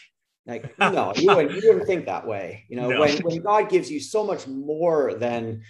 Like, 0.47 0.79
no, 0.79 1.13
you 1.17 1.35
wouldn't, 1.35 1.55
you 1.55 1.69
wouldn't 1.69 1.87
think 1.87 2.07
that 2.07 2.27
way. 2.27 2.65
You 2.69 2.77
know, 2.77 2.89
no. 2.89 3.01
when, 3.01 3.19
when 3.19 3.43
God 3.43 3.69
gives 3.69 3.91
you 3.91 4.01
so 4.01 4.25
much 4.25 4.47
more 4.47 5.15
than 5.15 5.63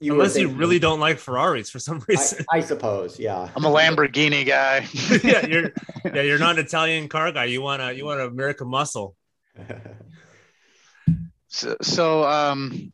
you 0.00 0.12
unless 0.12 0.36
you 0.36 0.48
really 0.48 0.78
don't 0.78 1.00
like 1.00 1.18
Ferraris 1.18 1.70
for 1.70 1.78
some 1.78 2.04
reason. 2.08 2.44
I, 2.50 2.58
I 2.58 2.60
suppose, 2.60 3.18
yeah. 3.18 3.48
I'm 3.54 3.64
a 3.64 3.70
Lamborghini 3.70 4.44
guy. 4.46 4.86
yeah, 5.24 5.46
you're 5.46 5.72
yeah, 6.04 6.22
you're 6.22 6.38
not 6.38 6.58
an 6.58 6.64
Italian 6.64 7.08
car 7.08 7.32
guy. 7.32 7.44
You 7.44 7.62
want 7.62 7.80
to 7.82 7.94
you 7.94 8.04
want 8.04 8.20
to 8.20 8.26
American 8.26 8.68
muscle. 8.68 9.16
so, 11.48 11.76
so 11.80 12.24
um 12.24 12.92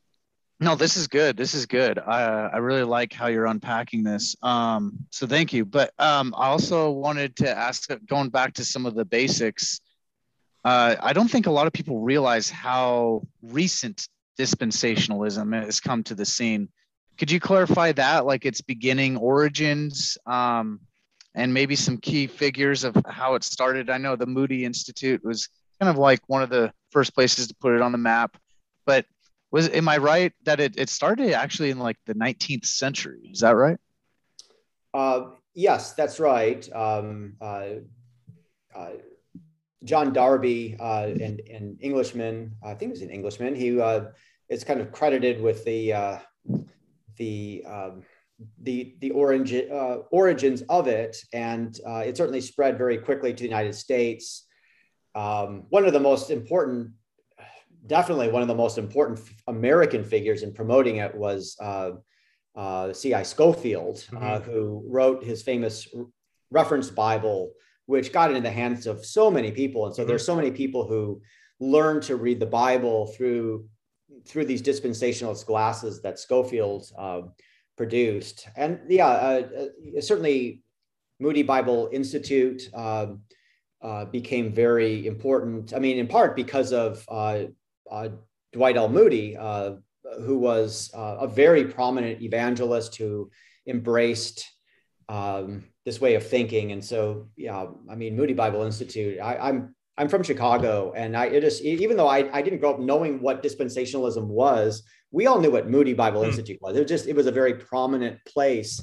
no, 0.62 0.74
this 0.74 0.98
is 0.98 1.06
good. 1.08 1.38
This 1.38 1.54
is 1.54 1.64
good. 1.64 1.98
I 1.98 2.22
I 2.22 2.56
really 2.58 2.84
like 2.84 3.14
how 3.14 3.28
you're 3.28 3.46
unpacking 3.46 4.04
this. 4.04 4.36
Um, 4.42 4.98
so 5.08 5.26
thank 5.26 5.54
you. 5.54 5.64
But 5.64 5.92
um, 5.98 6.34
I 6.36 6.48
also 6.48 6.90
wanted 6.90 7.36
to 7.36 7.50
ask, 7.50 7.88
going 8.06 8.28
back 8.28 8.54
to 8.54 8.64
some 8.64 8.84
of 8.84 8.94
the 8.94 9.06
basics. 9.06 9.80
Uh, 10.62 10.96
I 11.00 11.14
don't 11.14 11.30
think 11.30 11.46
a 11.46 11.50
lot 11.50 11.66
of 11.66 11.72
people 11.72 12.00
realize 12.00 12.50
how 12.50 13.22
recent 13.40 14.06
dispensationalism 14.38 15.64
has 15.64 15.80
come 15.80 16.02
to 16.04 16.14
the 16.14 16.26
scene. 16.26 16.68
Could 17.20 17.30
you 17.30 17.38
clarify 17.38 17.92
that, 17.92 18.24
like 18.24 18.46
its 18.46 18.62
beginning 18.62 19.18
origins, 19.18 20.16
um, 20.24 20.80
and 21.34 21.52
maybe 21.52 21.76
some 21.76 21.98
key 21.98 22.26
figures 22.26 22.82
of 22.82 22.96
how 23.06 23.34
it 23.34 23.44
started? 23.44 23.90
I 23.90 23.98
know 23.98 24.16
the 24.16 24.24
Moody 24.24 24.64
Institute 24.64 25.22
was 25.22 25.46
kind 25.78 25.90
of 25.90 25.98
like 25.98 26.20
one 26.28 26.42
of 26.42 26.48
the 26.48 26.72
first 26.90 27.14
places 27.14 27.46
to 27.48 27.54
put 27.56 27.74
it 27.74 27.82
on 27.82 27.92
the 27.92 27.98
map, 27.98 28.38
but 28.86 29.04
was 29.50 29.68
am 29.68 29.86
I 29.86 29.98
right 29.98 30.32
that 30.44 30.60
it, 30.60 30.78
it 30.78 30.88
started 30.88 31.34
actually 31.34 31.68
in 31.68 31.78
like 31.78 31.98
the 32.06 32.14
19th 32.14 32.64
century? 32.64 33.28
Is 33.30 33.40
that 33.40 33.54
right? 33.54 33.76
Uh, 34.94 35.26
yes, 35.54 35.92
that's 35.92 36.20
right. 36.20 36.66
Um, 36.72 37.34
uh, 37.38 37.66
uh, 38.74 38.90
John 39.84 40.14
Darby, 40.14 40.74
uh, 40.80 41.08
an, 41.08 41.38
an 41.52 41.76
Englishman, 41.82 42.54
I 42.64 42.72
think 42.72 42.92
he's 42.92 43.02
an 43.02 43.10
Englishman. 43.10 43.54
He 43.54 43.78
uh, 43.78 44.06
is 44.48 44.64
kind 44.64 44.80
of 44.80 44.90
credited 44.90 45.42
with 45.42 45.66
the 45.66 45.92
uh, 45.92 46.18
the 47.20 47.64
um, 47.68 48.02
the 48.62 48.96
the 49.00 49.12
origin 49.12 49.68
origins 50.10 50.62
of 50.68 50.88
it, 50.88 51.16
and 51.32 51.78
it 52.08 52.16
certainly 52.16 52.40
spread 52.40 52.76
very 52.76 52.98
quickly 52.98 53.32
to 53.32 53.42
the 53.42 53.48
United 53.48 53.74
States. 53.74 54.46
Um, 55.14 55.66
one 55.68 55.84
of 55.84 55.92
the 55.92 56.00
most 56.00 56.30
important 56.30 56.92
definitely 57.86 58.28
one 58.28 58.42
of 58.42 58.48
the 58.48 58.54
most 58.54 58.78
important 58.78 59.20
American 59.46 60.04
figures 60.04 60.42
in 60.42 60.52
promoting 60.52 60.96
it 60.96 61.14
was 61.14 61.56
uh, 61.60 61.92
uh, 62.56 62.92
C.I. 62.92 63.22
Scofield, 63.22 64.04
uh, 64.12 64.16
mm-hmm. 64.16 64.24
uh, 64.24 64.40
who 64.40 64.84
wrote 64.88 65.24
his 65.24 65.42
famous 65.42 65.88
reference 66.50 66.90
Bible, 66.90 67.52
which 67.86 68.12
got 68.12 68.30
into 68.30 68.42
the 68.42 68.50
hands 68.50 68.86
of 68.86 69.04
so 69.04 69.30
many 69.30 69.50
people. 69.50 69.86
And 69.86 69.94
so 69.94 70.02
mm-hmm. 70.02 70.08
there's 70.08 70.26
so 70.26 70.36
many 70.36 70.50
people 70.50 70.86
who 70.86 71.20
learned 71.58 72.02
to 72.04 72.16
read 72.16 72.40
the 72.40 72.46
Bible 72.46 73.06
through 73.08 73.66
through 74.26 74.44
these 74.44 74.62
dispensationalist 74.62 75.46
glasses 75.46 76.02
that 76.02 76.18
Scofield 76.18 76.90
uh, 76.96 77.22
produced. 77.76 78.48
And 78.56 78.80
yeah, 78.88 79.08
uh, 79.08 80.00
certainly 80.00 80.62
Moody 81.18 81.42
Bible 81.42 81.88
Institute. 81.92 82.68
Um, 82.74 83.22
uh, 83.82 84.04
became 84.04 84.52
very 84.52 85.06
important. 85.06 85.72
I 85.74 85.78
mean, 85.78 85.98
in 85.98 86.06
part 86.06 86.36
because 86.36 86.72
of 86.72 87.04
uh, 87.08 87.44
uh, 87.90 88.08
Dwight 88.52 88.76
L. 88.76 88.88
Moody, 88.88 89.36
uh, 89.36 89.76
who 90.24 90.38
was 90.38 90.90
uh, 90.94 91.18
a 91.20 91.28
very 91.28 91.64
prominent 91.64 92.20
evangelist 92.20 92.96
who 92.96 93.30
embraced 93.66 94.46
um, 95.08 95.64
this 95.84 96.00
way 96.00 96.14
of 96.14 96.26
thinking. 96.26 96.72
And 96.72 96.84
so, 96.84 97.28
yeah, 97.36 97.66
I 97.90 97.94
mean, 97.94 98.16
Moody 98.16 98.34
Bible 98.34 98.62
Institute. 98.62 99.18
I, 99.20 99.48
am 99.48 99.74
I'm, 99.98 100.08
from 100.08 100.22
Chicago, 100.22 100.92
and 100.96 101.16
I 101.16 101.26
it 101.26 101.44
is 101.44 101.62
even 101.62 101.96
though 101.96 102.08
I, 102.08 102.30
I 102.36 102.42
didn't 102.42 102.60
grow 102.60 102.74
up 102.74 102.80
knowing 102.80 103.20
what 103.20 103.42
dispensationalism 103.42 104.26
was, 104.26 104.82
we 105.10 105.26
all 105.26 105.40
knew 105.40 105.50
what 105.50 105.68
Moody 105.68 105.92
Bible 105.92 106.22
mm. 106.22 106.28
Institute 106.28 106.58
was. 106.60 106.76
It 106.76 106.80
was 106.80 106.88
just 106.88 107.06
it 107.06 107.16
was 107.16 107.26
a 107.26 107.32
very 107.32 107.54
prominent 107.54 108.18
place. 108.24 108.82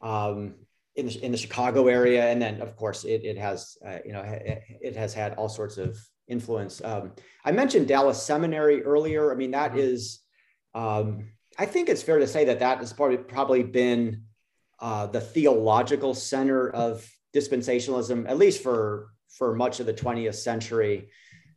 Um, 0.00 0.56
in 0.96 1.06
the, 1.06 1.24
in 1.24 1.32
the 1.32 1.38
Chicago 1.38 1.88
area, 1.88 2.30
and 2.30 2.40
then 2.40 2.60
of 2.60 2.76
course 2.76 3.02
it, 3.02 3.24
it 3.24 3.36
has 3.36 3.76
uh, 3.84 3.98
you 4.04 4.12
know 4.12 4.20
it, 4.20 4.62
it 4.80 4.94
has 4.94 5.12
had 5.12 5.34
all 5.34 5.48
sorts 5.48 5.76
of 5.76 5.98
influence. 6.28 6.82
Um, 6.84 7.12
I 7.44 7.52
mentioned 7.52 7.88
Dallas 7.88 8.22
Seminary 8.22 8.82
earlier. 8.82 9.32
I 9.32 9.34
mean, 9.34 9.50
that 9.52 9.70
mm-hmm. 9.70 9.80
is, 9.80 10.20
um, 10.74 11.30
I 11.58 11.66
think 11.66 11.88
it's 11.88 12.02
fair 12.02 12.18
to 12.18 12.26
say 12.26 12.46
that 12.46 12.60
that 12.60 12.78
has 12.78 12.92
probably, 12.92 13.18
probably 13.18 13.62
been 13.62 14.22
uh, 14.80 15.06
the 15.06 15.20
theological 15.20 16.14
center 16.14 16.68
of 16.70 17.08
dispensationalism, 17.34 18.28
at 18.28 18.38
least 18.38 18.62
for 18.62 19.08
for 19.36 19.54
much 19.54 19.80
of 19.80 19.86
the 19.86 19.94
20th 19.94 20.36
century. 20.36 21.10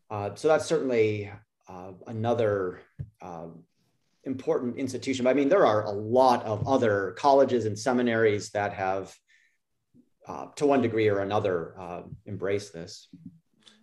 Uh, 0.10 0.34
so 0.36 0.48
that's 0.48 0.66
certainly 0.66 1.32
uh, 1.68 1.92
another 2.08 2.82
uh, 3.22 3.48
important 4.24 4.78
institution. 4.78 5.24
But 5.24 5.32
I 5.32 5.34
mean, 5.34 5.50
there 5.50 5.66
are 5.66 5.86
a 5.86 5.92
lot 5.92 6.44
of 6.44 6.68
other 6.68 7.16
colleges 7.18 7.66
and 7.66 7.78
seminaries 7.78 8.50
that 8.52 8.74
have, 8.74 9.16
uh, 10.28 10.48
to 10.56 10.66
one 10.66 10.82
degree 10.82 11.08
or 11.08 11.20
another, 11.20 11.74
uh, 11.80 12.02
embraced 12.26 12.74
this. 12.74 13.08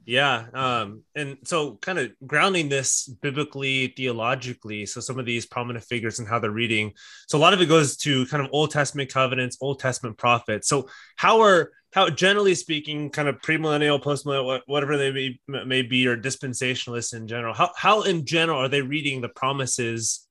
Yeah. 0.06 0.46
Um, 0.52 1.02
and 1.14 1.38
so, 1.44 1.76
kind 1.76 1.98
of 1.98 2.12
grounding 2.26 2.68
this 2.68 3.08
biblically, 3.22 3.88
theologically. 3.88 4.84
So, 4.84 5.00
some 5.00 5.18
of 5.18 5.24
these 5.24 5.46
prominent 5.46 5.84
figures 5.84 6.18
and 6.18 6.28
how 6.28 6.38
they're 6.38 6.50
reading. 6.50 6.92
So, 7.26 7.38
a 7.38 7.40
lot 7.40 7.54
of 7.54 7.62
it 7.62 7.66
goes 7.66 7.96
to 7.98 8.26
kind 8.26 8.44
of 8.44 8.50
Old 8.52 8.70
Testament 8.70 9.10
covenants, 9.10 9.56
Old 9.62 9.80
Testament 9.80 10.18
prophets. 10.18 10.68
So, 10.68 10.88
how 11.16 11.40
are 11.40 11.70
how 11.94 12.10
generally 12.10 12.56
speaking, 12.56 13.08
kind 13.08 13.28
of 13.28 13.40
premillennial, 13.40 14.02
postmillennial, 14.02 14.60
whatever 14.66 14.96
they 14.96 15.12
may, 15.12 15.64
may 15.64 15.80
be, 15.80 16.08
or 16.08 16.16
dispensationalists 16.16 17.14
in 17.14 17.28
general, 17.28 17.54
how, 17.54 17.70
how 17.76 18.02
in 18.02 18.26
general 18.26 18.58
are 18.58 18.68
they 18.68 18.82
reading 18.82 19.20
the 19.20 19.28
promises 19.28 20.26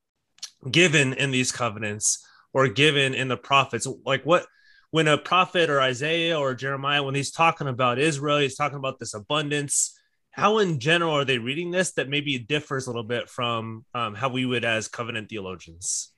given 0.70 1.14
in 1.14 1.32
these 1.32 1.54
covenants 1.54 2.28
or 2.52 2.68
given 2.68 3.14
in 3.14 3.30
the 3.30 3.38
prophets? 3.38 3.88
Like 4.06 4.26
what, 4.26 4.46
when 4.92 5.08
a 5.08 5.18
prophet 5.18 5.70
or 5.70 5.80
Isaiah 5.80 6.38
or 6.38 6.54
Jeremiah, 6.54 7.02
when 7.02 7.16
he's 7.16 7.32
talking 7.32 7.70
about 7.70 7.98
Israel, 7.98 8.40
he's 8.40 8.58
talking 8.58 8.78
about 8.78 9.00
this 9.00 9.14
abundance. 9.14 9.98
How 10.32 10.58
in 10.58 10.82
general 10.82 11.14
are 11.14 11.24
they 11.24 11.38
reading 11.38 11.72
this 11.72 11.94
that 11.94 12.10
maybe 12.10 12.38
differs 12.40 12.88
a 12.88 12.90
little 12.90 13.04
bit 13.04 13.30
from 13.30 13.86
um, 13.94 14.16
how 14.16 14.28
we 14.28 14.46
would 14.46 14.66
as 14.66 14.90
covenant 14.90 15.30
theologians? 15.30 16.12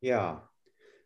Yeah. 0.00 0.36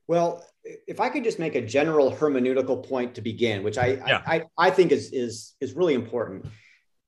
Well, 0.08 0.44
if 0.86 1.00
I 1.00 1.08
could 1.08 1.24
just 1.24 1.38
make 1.38 1.54
a 1.54 1.60
general 1.60 2.10
hermeneutical 2.12 2.86
point 2.86 3.14
to 3.14 3.20
begin, 3.20 3.62
which 3.62 3.78
I 3.78 4.00
yeah. 4.06 4.22
I, 4.26 4.44
I, 4.58 4.70
think 4.70 4.92
is 4.92 5.12
is 5.12 5.54
is 5.60 5.74
really 5.74 5.94
important. 5.94 6.46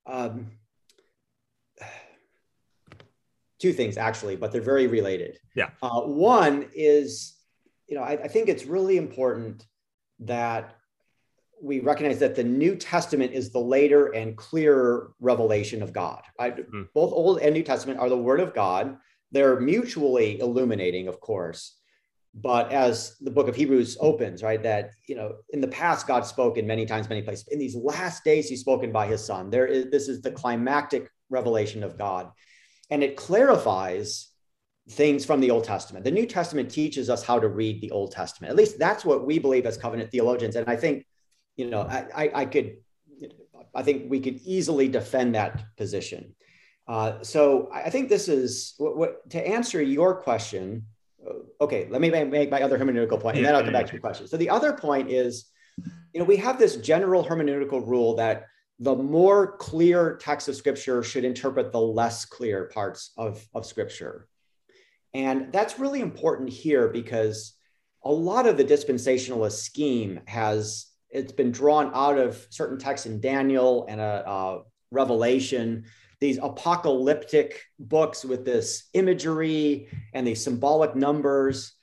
Um, 0.06 0.52
two 3.58 3.72
things 3.72 3.96
actually, 3.96 4.36
but 4.36 4.52
they're 4.52 4.60
very 4.60 4.86
related. 4.86 5.38
Yeah. 5.54 5.70
Uh, 5.82 6.02
one 6.02 6.68
is, 6.74 7.36
you 7.88 7.96
know, 7.96 8.02
I, 8.02 8.12
I 8.12 8.28
think 8.28 8.48
it's 8.48 8.64
really 8.64 8.96
important 8.96 9.64
that 10.20 10.76
we 11.60 11.80
recognize 11.80 12.20
that 12.20 12.36
the 12.36 12.44
New 12.44 12.76
Testament 12.76 13.32
is 13.32 13.50
the 13.50 13.58
later 13.58 14.06
and 14.14 14.36
clearer 14.36 15.12
revelation 15.18 15.82
of 15.82 15.92
God. 15.92 16.22
Mm. 16.40 16.88
Both 16.94 17.12
Old 17.12 17.40
and 17.40 17.52
New 17.52 17.64
Testament 17.64 17.98
are 17.98 18.08
the 18.08 18.16
Word 18.16 18.38
of 18.38 18.54
God. 18.54 18.96
They're 19.32 19.58
mutually 19.58 20.38
illuminating, 20.38 21.08
of 21.08 21.20
course 21.20 21.74
but 22.42 22.72
as 22.72 23.16
the 23.20 23.30
book 23.30 23.48
of 23.48 23.56
hebrews 23.56 23.96
opens 24.00 24.42
right 24.42 24.62
that 24.62 24.90
you 25.06 25.14
know 25.14 25.34
in 25.50 25.60
the 25.60 25.68
past 25.68 26.06
god 26.06 26.24
spoke 26.26 26.56
in 26.56 26.66
many 26.66 26.86
times 26.86 27.08
many 27.08 27.22
places. 27.22 27.48
In 27.48 27.58
these 27.58 27.76
last 27.76 28.24
days 28.24 28.48
he's 28.48 28.60
spoken 28.60 28.92
by 28.92 29.06
his 29.06 29.24
son. 29.24 29.50
There 29.50 29.66
is 29.66 29.90
this 29.90 30.08
is 30.08 30.20
the 30.20 30.30
climactic 30.30 31.10
revelation 31.30 31.82
of 31.82 31.98
god. 31.98 32.30
And 32.90 33.02
it 33.02 33.16
clarifies 33.16 34.28
things 34.90 35.24
from 35.24 35.40
the 35.40 35.50
old 35.50 35.64
testament. 35.64 36.04
The 36.04 36.10
new 36.10 36.26
testament 36.26 36.70
teaches 36.70 37.10
us 37.10 37.22
how 37.22 37.38
to 37.38 37.48
read 37.48 37.82
the 37.82 37.90
old 37.90 38.12
testament. 38.12 38.50
At 38.50 38.56
least 38.56 38.78
that's 38.78 39.04
what 39.04 39.26
we 39.26 39.38
believe 39.38 39.66
as 39.66 39.76
covenant 39.76 40.10
theologians. 40.10 40.56
And 40.56 40.68
i 40.68 40.76
think 40.76 41.06
you 41.56 41.70
know 41.70 41.82
i, 41.82 42.06
I, 42.14 42.30
I 42.34 42.44
could 42.44 42.76
i 43.74 43.82
think 43.82 44.10
we 44.10 44.20
could 44.20 44.38
easily 44.44 44.88
defend 44.88 45.34
that 45.34 45.64
position. 45.76 46.34
Uh, 46.86 47.22
so 47.22 47.68
i 47.72 47.90
think 47.90 48.08
this 48.08 48.28
is 48.28 48.74
what, 48.78 48.96
what 48.96 49.30
to 49.30 49.46
answer 49.46 49.82
your 49.82 50.14
question 50.14 50.84
okay, 51.60 51.88
let 51.90 52.00
me 52.00 52.10
make 52.10 52.50
my 52.50 52.62
other 52.62 52.78
hermeneutical 52.78 53.20
point, 53.20 53.36
and 53.36 53.44
then 53.44 53.54
I'll 53.54 53.64
come 53.64 53.72
back 53.72 53.86
to 53.86 53.92
your 53.92 54.00
question. 54.00 54.28
So 54.28 54.36
the 54.36 54.50
other 54.50 54.72
point 54.72 55.10
is, 55.10 55.50
you 56.12 56.20
know, 56.20 56.24
we 56.24 56.36
have 56.36 56.58
this 56.58 56.76
general 56.76 57.24
hermeneutical 57.24 57.86
rule 57.86 58.16
that 58.16 58.46
the 58.78 58.94
more 58.94 59.56
clear 59.56 60.16
text 60.16 60.48
of 60.48 60.54
scripture 60.54 61.02
should 61.02 61.24
interpret 61.24 61.72
the 61.72 61.80
less 61.80 62.24
clear 62.24 62.70
parts 62.72 63.12
of, 63.16 63.44
of 63.54 63.66
scripture. 63.66 64.28
And 65.14 65.52
that's 65.52 65.78
really 65.78 66.00
important 66.00 66.50
here 66.50 66.88
because 66.88 67.54
a 68.04 68.12
lot 68.12 68.46
of 68.46 68.56
the 68.56 68.64
dispensationalist 68.64 69.60
scheme 69.62 70.20
has 70.26 70.86
it's 71.10 71.32
been 71.32 71.50
drawn 71.50 71.90
out 71.94 72.18
of 72.18 72.46
certain 72.50 72.78
texts 72.78 73.06
in 73.06 73.20
Daniel 73.20 73.86
and 73.88 74.00
a, 74.00 74.28
a 74.28 74.62
Revelation 74.90 75.84
these 76.20 76.38
apocalyptic 76.38 77.62
books 77.78 78.24
with 78.24 78.44
this 78.44 78.88
imagery 78.92 79.88
and 80.12 80.26
these 80.26 80.42
symbolic 80.42 80.96
numbers. 80.96 81.74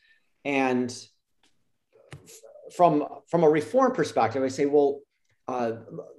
And 0.43 0.95
from, 2.75 3.05
from 3.29 3.43
a 3.43 3.49
reform 3.49 3.93
perspective, 3.93 4.43
I 4.43 4.49
say, 4.49 4.65
well, 4.65 5.01
uh, 5.47 5.73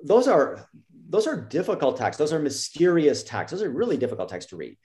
those 0.05 0.29
are 0.29 0.68
those 1.09 1.26
are 1.26 1.40
difficult 1.40 1.96
texts. 1.96 2.18
Those 2.18 2.33
are 2.33 2.38
mysterious 2.38 3.22
texts. 3.22 3.52
Those 3.52 3.66
are 3.66 3.70
really 3.70 3.96
difficult 3.96 4.29
texts 4.29 4.50
to 4.50 4.57
read. 4.57 4.76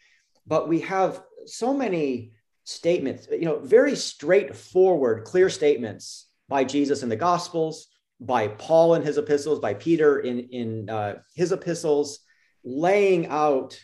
But 0.46 0.68
we 0.68 0.82
have 0.82 1.24
so 1.46 1.74
many 1.74 2.34
statements, 2.64 3.28
you 3.32 3.46
know, 3.46 3.60
very 3.60 3.96
straightforward, 3.96 5.26
clear 5.26 5.50
statements 5.50 6.28
by 6.48 6.64
Jesus 6.64 7.02
in 7.02 7.10
the 7.10 7.16
Gospels, 7.16 7.88
by 8.20 8.50
Paul 8.50 8.96
in 8.96 9.02
his 9.02 9.18
epistles, 9.18 9.60
by 9.60 9.74
Peter 9.74 10.20
in 10.20 10.40
in 10.40 10.90
uh, 10.90 11.16
his 11.36 11.52
epistles, 11.52 12.20
laying 12.64 13.28
out 13.28 13.80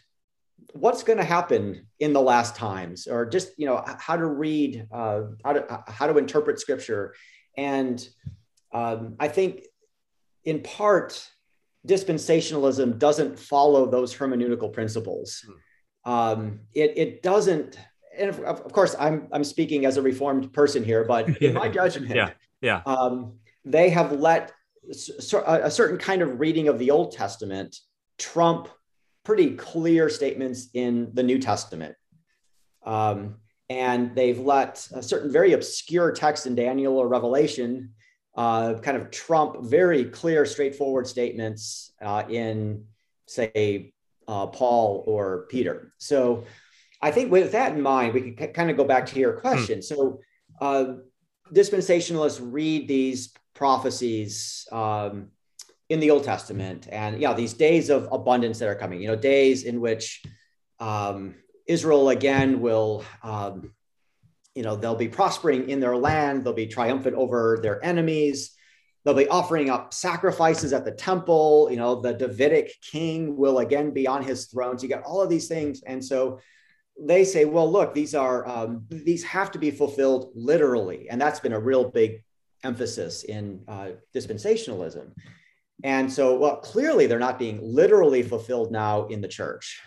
what's 0.74 1.04
going 1.04 1.18
to 1.18 1.24
happen 1.24 1.88
in 2.00 2.13
the 2.13 2.22
last 2.22 2.56
times 2.56 3.08
or 3.08 3.26
just 3.26 3.52
you 3.58 3.66
know 3.66 3.84
how 4.00 4.16
to 4.16 4.26
read 4.26 4.88
uh, 4.92 5.22
how 5.44 5.54
to 5.54 5.84
how 5.88 6.08
to 6.08 6.18
interpret 6.18 6.60
scripture. 6.60 7.13
And 7.56 8.08
um, 8.74 9.16
i 9.20 9.28
think 9.28 9.66
in 10.44 10.62
part 10.62 11.28
dispensationalism 11.88 12.98
doesn't 13.00 13.40
follow 13.40 13.86
those 13.86 14.16
hermeneutical 14.16 14.72
principles. 14.74 15.46
Hmm. 16.06 16.12
um, 16.12 16.60
it, 16.74 16.94
it 16.98 17.24
doesn't 17.24 17.80
and 18.18 18.30
of, 18.30 18.40
of, 18.42 18.72
course 18.72 18.96
i'm 19.00 19.28
i'm 19.32 19.44
speaking 19.44 19.86
as 19.86 19.98
a 19.98 20.02
reformed 20.02 20.52
person 20.54 20.84
here 20.84 21.04
but 21.04 21.42
in 21.42 21.54
my 21.54 21.70
judgment 21.80 22.16
yeah. 22.16 22.32
Yeah. 22.62 22.82
um, 22.86 23.38
they 23.63 23.90
have 23.90 24.12
let 24.13 24.52
a 24.90 25.70
certain 25.70 25.98
kind 25.98 26.22
of 26.22 26.40
reading 26.40 26.70
of 26.70 26.80
the 26.80 26.92
old 26.92 27.12
testament 27.12 27.76
trump 28.17 28.69
pretty 29.23 29.51
clear 29.51 30.10
statements 30.10 30.69
in 30.73 31.10
the 31.13 31.23
New 31.23 31.39
Testament. 31.39 31.95
Um, 32.86 33.36
and 33.69 34.15
they've 34.15 34.39
let 34.39 34.88
a 34.93 35.03
certain 35.03 35.32
very 35.32 35.53
obscure 35.53 36.12
text 36.12 36.47
in 36.47 36.56
Daniel 36.56 36.97
or 36.97 37.08
Revelation 37.08 37.91
uh, 38.38 38.75
kind 38.75 38.95
of 38.95 39.12
trump 39.12 39.63
very 39.63 40.06
clear, 40.06 40.45
straightforward 40.45 41.08
statements 41.08 41.91
uh, 42.01 42.23
in, 42.30 42.86
say, 43.25 43.91
uh, 44.27 44.45
Paul 44.47 45.03
or 45.08 45.47
Peter. 45.49 45.91
So 45.97 46.45
I 47.01 47.12
think 47.12 47.32
with 47.32 47.51
that 47.53 47.73
in 47.73 47.82
mind, 47.82 48.13
we 48.13 48.32
can 48.32 48.53
kind 48.53 48.69
of 48.69 48.77
go 48.77 48.84
back 48.84 49.08
to 49.08 49.19
your 49.19 49.34
hmm. 49.34 49.39
question. 49.39 49.82
So 49.82 50.21
uh, 50.62 50.93
dispensationalists 51.51 52.39
read 52.41 52.88
these 52.88 53.34
prophecies 53.53 54.67
um, 54.71 55.30
in 55.89 56.00
the 56.00 56.12
Old 56.12 56.23
Testament, 56.23 56.88
and 56.91 57.19
yeah, 57.21 57.34
these 57.34 57.54
days 57.54 57.89
of 57.89 58.10
abundance 58.12 58.60
that 58.60 58.67
are 58.67 58.76
coming. 58.76 59.02
You 59.02 59.08
know, 59.08 59.15
days 59.15 59.63
in 59.63 59.80
which 59.80 60.21
um, 60.80 61.36
Israel 61.65 62.10
again 62.10 62.60
will, 62.60 63.06
um, 63.23 63.73
you 64.54 64.63
know, 64.63 64.76
they'll 64.76 64.95
be 64.95 65.08
prospering 65.08 65.69
in 65.69 65.80
their 65.80 65.95
land. 65.95 66.43
They'll 66.43 66.54
be 66.54 66.67
triumphant 66.67 67.15
over 67.15 67.60
their 67.62 67.84
enemies. 67.84 68.52
They'll 69.06 69.13
be 69.13 69.30
offering 69.30 69.69
up 69.69 69.93
sacrifices 69.93 70.73
at 70.73 70.84
the 70.84 70.91
temple. 70.91 71.69
You 71.71 71.78
know, 71.78 72.02
the 72.02 72.13
Davidic 72.13 72.73
king 72.82 73.38
will 73.38 73.60
again 73.60 73.91
be 73.91 74.08
on 74.08 74.23
his 74.23 74.47
throne. 74.47 74.78
So 74.78 74.84
you 74.84 74.89
got 74.89 75.04
all 75.04 75.21
of 75.21 75.30
these 75.30 75.47
things, 75.47 75.84
and 75.84 76.04
so 76.04 76.39
they 77.00 77.23
say, 77.23 77.45
well, 77.45 77.71
look, 77.71 77.93
these 77.93 78.13
are 78.13 78.45
um, 78.47 78.86
these 78.89 79.23
have 79.23 79.52
to 79.52 79.60
be 79.60 79.71
fulfilled 79.71 80.32
literally, 80.36 81.08
and 81.10 81.21
that's 81.21 81.39
been 81.39 81.54
a 81.54 81.60
real 81.60 81.89
big 81.89 82.23
emphasis 82.63 83.23
in 83.23 83.63
uh, 83.69 83.89
dispensationalism. 84.13 85.12
And 85.84 86.12
so, 86.12 86.38
well, 86.38 86.58
clearly 86.58 87.06
they're 87.06 87.20
not 87.20 87.38
being 87.38 87.60
literally 87.62 88.24
fulfilled 88.24 88.72
now 88.72 89.06
in 89.08 89.22
the 89.22 89.28
church. 89.28 89.80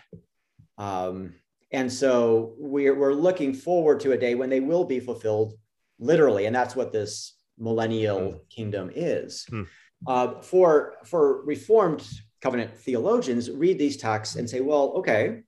Um, 0.77 1.33
and 1.71 1.91
so 1.91 2.53
we're, 2.57 2.95
we're 2.97 3.13
looking 3.13 3.53
forward 3.53 3.99
to 4.01 4.13
a 4.13 4.17
day 4.17 4.35
when 4.35 4.49
they 4.49 4.59
will 4.59 4.85
be 4.85 4.99
fulfilled 4.99 5.53
literally. 5.99 6.45
And 6.45 6.55
that's 6.55 6.75
what 6.75 6.91
this 6.91 7.35
millennial 7.57 8.19
mm. 8.19 8.39
kingdom 8.49 8.91
is. 8.93 9.45
Mm. 9.51 9.67
Uh, 10.07 10.41
for, 10.41 10.95
for 11.05 11.43
Reformed 11.45 12.07
covenant 12.41 12.75
theologians, 12.75 13.51
read 13.51 13.77
these 13.77 13.97
texts 13.97 14.35
and 14.35 14.49
say, 14.49 14.61
well, 14.61 14.93
okay, 14.95 15.41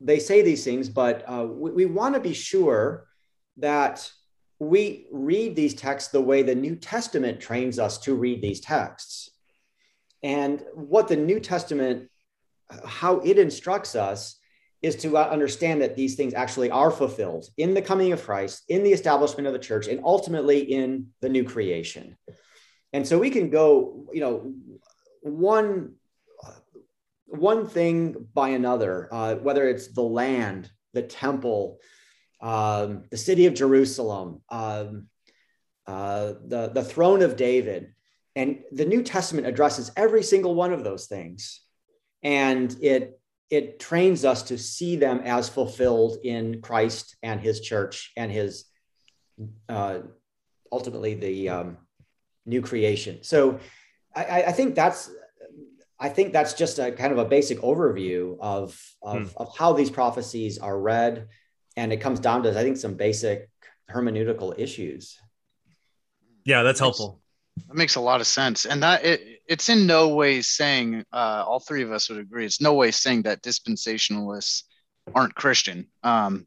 they 0.00 0.18
say 0.18 0.42
these 0.42 0.64
things, 0.64 0.88
but 0.88 1.24
uh, 1.28 1.46
we, 1.48 1.70
we 1.72 1.86
want 1.86 2.14
to 2.14 2.20
be 2.20 2.32
sure 2.32 3.06
that 3.56 4.10
we 4.60 5.06
read 5.10 5.56
these 5.56 5.74
texts 5.74 6.10
the 6.10 6.20
way 6.20 6.42
the 6.42 6.54
New 6.54 6.76
Testament 6.76 7.40
trains 7.40 7.78
us 7.78 7.98
to 7.98 8.14
read 8.14 8.40
these 8.40 8.60
texts. 8.60 9.30
And 10.22 10.62
what 10.74 11.08
the 11.08 11.16
New 11.16 11.40
Testament, 11.40 12.08
how 12.84 13.20
it 13.20 13.38
instructs 13.38 13.94
us 13.94 14.38
is 14.80 14.96
to 14.96 15.16
understand 15.16 15.82
that 15.82 15.96
these 15.96 16.14
things 16.14 16.34
actually 16.34 16.70
are 16.70 16.90
fulfilled 16.90 17.46
in 17.56 17.74
the 17.74 17.82
coming 17.82 18.12
of 18.12 18.22
Christ, 18.22 18.62
in 18.68 18.84
the 18.84 18.92
establishment 18.92 19.46
of 19.46 19.52
the 19.52 19.58
church, 19.58 19.88
and 19.88 20.00
ultimately 20.04 20.60
in 20.60 21.08
the 21.20 21.28
new 21.28 21.44
creation. 21.44 22.16
And 22.92 23.06
so 23.06 23.18
we 23.18 23.30
can 23.30 23.50
go, 23.50 24.06
you 24.12 24.20
know, 24.20 24.54
one 25.22 25.94
one 27.26 27.66
thing 27.66 28.26
by 28.32 28.50
another, 28.50 29.08
uh, 29.12 29.34
whether 29.34 29.68
it's 29.68 29.88
the 29.88 30.02
land, 30.02 30.70
the 30.94 31.02
temple, 31.02 31.78
um, 32.40 33.04
the 33.10 33.18
city 33.18 33.44
of 33.46 33.52
Jerusalem, 33.54 34.40
um, 34.48 35.08
uh, 35.86 36.32
the, 36.46 36.70
the 36.72 36.82
throne 36.82 37.22
of 37.22 37.36
David. 37.36 37.92
And 38.38 38.60
the 38.70 38.84
New 38.84 39.02
Testament 39.02 39.48
addresses 39.48 39.90
every 39.96 40.22
single 40.22 40.54
one 40.54 40.72
of 40.72 40.84
those 40.84 41.06
things. 41.06 41.60
And 42.22 42.74
it, 42.80 43.20
it 43.50 43.80
trains 43.80 44.24
us 44.24 44.44
to 44.44 44.56
see 44.56 44.94
them 44.94 45.22
as 45.24 45.48
fulfilled 45.48 46.18
in 46.22 46.60
Christ 46.60 47.16
and 47.20 47.40
his 47.40 47.60
church 47.60 48.12
and 48.16 48.30
his 48.30 48.64
uh, 49.68 49.98
ultimately 50.70 51.14
the 51.14 51.48
um, 51.48 51.78
new 52.46 52.62
creation. 52.62 53.18
So 53.22 53.58
I, 54.14 54.42
I, 54.42 54.52
think 54.52 54.76
that's 54.76 55.10
I 55.98 56.08
think 56.08 56.32
that's 56.32 56.54
just 56.54 56.78
a 56.78 56.92
kind 56.92 57.12
of 57.12 57.18
a 57.18 57.24
basic 57.24 57.58
overview 57.58 58.36
of, 58.38 58.80
of, 59.02 59.32
hmm. 59.32 59.36
of 59.36 59.56
how 59.56 59.72
these 59.72 59.90
prophecies 59.90 60.58
are 60.58 60.78
read. 60.78 61.26
And 61.76 61.92
it 61.92 61.96
comes 61.96 62.20
down 62.20 62.44
to, 62.44 62.50
I 62.50 62.62
think, 62.62 62.76
some 62.76 62.94
basic 62.94 63.50
hermeneutical 63.90 64.56
issues. 64.56 65.18
Yeah, 66.44 66.62
that's 66.62 66.78
helpful. 66.78 67.20
That 67.66 67.76
makes 67.76 67.96
a 67.96 68.00
lot 68.00 68.20
of 68.20 68.26
sense. 68.26 68.66
And 68.66 68.82
that 68.82 69.04
it, 69.04 69.40
it's 69.46 69.68
in 69.68 69.86
no 69.86 70.08
way 70.08 70.42
saying, 70.42 71.04
uh, 71.12 71.44
all 71.46 71.60
three 71.60 71.82
of 71.82 71.92
us 71.92 72.08
would 72.08 72.18
agree, 72.18 72.46
it's 72.46 72.60
no 72.60 72.74
way 72.74 72.90
saying 72.90 73.22
that 73.22 73.42
dispensationalists 73.42 74.62
aren't 75.14 75.34
Christian. 75.34 75.88
Um, 76.02 76.46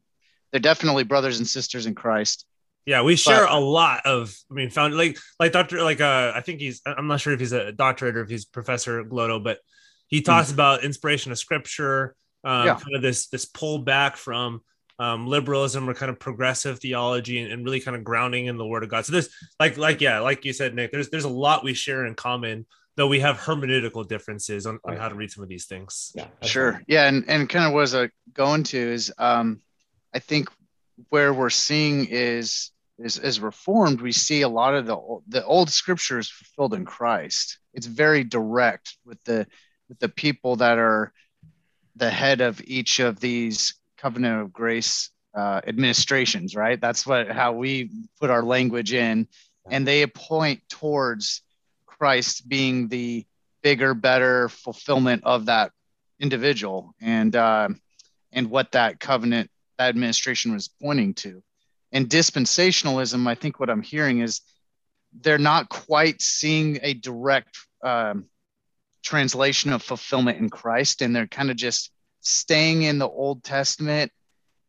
they're 0.51 0.59
definitely 0.59 1.03
brothers 1.03 1.39
and 1.39 1.47
sisters 1.47 1.85
in 1.85 1.95
Christ. 1.95 2.45
Yeah, 2.85 3.03
we 3.03 3.15
share 3.15 3.45
but, 3.45 3.55
a 3.55 3.59
lot 3.59 4.01
of. 4.05 4.35
I 4.49 4.53
mean, 4.53 4.69
found 4.69 4.95
like 4.97 5.17
like 5.39 5.51
Doctor 5.51 5.83
like 5.83 6.01
uh 6.01 6.31
I 6.35 6.41
think 6.41 6.59
he's 6.59 6.81
I'm 6.85 7.07
not 7.07 7.21
sure 7.21 7.31
if 7.33 7.39
he's 7.39 7.53
a 7.53 7.71
doctorate 7.71 8.17
or 8.17 8.23
if 8.23 8.29
he's 8.29 8.45
Professor 8.45 9.03
Glodo, 9.03 9.41
but 9.43 9.59
he 10.07 10.21
talks 10.21 10.47
mm-hmm. 10.47 10.55
about 10.55 10.83
inspiration 10.83 11.31
of 11.31 11.37
Scripture, 11.37 12.15
um, 12.43 12.65
yeah. 12.65 12.73
kind 12.73 12.95
of 12.95 13.01
this 13.01 13.27
this 13.27 13.45
pull 13.45 13.79
back 13.79 14.17
from 14.17 14.61
um, 15.01 15.25
liberalism 15.25 15.89
or 15.89 15.95
kind 15.95 16.11
of 16.11 16.19
progressive 16.19 16.79
theology 16.79 17.39
and, 17.39 17.51
and, 17.51 17.65
really 17.65 17.79
kind 17.79 17.97
of 17.97 18.03
grounding 18.03 18.45
in 18.45 18.57
the 18.57 18.65
Word 18.65 18.83
of 18.83 18.89
God. 18.89 19.03
So 19.03 19.13
there's 19.13 19.29
like 19.59 19.75
like 19.75 19.99
yeah, 19.99 20.19
like 20.19 20.45
you 20.45 20.53
said, 20.53 20.75
Nick. 20.75 20.91
There's 20.91 21.09
there's 21.09 21.23
a 21.23 21.29
lot 21.29 21.63
we 21.63 21.73
share 21.73 22.05
in 22.05 22.13
common, 22.13 22.67
though 22.97 23.07
we 23.07 23.19
have 23.19 23.37
hermeneutical 23.37 24.07
differences 24.07 24.67
on, 24.67 24.77
on 24.85 24.97
how 24.97 25.09
to 25.09 25.15
read 25.15 25.31
some 25.31 25.41
of 25.41 25.49
these 25.49 25.65
things. 25.65 26.11
Yeah, 26.13 26.27
sure. 26.43 26.83
Yeah, 26.87 27.07
and 27.07 27.27
and 27.27 27.49
kind 27.49 27.65
of 27.65 27.73
was 27.73 27.95
a 27.95 28.11
going 28.33 28.61
to 28.65 28.77
is 28.77 29.11
um, 29.17 29.61
I 30.13 30.19
think 30.19 30.49
where 31.09 31.33
we're 31.33 31.49
seeing 31.49 32.05
is 32.05 32.69
is 32.99 33.17
as 33.17 33.39
reformed 33.39 34.01
we 34.01 34.11
see 34.11 34.43
a 34.43 34.49
lot 34.49 34.75
of 34.75 34.85
the 34.85 34.97
the 35.27 35.43
old 35.43 35.71
scriptures 35.71 36.29
fulfilled 36.29 36.75
in 36.75 36.85
christ 36.85 37.57
it's 37.73 37.87
very 37.87 38.23
direct 38.23 38.95
with 39.03 39.17
the 39.23 39.47
with 39.89 39.97
the 39.97 40.09
people 40.09 40.57
that 40.57 40.77
are 40.77 41.11
the 41.95 42.11
head 42.11 42.41
of 42.41 42.61
each 42.63 42.99
of 42.99 43.19
these 43.19 43.73
covenant 44.01 44.41
of 44.41 44.53
grace 44.53 45.09
uh, 45.35 45.61
administrations 45.67 46.55
right? 46.55 46.79
That's 46.81 47.05
what 47.05 47.29
how 47.29 47.53
we 47.53 47.89
put 48.19 48.29
our 48.29 48.43
language 48.43 48.93
in. 48.93 49.27
And 49.69 49.87
they 49.87 50.05
point 50.07 50.61
towards 50.69 51.41
christ 51.85 52.49
being 52.49 52.87
the 52.87 53.25
bigger 53.61 53.93
better 53.93 54.49
fulfillment 54.49 55.23
of 55.23 55.45
that 55.45 55.71
individual 56.19 56.95
and 56.99 57.35
uh, 57.35 57.69
and 58.31 58.49
what 58.49 58.71
that 58.71 58.99
covenant 58.99 59.49
that 59.77 59.89
administration 59.89 60.53
was 60.53 60.69
pointing 60.81 61.13
to. 61.15 61.43
And 61.91 62.09
dispensationalism, 62.09 63.27
I 63.27 63.35
think 63.35 63.59
what 63.59 63.69
I'm 63.69 63.81
hearing 63.81 64.21
is 64.21 64.41
they're 65.21 65.37
not 65.37 65.69
quite 65.69 66.21
seeing 66.21 66.79
a 66.81 66.93
direct 66.93 67.57
um, 67.83 68.25
translation 69.03 69.73
of 69.73 69.83
fulfillment 69.83 70.39
in 70.39 70.49
Christ, 70.49 71.01
and 71.01 71.15
they're 71.15 71.27
kind 71.27 71.51
of 71.51 71.57
just 71.57 71.91
staying 72.21 72.83
in 72.83 72.97
the 72.97 73.09
Old 73.09 73.43
Testament 73.43 74.11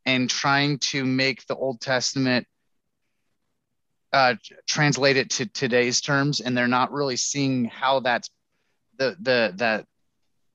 and 0.04 0.28
trying 0.28 0.78
to 0.78 1.04
make 1.04 1.46
the 1.46 1.54
Old 1.54 1.80
Testament 1.80 2.46
uh, 4.12 4.34
translate 4.66 5.16
it 5.16 5.30
to 5.30 5.46
today's 5.46 6.00
terms, 6.00 6.40
and 6.40 6.56
they're 6.56 6.68
not 6.68 6.92
really 6.92 7.16
seeing 7.16 7.64
how 7.66 8.00
that's 8.00 8.28
the 8.98 9.16
the 9.20 9.54
that 9.56 9.86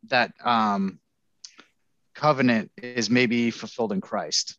that 0.09 0.33
um, 0.43 0.99
covenant 2.13 2.71
is 2.77 3.09
maybe 3.09 3.49
fulfilled 3.51 3.93
in 3.93 4.01
Christ. 4.01 4.57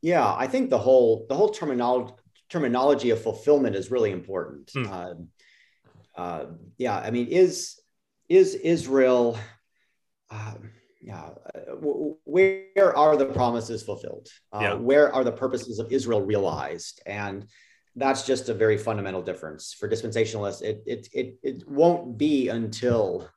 Yeah, 0.00 0.34
I 0.34 0.46
think 0.46 0.70
the 0.70 0.78
whole 0.78 1.26
the 1.28 1.34
whole 1.34 1.50
terminology 1.50 2.14
terminology 2.48 3.10
of 3.10 3.22
fulfillment 3.22 3.74
is 3.76 3.90
really 3.90 4.10
important. 4.10 4.70
Hmm. 4.74 4.86
Uh, 4.90 5.14
uh, 6.16 6.46
yeah, 6.78 6.98
I 6.98 7.10
mean, 7.10 7.26
is 7.26 7.80
is 8.28 8.54
Israel? 8.54 9.38
Uh, 10.30 10.54
yeah, 11.02 11.30
where 12.24 12.96
are 12.96 13.16
the 13.16 13.26
promises 13.26 13.82
fulfilled? 13.82 14.28
Uh, 14.52 14.60
yeah. 14.62 14.74
Where 14.74 15.12
are 15.12 15.24
the 15.24 15.32
purposes 15.32 15.78
of 15.80 15.90
Israel 15.90 16.22
realized? 16.22 17.02
And 17.06 17.46
that's 17.96 18.24
just 18.24 18.48
a 18.48 18.54
very 18.54 18.78
fundamental 18.78 19.20
difference 19.20 19.74
for 19.74 19.88
dispensationalists. 19.88 20.62
It 20.62 20.82
it 20.86 21.08
it, 21.12 21.38
it 21.42 21.68
won't 21.68 22.16
be 22.16 22.48
until 22.48 23.28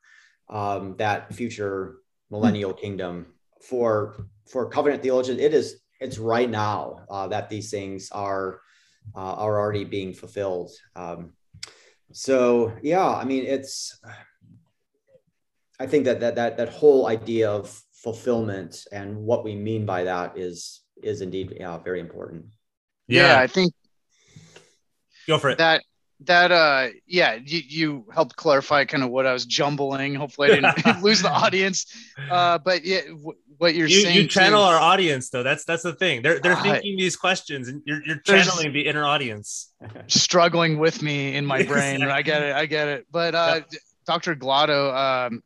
um, 0.49 0.95
that 0.97 1.34
future 1.34 1.97
millennial 2.30 2.73
kingdom 2.73 3.34
for 3.62 4.28
for 4.47 4.69
covenant 4.69 5.01
theologians, 5.01 5.39
it 5.39 5.54
is 5.54 5.82
it's 5.99 6.17
right 6.17 6.49
now 6.49 7.06
uh, 7.10 7.28
that 7.28 7.49
these 7.49 7.71
things 7.71 8.12
are 8.12 8.62
uh, 9.15 9.34
are 9.34 9.60
already 9.60 9.84
being 9.84 10.13
fulfilled. 10.13 10.71
Um, 10.95 11.34
so 12.12 12.73
yeah, 12.82 13.08
I 13.08 13.25
mean, 13.25 13.45
it's 13.45 13.99
I 15.79 15.88
think 15.88 16.05
that 16.05 16.19
that 16.21 16.35
that 16.35 16.57
that 16.57 16.69
whole 16.69 17.07
idea 17.07 17.51
of 17.51 17.81
fulfillment 17.93 18.85
and 18.91 19.17
what 19.17 19.43
we 19.43 19.55
mean 19.55 19.85
by 19.85 20.03
that 20.03 20.38
is 20.38 20.81
is 21.01 21.21
indeed 21.21 21.57
yeah, 21.59 21.77
very 21.77 21.99
important. 21.99 22.45
Yeah. 23.07 23.27
yeah, 23.27 23.39
I 23.39 23.47
think 23.47 23.73
go 25.27 25.38
for 25.38 25.49
it. 25.49 25.57
That 25.57 25.81
that 26.21 26.51
uh 26.51 26.88
yeah 27.05 27.33
you, 27.33 27.61
you 27.67 28.05
helped 28.13 28.38
clarify 28.38 28.85
kind 28.85 29.03
of 29.03 29.09
what 29.09 29.25
i 29.25 29.33
was 29.33 29.45
jumbling. 29.45 30.15
Hopefully 30.15 30.51
i 30.51 30.55
didn't 30.55 31.01
lose 31.03 31.21
the 31.21 31.31
audience. 31.31 31.85
Uh 32.29 32.57
but 32.57 32.85
yeah 32.85 33.01
w- 33.01 33.33
what 33.57 33.75
you're 33.75 33.88
you, 33.88 34.01
saying 34.01 34.15
you 34.15 34.27
channel 34.27 34.59
too, 34.59 34.65
our 34.65 34.79
audience 34.79 35.29
though. 35.29 35.43
That's 35.43 35.65
that's 35.65 35.83
the 35.83 35.93
thing. 35.93 36.21
They're 36.21 36.39
they're 36.39 36.53
uh, 36.53 36.63
thinking 36.63 36.97
these 36.97 37.17
questions 37.17 37.67
and 37.67 37.81
you're, 37.85 38.01
you're 38.05 38.19
channeling 38.19 38.71
the 38.71 38.85
inner 38.88 39.03
audience. 39.03 39.73
Struggling 40.07 40.77
with 40.79 41.01
me 41.01 41.35
in 41.35 41.45
my 41.45 41.63
brain. 41.63 42.01
I 42.03 42.21
get 42.21 42.43
it. 42.43 42.55
I 42.55 42.65
get 42.65 42.88
it. 42.88 43.07
But 43.11 43.35
uh 43.35 43.61
yep. 43.71 43.81
dr 44.05 44.35
glodo 44.35 44.93
um 44.95 45.43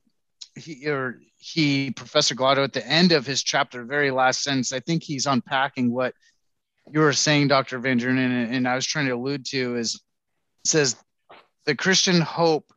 he 0.60 0.88
or 0.88 1.19
he 1.38 1.91
professor 1.91 2.36
glodo 2.36 2.63
at 2.63 2.74
the 2.74 2.86
end 2.86 3.12
of 3.12 3.26
his 3.26 3.41
chapter 3.43 3.84
very 3.84 4.12
last 4.12 4.43
sentence 4.43 4.74
i 4.74 4.80
think 4.80 5.04
he's 5.04 5.26
unpacking 5.26 5.91
what 5.91 6.13
you 6.91 7.00
were 7.00 7.13
saying 7.13 7.48
dr 7.48 7.78
van 7.80 8.00
and, 8.00 8.54
and 8.54 8.67
i 8.67 8.76
was 8.76 8.86
trying 8.86 9.06
to 9.08 9.13
allude 9.13 9.45
to 9.45 9.76
is 9.76 10.02
says 10.65 10.95
the 11.65 11.76
Christian 11.76 12.22
hope 12.22 12.72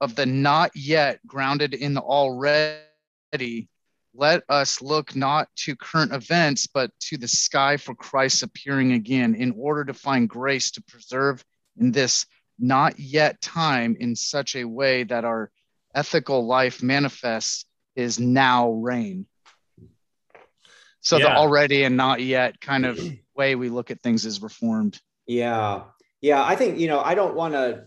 of 0.00 0.14
the 0.14 0.26
not 0.26 0.70
yet 0.74 1.24
grounded 1.26 1.74
in 1.74 1.94
the 1.94 2.00
already. 2.00 3.68
Let 4.14 4.42
us 4.48 4.80
look 4.80 5.14
not 5.14 5.48
to 5.56 5.76
current 5.76 6.12
events, 6.12 6.66
but 6.66 6.90
to 7.00 7.16
the 7.16 7.28
sky 7.28 7.76
for 7.76 7.94
Christ 7.94 8.42
appearing 8.42 8.92
again 8.92 9.34
in 9.34 9.52
order 9.56 9.84
to 9.84 9.94
find 9.94 10.28
grace 10.28 10.70
to 10.72 10.82
preserve 10.82 11.44
in 11.78 11.92
this 11.92 12.26
not 12.58 12.98
yet 12.98 13.40
time 13.42 13.96
in 14.00 14.16
such 14.16 14.56
a 14.56 14.64
way 14.64 15.04
that 15.04 15.24
our 15.24 15.50
ethical 15.96 16.46
life 16.46 16.82
manifests 16.82 17.64
is 17.96 18.20
now 18.20 18.70
reign. 18.70 19.26
So 21.00 21.16
yeah. 21.16 21.24
the 21.24 21.36
already 21.36 21.84
and 21.84 21.96
not 21.96 22.20
yet 22.20 22.60
kind 22.60 22.84
of 22.86 23.00
way 23.36 23.54
we 23.54 23.68
look 23.68 23.90
at 23.90 24.00
things 24.02 24.26
is 24.26 24.42
reformed. 24.42 25.00
Yeah. 25.26 25.84
Yeah, 26.20 26.42
I 26.42 26.56
think 26.56 26.78
you 26.78 26.88
know 26.88 27.00
I 27.00 27.14
don't 27.14 27.34
want 27.34 27.54
to. 27.54 27.84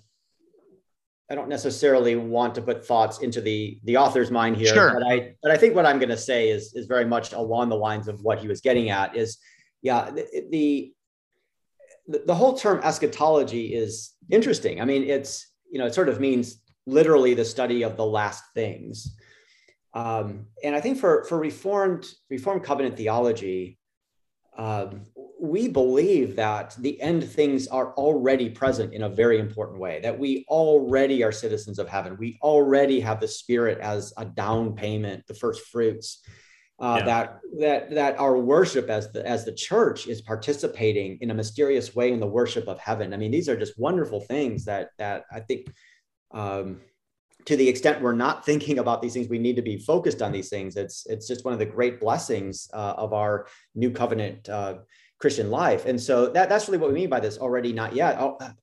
I 1.32 1.36
don't 1.36 1.49
necessarily 1.49 2.16
want 2.16 2.55
to 2.55 2.62
put 2.62 2.86
thoughts 2.86 3.20
into 3.20 3.41
the 3.41 3.80
the 3.84 3.97
author's 3.97 4.32
mind 4.32 4.55
here, 4.57 4.74
sure. 4.74 4.93
but 4.93 5.03
I 5.03 5.36
but 5.41 5.51
I 5.51 5.57
think 5.57 5.76
what 5.76 5.86
I'm 5.86 5.99
going 5.99 6.10
to 6.10 6.18
say 6.18 6.49
is 6.49 6.74
is 6.74 6.86
very 6.86 7.05
much 7.05 7.34
along 7.34 7.70
the 7.70 7.76
lines 7.76 8.07
of 8.07 8.22
what 8.22 8.39
he 8.39 8.47
was 8.47 8.62
getting 8.62 8.89
at. 8.89 9.16
Is 9.16 9.39
yeah 9.82 10.10
the, 10.12 10.45
the 10.51 10.93
the 12.26 12.36
whole 12.36 12.57
term 12.57 12.80
eschatology 12.84 13.74
is 13.74 14.14
interesting. 14.30 14.80
I 14.80 14.86
mean, 14.86 15.03
it's 15.03 15.51
you 15.70 15.80
know 15.80 15.86
it 15.86 15.93
sort 15.93 16.10
of 16.10 16.20
means 16.20 16.62
literally 16.90 17.34
the 17.34 17.46
study 17.46 17.84
of 17.84 17.96
the 17.96 18.06
last 18.06 18.44
things. 18.54 19.16
Um, 19.94 20.48
and 20.64 20.76
I 20.76 20.82
think 20.82 20.98
for 21.00 21.24
for 21.24 21.38
reformed 21.40 22.06
reformed 22.30 22.64
covenant 22.64 22.96
theology, 22.98 23.80
um, 24.58 25.06
we 25.42 25.68
believe 25.68 26.36
that 26.36 26.76
the 26.80 27.02
end 27.02 27.24
things 27.24 27.68
are 27.68 27.94
already 27.94 28.50
present 28.50 28.94
in 28.94 29.04
a 29.04 29.10
very 29.10 29.40
important 29.40 29.80
way, 29.80 30.00
that 30.02 30.20
we 30.20 30.46
already 30.50 31.24
are 31.24 31.32
citizens 31.32 31.80
of 31.80 31.88
heaven. 31.88 32.18
We 32.20 32.38
already 32.42 33.00
have 33.00 33.20
the 33.20 33.28
Spirit 33.28 33.80
as 33.80 34.14
a 34.18 34.26
down 34.26 34.76
payment, 34.76 35.26
the 35.28 35.34
first 35.34 35.62
fruits. 35.72 36.22
uh, 36.80 36.96
yeah. 37.00 37.06
that 37.06 37.40
that 37.60 37.92
that 37.92 38.20
our 38.20 38.38
worship 38.38 38.90
as 38.90 39.12
the 39.12 39.26
as 39.28 39.44
the 39.44 39.52
church 39.52 40.08
is 40.08 40.22
participating 40.22 41.18
in 41.22 41.32
a 41.32 41.34
mysterious 41.34 41.96
way 41.96 42.12
in 42.12 42.20
the 42.20 42.28
worship 42.28 42.68
of 42.68 42.80
heaven. 42.80 43.14
I 43.14 43.18
mean, 43.18 43.32
these 43.32 43.50
are 43.50 43.58
just 43.58 43.78
wonderful 43.78 44.22
things 44.22 44.66
that 44.66 44.92
that 44.98 45.26
I 45.32 45.42
think. 45.42 45.68
Um, 46.32 46.82
to 47.45 47.55
the 47.55 47.67
extent 47.67 48.01
we're 48.01 48.13
not 48.13 48.45
thinking 48.49 48.80
about 48.80 49.01
these 49.01 49.13
things, 49.13 49.30
we 49.30 49.39
need 49.39 49.55
to 49.55 49.61
be 49.61 49.77
focused 49.77 50.21
on 50.21 50.32
these 50.32 50.49
things. 50.49 50.75
It's 50.75 51.05
it's 51.07 51.27
just 51.27 51.45
one 51.45 51.53
of 51.53 51.59
the 51.59 51.65
great 51.65 51.99
blessings 51.99 52.69
uh, 52.73 52.93
of 52.97 53.13
our 53.13 53.47
new 53.75 53.91
covenant 53.91 54.47
uh, 54.49 54.80
Christian 55.19 55.49
life, 55.49 55.86
and 55.86 55.99
so 55.99 56.27
that 56.27 56.49
that's 56.49 56.67
really 56.67 56.77
what 56.77 56.89
we 56.89 56.95
mean 56.95 57.09
by 57.09 57.19
this. 57.19 57.38
Already, 57.38 57.73
not 57.73 57.95
yet. 57.95 58.19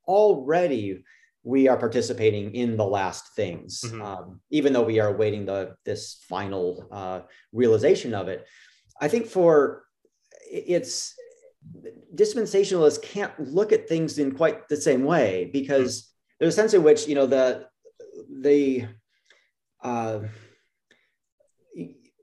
Already, 0.06 1.04
we 1.42 1.68
are 1.68 1.76
participating 1.76 2.54
in 2.54 2.76
the 2.76 2.84
last 2.84 3.34
things, 3.36 3.82
mm-hmm. 3.82 4.02
um, 4.02 4.40
even 4.50 4.72
though 4.72 4.82
we 4.82 4.98
are 4.98 5.08
awaiting 5.08 5.46
the 5.46 5.76
this 5.84 6.24
final 6.28 6.88
uh, 6.90 7.20
realization 7.52 8.14
of 8.14 8.28
it. 8.28 8.46
I 9.00 9.08
think 9.08 9.26
for 9.26 9.84
it's 10.50 11.14
dispensationalists 12.14 13.02
can't 13.02 13.32
look 13.38 13.72
at 13.72 13.88
things 13.88 14.18
in 14.18 14.32
quite 14.32 14.68
the 14.68 14.76
same 14.76 15.04
way 15.04 15.50
because 15.52 16.02
mm-hmm. 16.02 16.15
There's 16.39 16.55
a 16.55 16.57
sense 16.57 16.74
in 16.74 16.82
which 16.82 17.07
you 17.07 17.14
know 17.14 17.26
the 17.26 17.66
the 18.41 18.87
uh, 19.82 20.20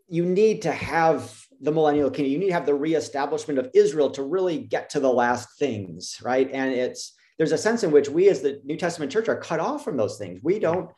you 0.07 0.26
need 0.26 0.61
to 0.64 0.72
have 0.72 1.45
the 1.61 1.72
millennial 1.72 2.11
kingdom. 2.11 2.32
You 2.32 2.39
need 2.39 2.47
to 2.47 2.53
have 2.53 2.66
the 2.66 2.76
reestablishment 2.76 3.57
of 3.57 3.70
Israel 3.74 4.11
to 4.11 4.24
really 4.24 4.59
get 4.59 4.89
to 4.91 4.99
the 4.99 5.11
last 5.11 5.57
things, 5.57 6.18
right? 6.22 6.49
And 6.51 6.74
it's 6.74 7.16
there's 7.38 7.51
a 7.51 7.57
sense 7.57 7.84
in 7.84 7.91
which 7.91 8.09
we 8.09 8.30
as 8.30 8.41
the 8.41 8.61
New 8.64 8.78
Testament 8.78 9.11
church 9.11 9.28
are 9.28 9.39
cut 9.39 9.59
off 9.59 9.84
from 9.84 9.97
those 9.97 10.18
things. 10.18 10.39
We 10.43 10.59
don't, 10.59 10.91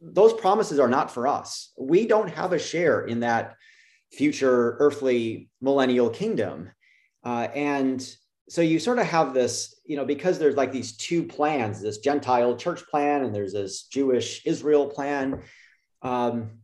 those 0.00 0.32
promises 0.34 0.78
are 0.78 0.88
not 0.88 1.10
for 1.10 1.26
us. 1.26 1.72
We 1.78 2.06
don't 2.06 2.28
have 2.28 2.52
a 2.52 2.58
share 2.58 3.04
in 3.06 3.20
that 3.20 3.56
future 4.12 4.76
earthly 4.78 5.48
millennial 5.60 6.10
kingdom. 6.10 6.70
Uh, 7.24 7.48
and 7.54 8.16
so 8.52 8.60
you 8.60 8.78
sort 8.78 8.98
of 8.98 9.06
have 9.06 9.32
this, 9.32 9.80
you 9.86 9.96
know, 9.96 10.04
because 10.04 10.38
there's 10.38 10.56
like 10.56 10.72
these 10.72 10.94
two 10.94 11.22
plans 11.22 11.80
this 11.80 11.96
Gentile 11.96 12.54
church 12.54 12.86
plan 12.86 13.24
and 13.24 13.34
there's 13.34 13.54
this 13.54 13.84
Jewish 13.84 14.44
Israel 14.44 14.86
plan. 14.86 15.40
Um, 16.02 16.58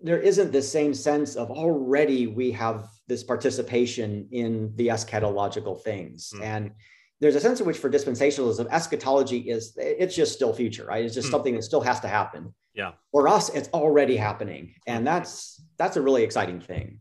there 0.00 0.20
isn't 0.20 0.52
the 0.52 0.62
same 0.62 0.94
sense 0.94 1.34
of 1.34 1.50
already 1.50 2.28
we 2.28 2.52
have 2.52 2.86
this 3.08 3.24
participation 3.24 4.28
in 4.30 4.76
the 4.76 4.86
eschatological 4.86 5.82
things. 5.82 6.32
Mm. 6.36 6.42
And 6.44 6.70
there's 7.18 7.34
a 7.34 7.40
sense 7.40 7.58
in 7.58 7.66
which 7.66 7.78
for 7.78 7.90
dispensationalism, 7.90 8.68
eschatology 8.70 9.38
is 9.38 9.76
it's 9.76 10.14
just 10.14 10.34
still 10.34 10.52
future, 10.52 10.86
right? 10.86 11.04
It's 11.04 11.16
just 11.16 11.28
mm. 11.28 11.32
something 11.32 11.56
that 11.56 11.62
still 11.62 11.80
has 11.80 11.98
to 12.00 12.08
happen. 12.08 12.54
Yeah. 12.74 12.92
For 13.10 13.26
us, 13.26 13.48
it's 13.48 13.68
already 13.70 14.16
happening. 14.16 14.74
And 14.86 15.04
that's 15.04 15.60
that's 15.78 15.96
a 15.96 16.00
really 16.00 16.22
exciting 16.22 16.60
thing. 16.60 17.00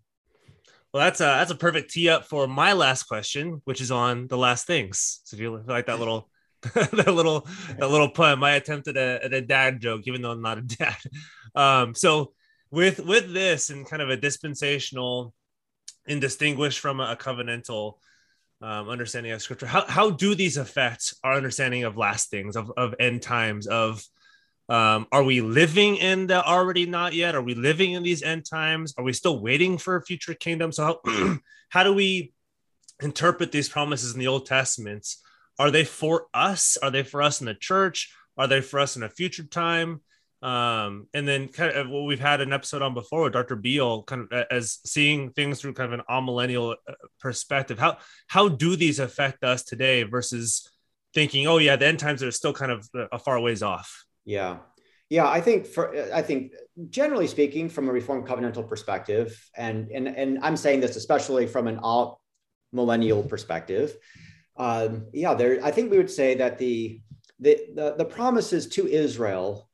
Well, 0.93 1.03
that's 1.03 1.21
a 1.21 1.23
that's 1.23 1.51
a 1.51 1.55
perfect 1.55 1.91
tee 1.91 2.07
up 2.07 2.25
for 2.25 2.47
my 2.47 2.73
last 2.73 3.03
question, 3.03 3.61
which 3.65 3.81
is 3.81 3.89
on 3.89 4.27
the 4.27 4.37
last 4.37 4.67
things. 4.67 5.21
So 5.23 5.35
if 5.35 5.41
you 5.41 5.63
like 5.67 5.85
that 5.87 5.99
little 5.99 6.29
that 6.61 7.13
little 7.13 7.47
that 7.79 7.89
little 7.89 8.09
pun, 8.09 8.39
my 8.39 8.51
attempt 8.51 8.87
at 8.87 8.95
a, 8.95 9.19
at 9.23 9.33
a 9.33 9.41
dad 9.41 9.81
joke, 9.81 10.03
even 10.05 10.21
though 10.21 10.31
I'm 10.31 10.41
not 10.41 10.59
a 10.59 10.61
dad. 10.61 10.97
Um, 11.55 11.93
so 11.93 12.33
with 12.71 12.99
with 12.99 13.31
this 13.31 13.69
and 13.69 13.85
kind 13.85 14.01
of 14.01 14.09
a 14.09 14.17
dispensational 14.17 15.35
and 16.07 16.19
distinguished 16.19 16.79
from 16.79 16.99
a, 16.99 17.11
a 17.11 17.15
covenantal 17.15 17.99
um, 18.59 18.89
understanding 18.89 19.33
of 19.33 19.41
scripture 19.43 19.67
how, 19.67 19.85
how 19.85 20.09
do 20.09 20.33
these 20.33 20.57
affect 20.57 21.13
our 21.23 21.35
understanding 21.35 21.83
of 21.83 21.95
last 21.95 22.31
things 22.31 22.55
of, 22.55 22.71
of 22.75 22.95
end 22.99 23.21
times 23.21 23.67
of 23.67 24.03
um, 24.73 25.05
are 25.11 25.21
we 25.21 25.39
living 25.39 25.97
in 25.97 26.25
the 26.25 26.43
already 26.43 26.87
not 26.87 27.13
yet 27.13 27.35
are 27.35 27.43
we 27.43 27.53
living 27.53 27.91
in 27.91 28.01
these 28.01 28.23
end 28.23 28.43
times 28.43 28.93
are 28.97 29.03
we 29.03 29.13
still 29.13 29.39
waiting 29.39 29.77
for 29.77 29.95
a 29.95 30.01
future 30.01 30.33
kingdom 30.33 30.71
so 30.71 30.99
how, 31.05 31.37
how 31.69 31.83
do 31.83 31.93
we 31.93 32.33
interpret 32.99 33.51
these 33.51 33.69
promises 33.69 34.13
in 34.13 34.19
the 34.19 34.27
old 34.27 34.47
testaments 34.47 35.21
are 35.59 35.69
they 35.69 35.83
for 35.83 36.25
us 36.33 36.75
are 36.81 36.89
they 36.89 37.03
for 37.03 37.21
us 37.21 37.39
in 37.39 37.45
the 37.45 37.53
church 37.53 38.11
are 38.35 38.47
they 38.47 38.61
for 38.61 38.79
us 38.79 38.95
in 38.95 39.03
a 39.03 39.09
future 39.09 39.43
time 39.43 40.01
um, 40.41 41.07
and 41.13 41.25
then 41.25 41.47
kind 41.47 41.71
of 41.71 41.89
what 41.89 42.03
we've 42.03 42.19
had 42.19 42.41
an 42.41 42.51
episode 42.51 42.81
on 42.81 42.93
before 42.93 43.23
with 43.23 43.31
Dr. 43.31 43.55
Beale, 43.55 44.03
kind 44.03 44.27
of 44.29 44.45
as 44.51 44.79
seeing 44.83 45.29
things 45.29 45.61
through 45.61 45.71
kind 45.71 45.93
of 45.93 45.97
an 45.97 46.05
amillennial 46.09 46.75
uh, 46.85 46.95
perspective. 47.21 47.79
How 47.79 47.99
how 48.27 48.49
do 48.49 48.75
these 48.75 48.99
affect 48.99 49.45
us 49.45 49.63
today 49.63 50.03
versus 50.03 50.69
thinking, 51.13 51.47
oh 51.47 51.59
yeah, 51.59 51.77
the 51.77 51.85
end 51.85 51.99
times 51.99 52.21
are 52.21 52.31
still 52.31 52.51
kind 52.51 52.73
of 52.73 52.89
a 52.93 53.19
far 53.19 53.39
ways 53.39 53.63
off? 53.63 54.03
Yeah, 54.25 54.57
yeah. 55.09 55.27
I 55.27 55.41
think 55.41 55.65
for 55.65 55.95
I 56.13 56.21
think 56.21 56.53
generally 56.89 57.27
speaking, 57.27 57.69
from 57.69 57.89
a 57.89 57.91
Reformed 57.91 58.27
covenantal 58.27 58.67
perspective, 58.67 59.49
and 59.55 59.89
and 59.91 60.07
and 60.07 60.39
I'm 60.41 60.57
saying 60.57 60.79
this 60.81 60.95
especially 60.95 61.47
from 61.47 61.67
an 61.67 61.79
alt 61.79 62.19
millennial 62.71 63.23
perspective. 63.23 63.95
Um, 64.57 65.07
yeah, 65.13 65.33
there. 65.33 65.63
I 65.63 65.71
think 65.71 65.91
we 65.91 65.97
would 65.97 66.11
say 66.11 66.35
that 66.35 66.57
the 66.57 67.01
the, 67.39 67.59
the, 67.75 67.95
the 67.97 68.05
promises 68.05 68.67
to 68.67 68.87
Israel 68.87 69.69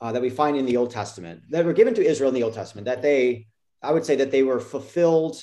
uh, 0.00 0.12
that 0.12 0.22
we 0.22 0.30
find 0.30 0.56
in 0.56 0.66
the 0.66 0.76
Old 0.76 0.90
Testament 0.90 1.42
that 1.50 1.64
were 1.64 1.72
given 1.72 1.94
to 1.94 2.04
Israel 2.04 2.28
in 2.28 2.34
the 2.34 2.42
Old 2.42 2.54
Testament 2.54 2.84
that 2.86 3.02
they, 3.02 3.46
I 3.82 3.92
would 3.92 4.04
say 4.04 4.16
that 4.16 4.30
they 4.30 4.42
were 4.42 4.60
fulfilled, 4.60 5.42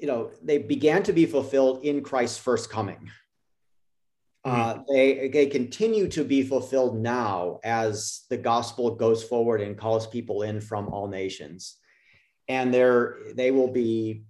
you 0.00 0.06
know, 0.06 0.30
they 0.42 0.58
began 0.58 1.02
to 1.04 1.12
be 1.12 1.26
fulfilled 1.26 1.84
in 1.84 2.02
Christ's 2.02 2.38
first 2.38 2.70
coming. 2.70 3.10
Uh, 4.44 4.74
hmm. 4.74 4.82
they, 4.88 5.28
they 5.28 5.46
continue 5.46 6.08
to 6.08 6.24
be 6.24 6.42
fulfilled 6.42 6.98
now 6.98 7.60
as 7.62 8.24
the 8.30 8.36
gospel 8.36 8.94
goes 8.94 9.22
forward 9.22 9.60
and 9.60 9.76
calls 9.76 10.06
people 10.06 10.42
in 10.42 10.60
from 10.60 10.88
all 10.88 11.08
nations. 11.08 11.76
And 12.48 12.72
they're, 12.72 13.18
they 13.34 13.50
will 13.50 13.70
be 13.70 14.22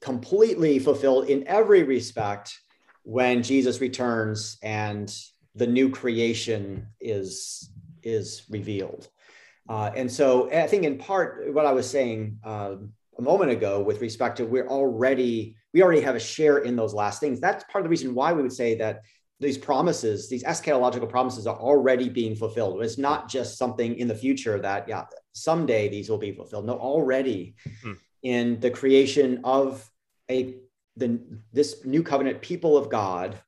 completely 0.00 0.78
fulfilled 0.78 1.28
in 1.28 1.46
every 1.46 1.82
respect 1.84 2.58
when 3.02 3.42
Jesus 3.42 3.80
returns 3.80 4.58
and 4.62 5.14
the 5.54 5.66
new 5.66 5.90
creation 5.90 6.86
is 7.00 7.70
is 8.02 8.42
revealed. 8.48 9.08
Uh, 9.68 9.90
and 9.94 10.10
so 10.10 10.50
I 10.50 10.66
think 10.66 10.84
in 10.84 10.98
part 10.98 11.52
what 11.52 11.66
I 11.66 11.72
was 11.72 11.88
saying 11.88 12.38
uh, 12.42 12.76
a 13.18 13.22
moment 13.22 13.50
ago 13.50 13.80
with 13.82 14.00
respect 14.00 14.38
to 14.38 14.44
we're 14.44 14.66
already, 14.66 15.56
we 15.72 15.82
already 15.82 16.00
have 16.00 16.16
a 16.16 16.20
share 16.20 16.58
in 16.58 16.74
those 16.76 16.94
last 16.94 17.20
things. 17.20 17.40
That's 17.40 17.64
part 17.64 17.82
of 17.82 17.84
the 17.84 17.90
reason 17.90 18.14
why 18.14 18.32
we 18.32 18.42
would 18.42 18.52
say 18.52 18.76
that 18.76 19.02
these 19.40 19.58
promises, 19.58 20.28
these 20.28 20.44
eschatological 20.44 21.08
promises 21.08 21.46
are 21.46 21.58
already 21.58 22.08
being 22.08 22.36
fulfilled. 22.36 22.82
It's 22.82 22.98
not 22.98 23.28
just 23.28 23.56
something 23.56 23.96
in 23.96 24.06
the 24.06 24.14
future 24.14 24.60
that, 24.60 24.86
yeah, 24.86 25.06
someday 25.32 25.88
these 25.88 26.10
will 26.10 26.18
be 26.18 26.32
fulfilled. 26.32 26.66
No, 26.66 26.74
already 26.74 27.56
hmm. 27.82 27.94
in 28.22 28.60
the 28.60 28.70
creation 28.70 29.40
of 29.44 29.90
a 30.30 30.56
the 30.96 31.20
this 31.52 31.84
new 31.84 32.02
covenant 32.02 32.42
people 32.42 32.76
of 32.76 32.90
God 32.90 33.40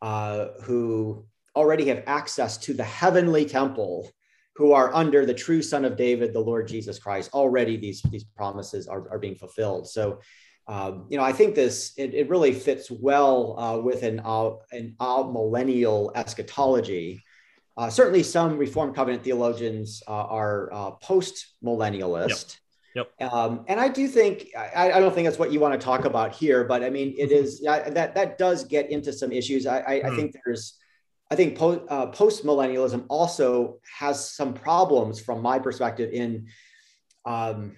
uh, 0.00 0.48
who 0.62 1.26
already 1.54 1.88
have 1.88 2.04
access 2.06 2.56
to 2.56 2.72
the 2.72 2.84
heavenly 2.84 3.44
temple 3.44 4.10
who 4.54 4.72
are 4.72 4.94
under 4.94 5.26
the 5.26 5.34
true 5.34 5.60
son 5.60 5.84
of 5.84 5.96
david 5.96 6.32
the 6.32 6.38
lord 6.38 6.68
jesus 6.68 6.98
christ 7.00 7.30
already 7.34 7.76
these 7.76 8.00
these 8.10 8.22
promises 8.22 8.86
are, 8.86 9.10
are 9.10 9.18
being 9.18 9.34
fulfilled 9.34 9.88
so 9.88 10.20
um, 10.68 11.06
you 11.08 11.16
know 11.18 11.24
i 11.24 11.32
think 11.32 11.54
this 11.54 11.92
it, 11.96 12.14
it 12.14 12.28
really 12.28 12.52
fits 12.52 12.90
well 12.90 13.58
uh, 13.58 13.78
with 13.78 14.02
an 14.02 14.20
uh, 14.24 14.50
an 14.72 14.94
uh, 15.00 15.22
millennial 15.22 16.12
eschatology 16.14 17.22
uh, 17.76 17.88
certainly 17.88 18.22
some 18.22 18.58
reformed 18.58 18.94
covenant 18.94 19.22
theologians 19.22 20.02
uh, 20.08 20.12
are 20.12 20.72
uh, 20.72 20.90
post 20.92 21.54
millennialist 21.64 22.58
Yep. 22.94 23.12
Yep. 23.20 23.32
Um, 23.32 23.64
and 23.68 23.78
I 23.78 23.88
do 23.88 24.08
think 24.08 24.48
I, 24.56 24.92
I, 24.92 24.98
don't 24.98 25.14
think 25.14 25.26
that's 25.26 25.38
what 25.38 25.52
you 25.52 25.60
want 25.60 25.78
to 25.78 25.84
talk 25.84 26.04
about 26.04 26.34
here, 26.34 26.64
but 26.64 26.82
I 26.82 26.90
mean 26.90 27.14
it 27.18 27.30
is 27.30 27.60
that 27.60 27.94
that 28.14 28.38
does 28.38 28.64
get 28.64 28.90
into 28.90 29.12
some 29.12 29.30
issues. 29.30 29.66
I, 29.66 29.78
I, 29.80 30.00
mm. 30.00 30.04
I 30.06 30.16
think 30.16 30.34
there's 30.44 30.78
I 31.30 31.36
think 31.36 31.58
po- 31.58 31.84
uh, 31.88 32.06
post 32.06 32.44
millennialism 32.44 33.04
also 33.08 33.78
has 33.98 34.30
some 34.30 34.54
problems 34.54 35.20
from 35.20 35.42
my 35.42 35.58
perspective 35.58 36.10
in 36.12 36.46
um, 37.26 37.76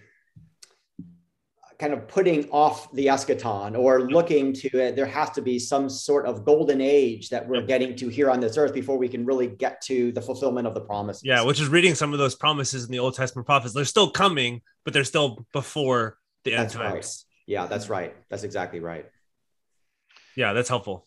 kind 1.81 1.95
of 1.95 2.07
putting 2.07 2.49
off 2.51 2.93
the 2.93 3.07
eschaton 3.07 3.77
or 3.77 4.03
looking 4.03 4.53
to 4.53 4.69
it. 4.79 4.95
There 4.95 5.07
has 5.07 5.31
to 5.31 5.41
be 5.41 5.59
some 5.59 5.89
sort 5.89 6.27
of 6.27 6.45
golden 6.45 6.83
age 6.83 7.31
that 7.31 7.49
we're 7.49 7.63
getting 7.63 7.97
to 7.97 8.09
here 8.09 8.31
on 8.31 8.39
this 8.39 8.59
earth 8.59 8.75
before 8.75 8.99
we 8.99 9.09
can 9.09 9.25
really 9.25 9.47
get 9.47 9.81
to 9.83 10.13
the 10.13 10.21
fulfillment 10.21 10.67
of 10.67 10.75
the 10.75 10.83
promises. 10.83 11.25
Yeah, 11.25 11.43
which 11.43 11.59
is 11.59 11.69
reading 11.69 11.95
some 11.95 12.13
of 12.13 12.19
those 12.19 12.35
promises 12.35 12.85
in 12.85 12.93
the 12.93 12.99
Old 12.99 13.15
Testament 13.15 13.47
prophets. 13.47 13.73
They're 13.73 13.87
still 13.87 14.11
coming, 14.11 14.61
but 14.85 14.93
they're 14.93 15.05
still 15.05 15.47
before 15.55 16.19
the 16.45 16.53
end 16.53 16.65
that's 16.65 16.75
times. 16.75 16.93
Right. 16.93 17.17
Yeah, 17.47 17.67
that's 17.67 17.89
right. 17.89 18.15
That's 18.29 18.45
exactly 18.45 18.81
right. 18.81 19.07
Yeah, 20.37 20.53
that's 20.53 20.69
helpful. 20.69 21.07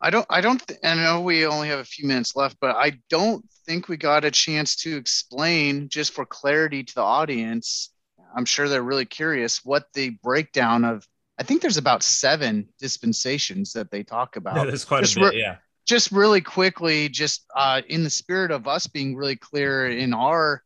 I 0.00 0.10
don't, 0.10 0.26
I 0.28 0.40
don't, 0.40 0.66
th- 0.66 0.80
I 0.82 0.96
know 0.96 1.20
we 1.20 1.46
only 1.46 1.68
have 1.68 1.78
a 1.78 1.84
few 1.84 2.06
minutes 2.08 2.34
left, 2.34 2.56
but 2.60 2.74
I 2.74 2.98
don't 3.08 3.48
think 3.64 3.88
we 3.88 3.96
got 3.96 4.24
a 4.24 4.30
chance 4.32 4.74
to 4.76 4.96
explain 4.96 5.88
just 5.88 6.12
for 6.12 6.26
clarity 6.26 6.82
to 6.82 6.94
the 6.96 7.00
audience. 7.00 7.93
I'm 8.34 8.44
sure 8.44 8.68
they're 8.68 8.82
really 8.82 9.04
curious 9.04 9.64
what 9.64 9.86
the 9.94 10.10
breakdown 10.22 10.84
of, 10.84 11.06
I 11.38 11.42
think 11.42 11.62
there's 11.62 11.76
about 11.76 12.02
seven 12.02 12.68
dispensations 12.78 13.72
that 13.72 13.90
they 13.90 14.02
talk 14.02 14.36
about. 14.36 14.56
Yeah, 14.56 14.64
there's 14.64 14.84
quite 14.84 15.02
just 15.02 15.16
a 15.16 15.20
bit, 15.20 15.32
re- 15.32 15.40
yeah. 15.40 15.56
Just 15.86 16.12
really 16.12 16.40
quickly, 16.40 17.08
just 17.08 17.44
uh, 17.54 17.82
in 17.88 18.04
the 18.04 18.10
spirit 18.10 18.50
of 18.50 18.66
us 18.66 18.86
being 18.86 19.16
really 19.16 19.36
clear 19.36 19.88
in 19.88 20.14
our 20.14 20.62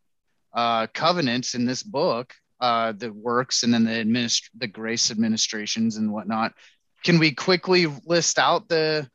uh, 0.53 0.87
covenants 0.95 1.55
in 1.55 1.65
this 1.65 1.83
book, 1.83 2.35
uh, 2.61 2.93
the 2.93 3.13
works 3.13 3.63
and 3.63 3.75
then 3.75 3.85
the 3.85 3.91
administ- 3.91 4.49
the 4.57 4.67
grace 4.67 5.11
administrations 5.11 5.97
and 5.97 6.13
whatnot. 6.13 6.53
Can 7.05 7.19
we 7.19 7.33
quickly 7.33 7.87
list 8.05 8.39
out 8.39 8.69
the 8.69 9.09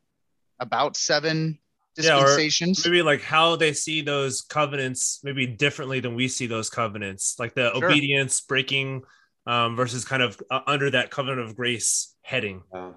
about 0.60 0.95
seven 0.97 1.60
dispensations? 1.96 2.84
Yeah, 2.84 2.91
maybe 2.91 3.02
like 3.02 3.22
how 3.22 3.56
they 3.56 3.74
see 3.74 4.02
those 4.02 4.41
covenants 4.41 5.20
maybe 5.24 5.48
differently 5.48 6.00
than 6.00 6.16
we 6.16 6.28
see 6.28 6.48
those 6.48 6.70
covenants, 6.70 7.36
like 7.39 7.54
the 7.54 7.72
sure. 7.74 7.86
obedience 7.86 8.41
breaking 8.41 9.04
um, 9.46 9.76
versus 9.76 10.06
kind 10.06 10.22
of 10.22 10.41
uh, 10.50 10.62
under 10.68 10.89
that 10.91 11.12
covenant 11.12 11.41
of 11.48 11.56
grace 11.56 12.16
heading. 12.22 12.64
Uh, 12.74 12.91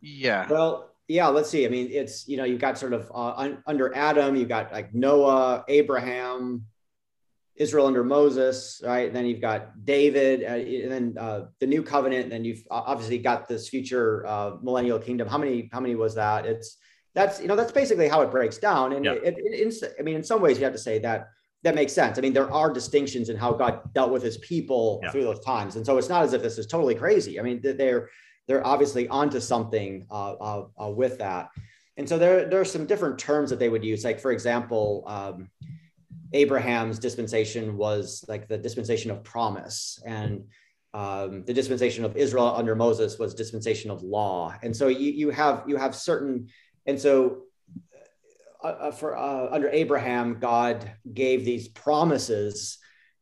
yeah. 0.00 0.46
Well, 0.48 0.90
yeah. 1.08 1.28
Let's 1.28 1.50
see. 1.50 1.66
I 1.66 1.68
mean, 1.68 1.88
it's 1.90 2.28
you 2.28 2.36
know 2.36 2.44
you've 2.44 2.60
got 2.60 2.78
sort 2.78 2.92
of 2.92 3.10
uh, 3.14 3.32
un- 3.36 3.62
under 3.66 3.94
Adam, 3.94 4.36
you've 4.36 4.48
got 4.48 4.72
like 4.72 4.94
Noah, 4.94 5.64
Abraham, 5.68 6.64
Israel 7.56 7.86
under 7.86 8.04
Moses, 8.04 8.80
right? 8.84 9.08
And 9.08 9.16
then 9.16 9.26
you've 9.26 9.40
got 9.40 9.84
David, 9.84 10.44
uh, 10.44 10.84
and 10.86 10.92
then 10.92 11.14
uh, 11.18 11.46
the 11.58 11.66
new 11.66 11.82
covenant. 11.82 12.24
And 12.24 12.32
then 12.32 12.44
you've 12.44 12.62
obviously 12.70 13.18
got 13.18 13.48
this 13.48 13.68
future 13.68 14.24
uh, 14.26 14.52
millennial 14.62 14.98
kingdom. 14.98 15.28
How 15.28 15.38
many? 15.38 15.68
How 15.72 15.80
many 15.80 15.94
was 15.94 16.14
that? 16.14 16.46
It's 16.46 16.76
that's 17.18 17.40
you 17.40 17.48
know 17.48 17.56
that's 17.56 17.72
basically 17.72 18.08
how 18.08 18.20
it 18.22 18.30
breaks 18.30 18.58
down. 18.58 18.92
And 18.92 19.04
yeah. 19.04 19.12
it, 19.12 19.36
it, 19.38 19.74
it, 19.74 19.94
I 19.98 20.02
mean, 20.02 20.16
in 20.16 20.22
some 20.22 20.40
ways, 20.40 20.58
you 20.58 20.64
have 20.64 20.72
to 20.72 20.78
say 20.78 20.98
that 21.00 21.28
that 21.64 21.74
makes 21.74 21.92
sense. 21.92 22.18
I 22.18 22.20
mean, 22.20 22.32
there 22.32 22.50
are 22.52 22.72
distinctions 22.72 23.28
in 23.28 23.36
how 23.36 23.52
God 23.52 23.92
dealt 23.92 24.12
with 24.12 24.22
His 24.22 24.38
people 24.38 25.00
yeah. 25.02 25.10
through 25.10 25.24
those 25.24 25.40
times, 25.40 25.76
and 25.76 25.84
so 25.84 25.98
it's 25.98 26.08
not 26.08 26.22
as 26.22 26.32
if 26.32 26.42
this 26.42 26.58
is 26.58 26.66
totally 26.66 26.94
crazy. 26.94 27.38
I 27.40 27.42
mean, 27.42 27.60
they're 27.62 28.08
they're 28.46 28.66
obviously 28.66 29.08
onto 29.08 29.40
something 29.40 30.06
uh, 30.10 30.32
uh, 30.32 30.64
uh, 30.82 30.88
with 30.88 31.18
that. 31.18 31.50
And 31.98 32.08
so 32.08 32.16
there, 32.16 32.48
there 32.48 32.60
are 32.60 32.64
some 32.64 32.86
different 32.86 33.18
terms 33.18 33.50
that 33.50 33.58
they 33.58 33.68
would 33.68 33.84
use. 33.84 34.04
Like, 34.04 34.20
for 34.20 34.30
example, 34.30 35.04
um, 35.06 35.50
Abraham's 36.32 36.98
dispensation 36.98 37.76
was 37.76 38.24
like 38.28 38.48
the 38.48 38.56
dispensation 38.56 39.10
of 39.10 39.22
promise, 39.24 40.00
and 40.06 40.44
um, 40.94 41.44
the 41.44 41.52
dispensation 41.52 42.04
of 42.04 42.16
Israel 42.16 42.54
under 42.56 42.74
Moses 42.74 43.18
was 43.18 43.34
dispensation 43.34 43.90
of 43.90 44.02
law. 44.02 44.54
And 44.62 44.74
so 44.74 44.88
you, 44.88 45.10
you 45.10 45.30
have 45.30 45.64
you 45.66 45.76
have 45.76 45.94
certain, 45.94 46.48
and 46.88 47.00
so 47.00 47.42
uh, 48.64 48.66
uh 48.66 48.90
for 48.90 49.16
uh, 49.16 49.48
under 49.52 49.68
Abraham, 49.68 50.38
God 50.40 50.90
gave 51.14 51.44
these 51.44 51.68
promises, 51.68 52.78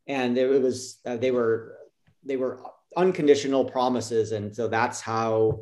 and 0.06 0.38
it 0.38 0.62
was 0.62 0.98
uh, 1.04 1.18
they 1.18 1.32
were 1.32 1.76
they 2.24 2.38
were 2.38 2.62
unconditional 2.96 3.64
promises, 3.64 4.32
and 4.32 4.54
so 4.54 4.68
that's 4.68 5.02
how 5.02 5.60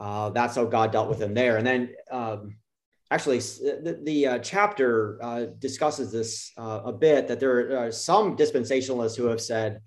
uh, 0.00 0.30
that's 0.30 0.56
how 0.56 0.64
God 0.64 0.90
dealt 0.90 1.08
with 1.08 1.22
him 1.22 1.34
there. 1.34 1.58
And 1.58 1.66
then 1.66 1.94
um, 2.10 2.56
actually 3.12 3.38
the, 3.38 4.00
the 4.02 4.26
uh, 4.26 4.38
chapter 4.38 5.18
uh, 5.22 5.44
discusses 5.58 6.10
this 6.10 6.50
uh, 6.58 6.80
a 6.86 6.92
bit 6.92 7.28
that 7.28 7.38
there 7.38 7.78
are 7.78 7.92
some 7.92 8.36
dispensationalists 8.36 9.16
who 9.16 9.26
have 9.26 9.40
said 9.40 9.80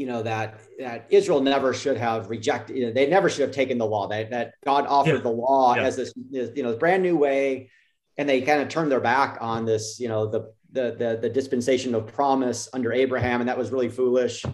you 0.00 0.06
know 0.06 0.22
that 0.22 0.60
that 0.78 1.06
israel 1.10 1.40
never 1.40 1.72
should 1.72 1.96
have 1.96 2.30
rejected 2.30 2.76
you 2.76 2.86
know, 2.86 2.92
they 2.92 3.06
never 3.06 3.28
should 3.28 3.42
have 3.42 3.52
taken 3.52 3.78
the 3.78 3.86
law 3.86 4.08
that, 4.08 4.30
that 4.30 4.54
god 4.64 4.86
offered 4.86 5.16
yeah. 5.16 5.20
the 5.20 5.28
law 5.28 5.74
yeah. 5.74 5.82
as 5.82 5.96
this, 5.96 6.12
this, 6.30 6.50
you 6.56 6.62
know 6.62 6.76
brand 6.76 7.02
new 7.02 7.16
way 7.16 7.70
and 8.16 8.28
they 8.28 8.40
kind 8.40 8.60
of 8.60 8.68
turned 8.68 8.90
their 8.90 9.00
back 9.00 9.38
on 9.40 9.64
this 9.64 10.00
you 10.00 10.08
know 10.08 10.26
the 10.26 10.52
the 10.72 10.96
the, 10.98 11.18
the 11.22 11.28
dispensation 11.28 11.94
of 11.94 12.06
promise 12.06 12.68
under 12.72 12.92
abraham 12.92 13.40
and 13.40 13.48
that 13.48 13.58
was 13.58 13.70
really 13.70 13.88
foolish 13.88 14.44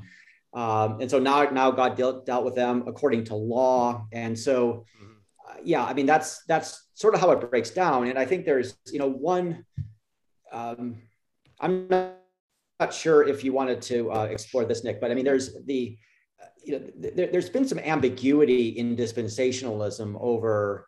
um, 0.54 1.00
and 1.00 1.10
so 1.10 1.18
now 1.18 1.44
now 1.44 1.70
god 1.70 1.96
dealt, 1.96 2.26
dealt 2.26 2.44
with 2.44 2.54
them 2.54 2.84
according 2.86 3.24
to 3.24 3.34
law 3.34 4.06
and 4.12 4.38
so 4.38 4.84
mm-hmm 5.00 5.12
yeah, 5.62 5.84
I 5.84 5.94
mean 5.94 6.06
that's 6.06 6.44
that's 6.44 6.86
sort 6.94 7.14
of 7.14 7.20
how 7.20 7.30
it 7.32 7.50
breaks 7.50 7.70
down. 7.70 8.06
And 8.08 8.18
I 8.18 8.24
think 8.24 8.44
there's 8.44 8.76
you 8.86 8.98
know 8.98 9.08
one. 9.08 9.64
Um, 10.52 11.02
I'm 11.60 11.88
not 11.88 12.14
sure 12.92 13.26
if 13.26 13.44
you 13.44 13.52
wanted 13.52 13.82
to 13.82 14.12
uh, 14.12 14.24
explore 14.24 14.64
this, 14.64 14.84
Nick, 14.84 15.00
but 15.00 15.10
I 15.10 15.14
mean 15.14 15.24
there's 15.24 15.64
the 15.64 15.96
you 16.64 16.78
know 16.78 16.90
there, 16.96 17.28
has 17.32 17.50
been 17.50 17.66
some 17.66 17.78
ambiguity 17.78 18.68
in 18.70 18.96
dispensationalism 18.96 20.16
over 20.20 20.86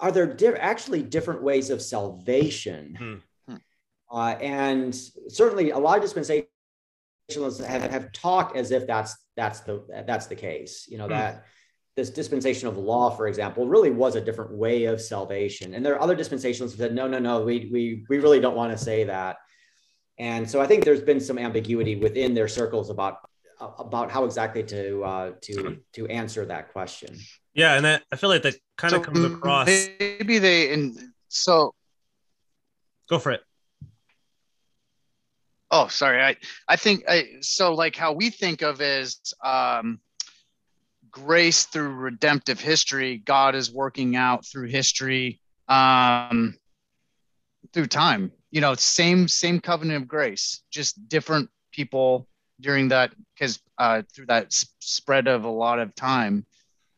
are 0.00 0.10
there 0.10 0.26
di- 0.26 0.56
actually 0.58 1.02
different 1.02 1.42
ways 1.42 1.70
of 1.70 1.80
salvation. 1.80 3.22
Hmm. 3.46 3.56
Uh, 4.10 4.36
and 4.40 4.94
certainly 5.28 5.70
a 5.70 5.78
lot 5.78 6.02
of 6.02 6.04
dispensationalists 6.04 7.64
have, 7.64 7.90
have 7.90 8.12
talked 8.12 8.56
as 8.56 8.70
if 8.70 8.86
that's 8.86 9.16
that's 9.36 9.60
the 9.60 9.84
that's 10.06 10.26
the 10.26 10.34
case 10.34 10.86
you 10.88 10.98
know 10.98 11.06
hmm. 11.06 11.12
that 11.12 11.44
this 11.94 12.10
dispensation 12.10 12.68
of 12.68 12.78
law, 12.78 13.10
for 13.10 13.26
example, 13.28 13.66
really 13.66 13.90
was 13.90 14.16
a 14.16 14.20
different 14.20 14.52
way 14.52 14.84
of 14.84 15.00
salvation. 15.00 15.74
And 15.74 15.84
there 15.84 15.94
are 15.94 16.00
other 16.00 16.16
dispensationalists 16.16 16.70
that 16.70 16.78
said, 16.78 16.94
no, 16.94 17.06
no, 17.06 17.18
no, 17.18 17.42
we, 17.42 17.68
we, 17.70 18.04
we 18.08 18.18
really 18.18 18.40
don't 18.40 18.56
want 18.56 18.72
to 18.72 18.82
say 18.82 19.04
that. 19.04 19.36
And 20.18 20.48
so 20.48 20.60
I 20.60 20.66
think 20.66 20.84
there's 20.84 21.02
been 21.02 21.20
some 21.20 21.38
ambiguity 21.38 21.96
within 21.96 22.34
their 22.34 22.48
circles 22.48 22.90
about 22.90 23.18
about 23.60 24.10
how 24.10 24.24
exactly 24.24 24.62
to 24.64 25.04
uh, 25.04 25.32
to 25.42 25.78
to 25.94 26.06
answer 26.08 26.44
that 26.46 26.72
question. 26.72 27.16
Yeah, 27.54 27.74
and 27.74 27.84
that, 27.84 28.02
I 28.10 28.16
feel 28.16 28.30
like 28.30 28.42
that 28.42 28.56
kind 28.76 28.94
of 28.94 29.00
so 29.00 29.04
comes 29.04 29.24
across. 29.24 29.66
Maybe 29.66 30.38
they 30.38 30.72
and 30.72 30.96
so 31.28 31.74
go 33.08 33.18
for 33.18 33.32
it. 33.32 33.42
Oh, 35.70 35.88
sorry. 35.88 36.22
I 36.22 36.36
I 36.68 36.76
think 36.76 37.04
I 37.08 37.24
so 37.40 37.74
like 37.74 37.96
how 37.96 38.12
we 38.12 38.30
think 38.30 38.62
of 38.62 38.80
is 38.80 39.18
um, 39.44 40.00
grace 41.12 41.66
through 41.66 41.94
redemptive 41.94 42.58
history 42.58 43.18
god 43.18 43.54
is 43.54 43.70
working 43.70 44.16
out 44.16 44.46
through 44.46 44.66
history 44.66 45.38
um 45.68 46.56
through 47.72 47.86
time 47.86 48.32
you 48.52 48.60
know 48.60 48.74
same 48.74 49.26
same 49.26 49.58
covenant 49.58 50.02
of 50.02 50.08
grace 50.08 50.62
just 50.70 51.08
different 51.08 51.50
people 51.72 52.28
during 52.60 52.88
that 52.88 53.12
because 53.34 53.58
uh 53.78 54.02
through 54.14 54.26
that 54.26 54.46
s- 54.46 54.66
spread 54.78 55.26
of 55.26 55.44
a 55.44 55.50
lot 55.50 55.80
of 55.80 55.94
time 55.96 56.46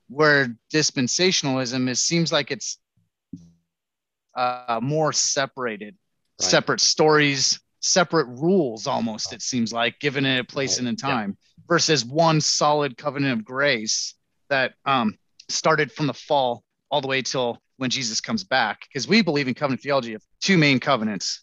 where 0.09 0.55
dispensationalism 0.73 1.89
is 1.89 2.01
seems 2.01 2.31
like 2.31 2.51
it's 2.51 2.79
uh 4.37 4.81
more 4.83 5.13
separated 5.13 5.95
right. 6.41 6.51
separate 6.51 6.81
stories 6.81 7.61
separate 7.81 8.27
rules 8.27 8.87
almost 8.87 9.33
it 9.33 9.43
seems 9.43 9.73
like 9.73 9.99
given 10.01 10.27
it 10.27 10.41
a 10.41 10.45
place 10.45 10.79
and 10.79 10.89
in 10.89 10.97
time 10.97 11.37
yeah. 11.39 11.65
versus 11.69 12.05
one 12.05 12.41
solid 12.41 12.97
covenant 12.97 13.39
of 13.39 13.45
grace 13.45 14.15
that 14.49 14.75
um, 14.85 15.17
started 15.49 15.93
from 15.93 16.07
the 16.07 16.15
fall 16.15 16.65
all 16.91 17.01
the 17.01 17.09
way 17.09 17.23
till 17.23 17.61
when 17.77 17.91
jesus 17.91 18.20
comes 18.20 18.45
back 18.45 18.83
because 18.83 19.09
we 19.09 19.22
believe 19.22 19.49
in 19.49 19.55
covenant 19.55 19.81
theology 19.81 20.14
of 20.14 20.22
two 20.41 20.59
main 20.59 20.81
covenants 20.81 21.43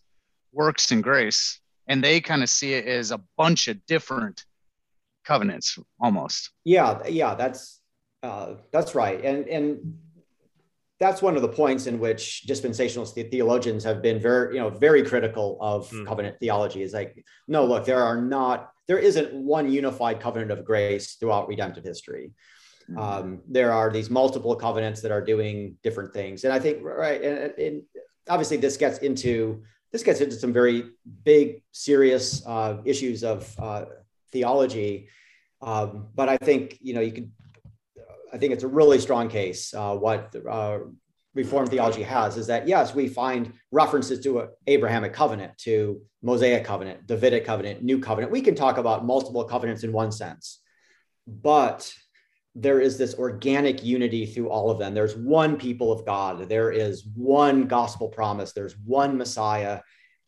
works 0.52 0.92
and 0.92 1.04
grace 1.04 1.60
and 1.88 2.04
they 2.04 2.20
kind 2.22 2.44
of 2.44 2.50
see 2.50 2.74
it 2.74 2.86
as 2.86 3.12
a 3.12 3.22
bunch 3.38 3.68
of 3.68 3.86
different 3.86 4.46
covenants 5.26 5.78
almost 6.00 6.52
yeah 6.64 7.06
yeah 7.08 7.36
that's 7.36 7.80
uh, 8.24 8.54
that's 8.72 8.94
right 8.94 9.24
and 9.24 9.48
and 9.48 9.98
that's 11.02 11.22
one 11.22 11.36
of 11.36 11.42
the 11.42 11.48
points 11.48 11.88
in 11.88 12.00
which 12.00 12.44
dispensational 12.44 13.08
theologians 13.08 13.84
have 13.84 14.04
been 14.04 14.20
very, 14.20 14.54
you 14.54 14.62
know, 14.62 14.70
very 14.70 15.02
critical 15.02 15.58
of 15.60 15.90
mm. 15.90 16.06
covenant 16.06 16.38
theology. 16.40 16.84
Is 16.84 16.94
like, 16.94 17.26
no, 17.48 17.66
look, 17.66 17.86
there 17.86 18.04
are 18.04 18.22
not, 18.22 18.72
there 18.88 19.00
isn't 19.00 19.34
one 19.34 19.72
unified 19.72 20.20
covenant 20.20 20.52
of 20.52 20.64
grace 20.64 21.16
throughout 21.16 21.48
redemptive 21.48 21.84
history. 21.84 22.34
Mm. 22.92 22.98
Um, 22.98 23.42
there 23.48 23.72
are 23.72 23.90
these 23.90 24.10
multiple 24.10 24.56
covenants 24.56 25.02
that 25.02 25.12
are 25.12 25.24
doing 25.24 25.78
different 25.84 26.14
things, 26.14 26.44
and 26.44 26.54
I 26.54 26.60
think 26.60 26.84
right, 26.84 27.22
and, 27.22 27.54
and 27.58 27.82
obviously 28.30 28.58
this 28.58 28.78
gets 28.78 29.00
into 29.00 29.64
this 29.92 30.04
gets 30.04 30.22
into 30.22 30.36
some 30.36 30.54
very 30.54 30.92
big, 31.24 31.64
serious 31.72 32.46
uh, 32.46 32.78
issues 32.86 33.24
of 33.24 33.54
uh, 33.60 33.86
theology. 34.32 35.10
Um, 35.62 36.08
but 36.16 36.30
I 36.30 36.38
think 36.38 36.78
you 36.82 36.94
know 36.94 37.02
you 37.02 37.12
could 37.12 37.32
I 38.34 38.38
think 38.38 38.54
it's 38.54 38.64
a 38.64 38.68
really 38.68 39.00
strong 39.00 39.30
case. 39.30 39.74
Uh, 39.74 39.96
what 39.96 40.36
uh, 40.50 40.80
Reformed 41.34 41.70
theology 41.70 42.04
has 42.04 42.38
is 42.38 42.48
that 42.48 42.68
yes, 42.68 42.94
we 42.94 43.08
find 43.08 43.54
references 43.72 44.20
to 44.22 44.40
a 44.40 44.48
Abrahamic 44.68 45.14
covenant, 45.14 45.58
to 45.60 46.02
Mosaic 46.22 46.66
covenant, 46.66 47.08
Davidic 47.08 47.46
covenant, 47.46 47.84
New 47.84 48.00
covenant. 48.00 48.32
We 48.32 48.42
can 48.42 48.56
talk 48.56 48.78
about 48.78 49.06
multiple 49.06 49.44
covenants 49.46 49.84
in 49.84 49.92
one 49.92 50.12
sense, 50.12 50.60
but 51.28 51.94
there 52.54 52.82
is 52.82 52.98
this 52.98 53.16
organic 53.16 53.84
unity 53.84 54.26
through 54.26 54.50
all 54.50 54.70
of 54.70 54.78
them. 54.78 54.94
There's 54.94 55.16
one 55.16 55.58
people 55.58 55.92
of 55.92 56.06
God. 56.06 56.50
There 56.50 56.72
is 56.72 57.06
one 57.16 57.68
gospel 57.68 58.10
promise. 58.10 58.52
There's 58.52 58.78
one 58.78 59.18
Messiah. 59.18 59.82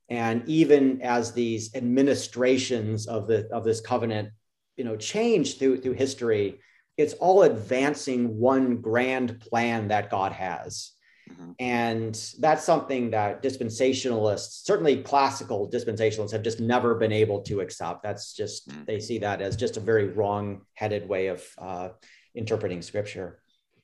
And 0.09 0.47
even 0.47 1.01
as 1.01 1.33
these 1.33 1.75
administrations 1.75 3.07
of 3.07 3.27
the 3.27 3.47
of 3.51 3.63
this 3.63 3.81
covenant, 3.81 4.29
you 4.77 4.85
know, 4.85 4.95
change 4.95 5.57
through 5.57 5.81
through 5.81 5.93
history, 5.93 6.59
it's 6.97 7.13
all 7.15 7.43
advancing 7.43 8.37
one 8.37 8.77
grand 8.77 9.41
plan 9.41 9.89
that 9.89 10.09
God 10.09 10.31
has. 10.31 10.92
Mm-hmm. 11.31 11.51
And 11.59 12.33
that's 12.39 12.63
something 12.63 13.11
that 13.11 13.41
dispensationalists, 13.41 14.65
certainly 14.65 15.01
classical 15.03 15.69
dispensationalists, 15.69 16.31
have 16.31 16.43
just 16.43 16.59
never 16.59 16.95
been 16.95 17.11
able 17.11 17.41
to 17.43 17.61
accept. 17.61 18.03
That's 18.03 18.33
just, 18.33 18.69
mm-hmm. 18.69 18.83
they 18.85 18.99
see 18.99 19.19
that 19.19 19.41
as 19.41 19.55
just 19.55 19.77
a 19.77 19.79
very 19.79 20.07
wrong 20.09 20.61
headed 20.73 21.07
way 21.07 21.27
of 21.27 21.43
uh, 21.57 21.89
interpreting 22.35 22.81
scripture. 22.81 23.39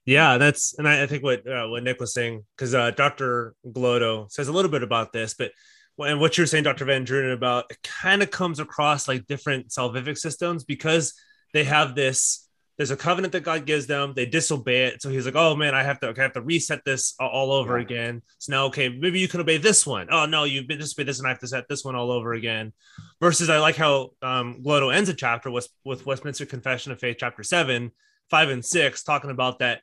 Yeah, 0.06 0.38
that's, 0.38 0.78
and 0.78 0.88
I, 0.88 1.04
I 1.04 1.08
think 1.08 1.24
what 1.24 1.48
uh, 1.48 1.68
what 1.68 1.84
Nick 1.84 2.00
was 2.00 2.14
saying, 2.14 2.44
because 2.56 2.74
uh, 2.74 2.92
Dr. 2.92 3.54
Glodo 3.68 4.32
says 4.32 4.48
a 4.48 4.52
little 4.52 4.72
bit 4.72 4.82
about 4.82 5.14
this, 5.14 5.36
but 5.36 5.52
and 6.00 6.20
what 6.20 6.38
you're 6.38 6.48
saying, 6.48 6.64
Dr. 6.64 6.86
Van 6.86 7.06
Drunen, 7.06 7.34
about 7.34 7.66
it 7.70 7.78
kind 7.84 8.24
of 8.24 8.32
comes 8.32 8.60
across 8.60 9.08
like 9.08 9.28
different 9.28 9.70
salvific 9.70 10.18
systems 10.18 10.64
because 10.64 11.14
they 11.54 11.64
have 11.66 11.94
this 11.94 12.49
there's 12.80 12.92
a 12.92 12.98
covenant 12.98 13.34
that 13.34 13.44
God 13.44 13.66
gives 13.66 13.88
them. 13.88 14.14
They 14.16 14.26
disobey 14.26 14.86
it. 14.86 15.02
So 15.02 15.10
he's 15.10 15.26
like, 15.26 15.36
oh 15.36 15.54
man, 15.54 15.76
I 15.76 15.84
have 15.84 16.00
to, 16.00 16.14
I 16.18 16.22
have 16.22 16.32
to 16.32 16.42
reset 16.42 16.86
this 16.86 17.14
all 17.20 17.52
over 17.52 17.78
yeah. 17.78 17.84
again. 17.84 18.22
So 18.38 18.54
now, 18.54 18.66
okay, 18.68 18.88
maybe 18.88 19.20
you 19.20 19.28
can 19.28 19.42
obey 19.42 19.58
this 19.58 19.86
one. 19.86 20.08
Oh 20.10 20.26
no, 20.26 20.46
you've 20.46 20.66
been 20.66 20.80
disobeyed 20.80 21.10
this 21.10 21.20
and 21.20 21.28
I 21.28 21.32
have 21.32 21.40
to 21.40 21.48
set 21.48 21.68
this 21.68 21.84
one 21.84 21.98
all 21.98 22.10
over 22.10 22.32
again. 22.32 22.72
Versus 23.20 23.50
I 23.50 23.60
like 23.60 23.76
how 23.76 24.12
um, 24.22 24.64
Glodo 24.64 24.96
ends 24.96 25.10
a 25.10 25.14
chapter 25.14 25.52
with, 25.52 25.68
with 25.84 26.06
Westminster 26.06 26.46
Confession 26.46 26.94
of 26.94 27.02
Faith, 27.02 27.18
chapter 27.20 27.44
seven, 27.44 27.92
five 28.30 28.48
and 28.48 28.64
six, 28.64 29.04
talking 29.04 29.30
about 29.30 29.60
that 29.60 29.82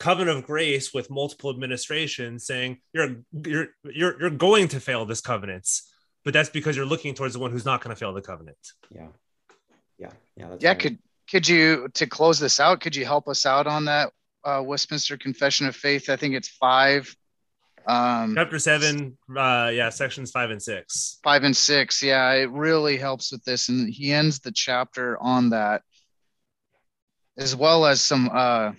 covenant 0.00 0.38
of 0.38 0.46
grace 0.46 0.94
with 0.94 1.10
multiple 1.10 1.50
administrations 1.50 2.46
saying 2.46 2.78
you're, 2.94 3.16
you're, 3.30 3.66
you're, 3.84 4.20
you're 4.22 4.30
going 4.30 4.68
to 4.68 4.80
fail 4.80 5.04
this 5.04 5.20
covenants, 5.20 5.92
but 6.24 6.32
that's 6.32 6.48
because 6.48 6.76
you're 6.76 6.86
looking 6.86 7.12
towards 7.12 7.34
the 7.34 7.40
one 7.40 7.50
who's 7.50 7.66
not 7.66 7.84
going 7.84 7.94
to 7.94 8.00
fail 8.00 8.14
the 8.14 8.22
covenant. 8.22 8.56
Yeah. 8.90 9.08
Yeah. 9.98 10.12
Yeah. 10.34 10.56
yeah. 10.58 10.68
Right. 10.70 10.78
Could, 10.78 10.98
could 11.30 11.48
you 11.48 11.88
to 11.94 12.06
close 12.06 12.38
this 12.38 12.60
out 12.60 12.80
could 12.80 12.96
you 12.96 13.04
help 13.04 13.28
us 13.28 13.46
out 13.46 13.66
on 13.66 13.84
that 13.86 14.12
uh, 14.44 14.62
westminster 14.64 15.16
confession 15.16 15.66
of 15.66 15.76
faith? 15.76 16.08
I 16.08 16.16
think 16.16 16.34
it's 16.34 16.48
five 16.48 17.14
um, 17.86 18.34
chapter 18.34 18.58
seven 18.58 19.16
uh, 19.36 19.70
yeah 19.72 19.88
sections 19.88 20.30
five 20.30 20.50
and 20.50 20.62
six. 20.62 21.18
Five 21.22 21.44
and 21.44 21.56
six 21.56 22.02
yeah 22.02 22.30
it 22.32 22.50
really 22.50 22.96
helps 22.96 23.32
with 23.32 23.44
this 23.44 23.68
and 23.68 23.92
he 23.92 24.12
ends 24.12 24.40
the 24.40 24.52
chapter 24.52 25.20
on 25.20 25.50
that 25.50 25.82
as 27.36 27.54
well 27.54 27.86
as 27.86 28.00
some 28.00 28.30
uh, 28.32 28.72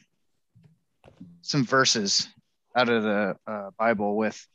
some 1.42 1.66
verses 1.66 2.28
out 2.76 2.90
of 2.90 3.04
the 3.04 3.36
uh, 3.48 3.72
bible 3.78 4.16
with 4.16 4.46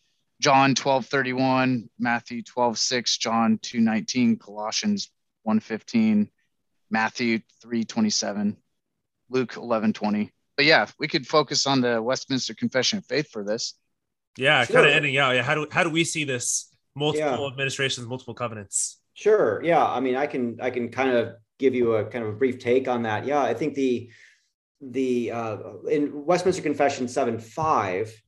john 0.41 0.75
12 0.75 1.07
31 1.07 1.91
matthew 1.99 2.43
12 2.43 2.79
6 2.79 3.19
john 3.19 3.59
2 3.61 3.81
19 3.81 4.37
colossians 4.37 5.11
1 5.43 5.61
15 5.61 6.31
Matthew 6.91 7.41
3:27, 7.65 8.57
Luke 9.31 9.53
11:20. 9.55 10.31
But 10.57 10.67
yeah, 10.67 10.87
we 10.99 11.09
could 11.09 11.27
focus 11.27 11.67
on 11.67 11.81
the 11.81 12.01
Westminster 12.01 12.55
Confession 12.55 12.99
of 12.99 13.07
Faith 13.07 13.31
for 13.31 13.45
this. 13.45 13.75
Yeah, 14.37 14.65
sure. 14.65 14.77
kind 14.77 14.87
of 14.87 14.93
ending 14.95 15.17
out. 15.17 15.35
Yeah, 15.35 15.43
how 15.43 15.55
do 15.55 15.67
how 15.71 15.85
do 15.85 15.91
we 15.91 16.05
see 16.05 16.25
this 16.25 16.75
multiple 16.95 17.41
yeah. 17.41 17.47
administrations, 17.47 18.07
multiple 18.07 18.35
covenants? 18.35 19.01
Sure. 19.15 19.63
Yeah, 19.63 19.85
I 19.85 20.01
mean, 20.01 20.17
I 20.17 20.27
can 20.27 20.59
I 20.61 20.71
can 20.71 20.91
kind 20.91 21.11
of 21.11 21.35
give 21.59 21.75
you 21.75 21.95
a 21.95 22.05
kind 22.05 22.25
of 22.25 22.31
a 22.31 22.37
brief 22.37 22.59
take 22.59 22.89
on 22.89 23.03
that. 23.03 23.27
Yeah, 23.27 23.41
I 23.43 23.55
think 23.55 23.75
the 23.75 24.11
the 24.81 25.31
uh, 25.31 25.59
in 25.91 26.25
Westminster 26.25 26.63
Confession 26.63 27.09
7 27.09 27.39
5, 27.39 28.23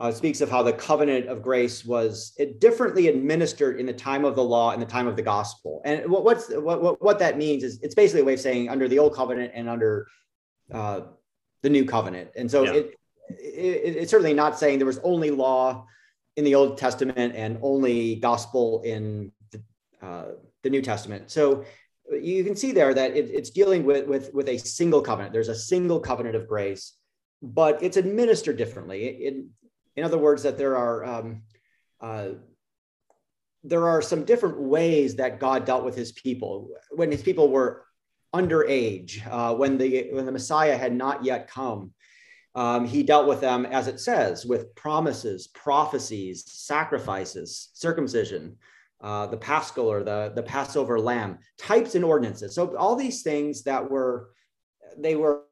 uh, 0.00 0.10
speaks 0.10 0.40
of 0.40 0.50
how 0.50 0.62
the 0.62 0.72
covenant 0.72 1.28
of 1.28 1.42
grace 1.42 1.84
was 1.84 2.34
differently 2.58 3.08
administered 3.08 3.78
in 3.78 3.84
the 3.84 3.92
time 3.92 4.24
of 4.24 4.34
the 4.34 4.42
law 4.42 4.72
and 4.72 4.80
the 4.80 4.86
time 4.86 5.06
of 5.06 5.14
the 5.14 5.22
gospel. 5.22 5.82
And 5.84 6.10
what, 6.10 6.24
what's 6.24 6.48
what, 6.48 6.82
what, 6.82 7.02
what 7.02 7.18
that 7.18 7.36
means 7.36 7.62
is 7.62 7.78
it's 7.82 7.94
basically 7.94 8.22
a 8.22 8.24
way 8.24 8.34
of 8.34 8.40
saying 8.40 8.70
under 8.70 8.88
the 8.88 8.98
old 8.98 9.14
covenant 9.14 9.52
and 9.54 9.68
under 9.68 10.06
uh, 10.72 11.02
the 11.62 11.68
new 11.68 11.84
covenant. 11.84 12.30
And 12.34 12.50
so 12.50 12.64
yeah. 12.64 12.72
it, 12.72 12.94
it, 13.28 13.96
it's 14.00 14.10
certainly 14.10 14.32
not 14.32 14.58
saying 14.58 14.78
there 14.78 14.86
was 14.86 15.00
only 15.04 15.30
law 15.30 15.86
in 16.36 16.44
the 16.44 16.54
Old 16.54 16.78
Testament 16.78 17.34
and 17.36 17.58
only 17.60 18.16
gospel 18.16 18.80
in 18.82 19.32
the, 19.50 19.62
uh, 20.00 20.24
the 20.62 20.70
New 20.70 20.80
Testament. 20.80 21.30
So 21.30 21.64
you 22.10 22.42
can 22.42 22.56
see 22.56 22.72
there 22.72 22.94
that 22.94 23.14
it, 23.14 23.28
it's 23.30 23.50
dealing 23.50 23.84
with, 23.84 24.06
with, 24.06 24.32
with 24.32 24.48
a 24.48 24.56
single 24.56 25.02
covenant. 25.02 25.34
There's 25.34 25.48
a 25.48 25.54
single 25.54 26.00
covenant 26.00 26.36
of 26.36 26.48
grace, 26.48 26.94
but 27.42 27.82
it's 27.82 27.98
administered 27.98 28.56
differently. 28.56 29.04
It, 29.04 29.44
in 29.96 30.04
other 30.04 30.18
words, 30.18 30.42
that 30.42 30.58
there 30.58 30.76
are 30.76 31.04
um, 31.04 31.42
uh, 32.00 32.28
there 33.62 33.88
are 33.88 34.00
some 34.00 34.24
different 34.24 34.60
ways 34.60 35.16
that 35.16 35.40
God 35.40 35.64
dealt 35.64 35.84
with 35.84 35.96
His 35.96 36.12
people 36.12 36.70
when 36.90 37.10
His 37.10 37.22
people 37.22 37.50
were 37.50 37.84
underage, 38.34 39.26
uh, 39.30 39.54
when 39.54 39.78
the 39.78 40.08
when 40.12 40.26
the 40.26 40.32
Messiah 40.32 40.76
had 40.76 40.94
not 40.94 41.24
yet 41.24 41.48
come. 41.48 41.92
Um, 42.56 42.84
he 42.84 43.04
dealt 43.04 43.28
with 43.28 43.40
them, 43.40 43.64
as 43.64 43.86
it 43.86 44.00
says, 44.00 44.44
with 44.44 44.74
promises, 44.74 45.46
prophecies, 45.46 46.44
sacrifices, 46.48 47.70
circumcision, 47.74 48.56
uh, 49.00 49.28
the 49.28 49.36
Paschal 49.36 49.86
or 49.86 50.02
the, 50.02 50.32
the 50.34 50.42
Passover 50.42 50.98
lamb, 50.98 51.38
types 51.58 51.94
and 51.94 52.04
ordinances. 52.04 52.54
So 52.54 52.76
all 52.76 52.96
these 52.96 53.22
things 53.22 53.62
that 53.64 53.88
were 53.88 54.30
they 54.98 55.14
were 55.14 55.44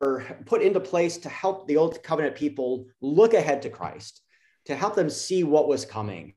put 0.47 0.63
into 0.63 0.81
place 0.81 1.17
to 1.19 1.29
help 1.29 1.69
the 1.69 1.77
old 1.77 2.03
covenant 2.03 2.35
people 2.35 2.87
look 3.01 3.35
ahead 3.35 3.63
to 3.63 3.71
Christ 3.71 4.23
to 4.69 4.77
help 4.77 4.95
them 4.95 5.11
see 5.11 5.43
what 5.45 5.67
was 5.67 5.85
coming. 5.85 6.35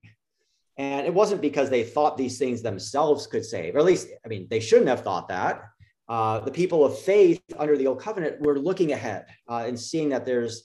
And 0.77 1.05
it 1.05 1.13
wasn't 1.13 1.41
because 1.41 1.69
they 1.69 1.83
thought 1.83 2.17
these 2.17 2.39
things 2.39 2.61
themselves 2.61 3.27
could 3.27 3.45
save, 3.45 3.75
or 3.75 3.79
at 3.79 3.85
least, 3.85 4.07
I 4.25 4.29
mean, 4.29 4.47
they 4.49 4.61
shouldn't 4.61 4.87
have 4.87 5.03
thought 5.03 5.27
that. 5.27 5.61
Uh, 6.07 6.39
the 6.39 6.51
people 6.51 6.83
of 6.83 6.97
faith 6.97 7.41
under 7.57 7.77
the 7.77 7.87
old 7.87 8.01
covenant 8.01 8.41
were 8.41 8.57
looking 8.57 8.93
ahead 8.93 9.25
uh, 9.49 9.63
and 9.67 9.79
seeing 9.79 10.09
that 10.09 10.25
there's 10.25 10.63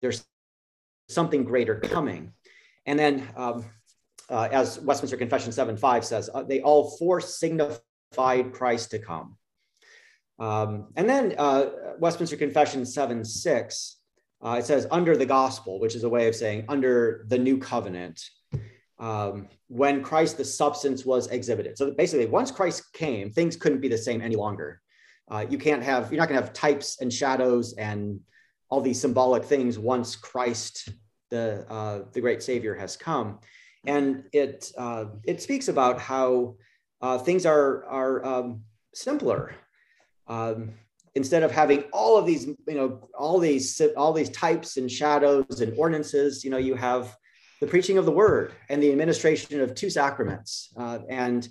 there's 0.00 0.24
something 1.08 1.44
greater 1.44 1.78
coming. 1.78 2.32
And 2.86 2.98
then, 2.98 3.28
um, 3.36 3.64
uh, 4.28 4.48
as 4.50 4.80
Westminster 4.80 5.16
Confession 5.16 5.52
7 5.52 5.76
5 5.76 6.04
says, 6.04 6.30
uh, 6.32 6.42
they 6.42 6.62
all 6.62 6.96
fore 6.96 7.20
signified 7.20 8.52
Christ 8.52 8.90
to 8.92 8.98
come. 8.98 9.36
Um, 10.38 10.88
and 10.96 11.08
then 11.08 11.34
uh, 11.38 11.66
Westminster 11.98 12.36
Confession 12.36 12.84
7 12.84 13.24
6 13.24 13.98
uh, 14.44 14.56
it 14.58 14.64
says 14.64 14.86
under 14.90 15.16
the 15.16 15.26
gospel, 15.26 15.78
which 15.78 15.94
is 15.94 16.04
a 16.04 16.08
way 16.08 16.26
of 16.28 16.34
saying 16.34 16.64
under 16.68 17.24
the 17.28 17.38
new 17.38 17.58
covenant, 17.58 18.20
um, 18.98 19.48
when 19.68 20.02
Christ, 20.02 20.36
the 20.36 20.44
substance, 20.44 21.04
was 21.04 21.28
exhibited. 21.28 21.78
So 21.78 21.92
basically, 21.92 22.26
once 22.26 22.50
Christ 22.50 22.92
came, 22.92 23.30
things 23.30 23.56
couldn't 23.56 23.80
be 23.80 23.88
the 23.88 23.98
same 23.98 24.20
any 24.20 24.36
longer. 24.36 24.80
Uh, 25.30 25.44
you 25.48 25.58
can't 25.58 25.82
have, 25.82 26.12
you're 26.12 26.20
not 26.20 26.28
going 26.28 26.38
to 26.40 26.44
have 26.44 26.52
types 26.52 27.00
and 27.00 27.12
shadows 27.12 27.74
and 27.74 28.20
all 28.68 28.80
these 28.80 29.00
symbolic 29.00 29.44
things 29.44 29.78
once 29.78 30.16
Christ, 30.16 30.88
the 31.30 31.66
uh, 31.68 32.04
the 32.12 32.20
great 32.20 32.42
Savior, 32.42 32.74
has 32.74 32.96
come. 32.96 33.38
And 33.86 34.24
it 34.32 34.72
uh, 34.78 35.06
it 35.24 35.42
speaks 35.42 35.68
about 35.68 36.00
how 36.00 36.56
uh, 37.00 37.18
things 37.18 37.44
are 37.44 37.84
are 37.84 38.24
um, 38.24 38.62
simpler. 38.94 39.54
Um, 40.26 40.74
instead 41.14 41.42
of 41.42 41.50
having 41.50 41.84
all 41.92 42.16
of 42.16 42.26
these, 42.26 42.46
you 42.46 42.74
know, 42.74 43.08
all 43.18 43.38
these 43.38 43.80
all 43.96 44.12
these 44.12 44.30
types 44.30 44.76
and 44.76 44.90
shadows 44.90 45.60
and 45.60 45.74
ordinances, 45.76 46.44
you 46.44 46.50
know, 46.50 46.58
you 46.58 46.74
have 46.74 47.16
the 47.60 47.66
preaching 47.66 47.98
of 47.98 48.04
the 48.04 48.12
word 48.12 48.52
and 48.68 48.82
the 48.82 48.90
administration 48.90 49.60
of 49.60 49.74
two 49.74 49.90
sacraments. 49.90 50.72
Uh, 50.76 50.98
and 51.08 51.48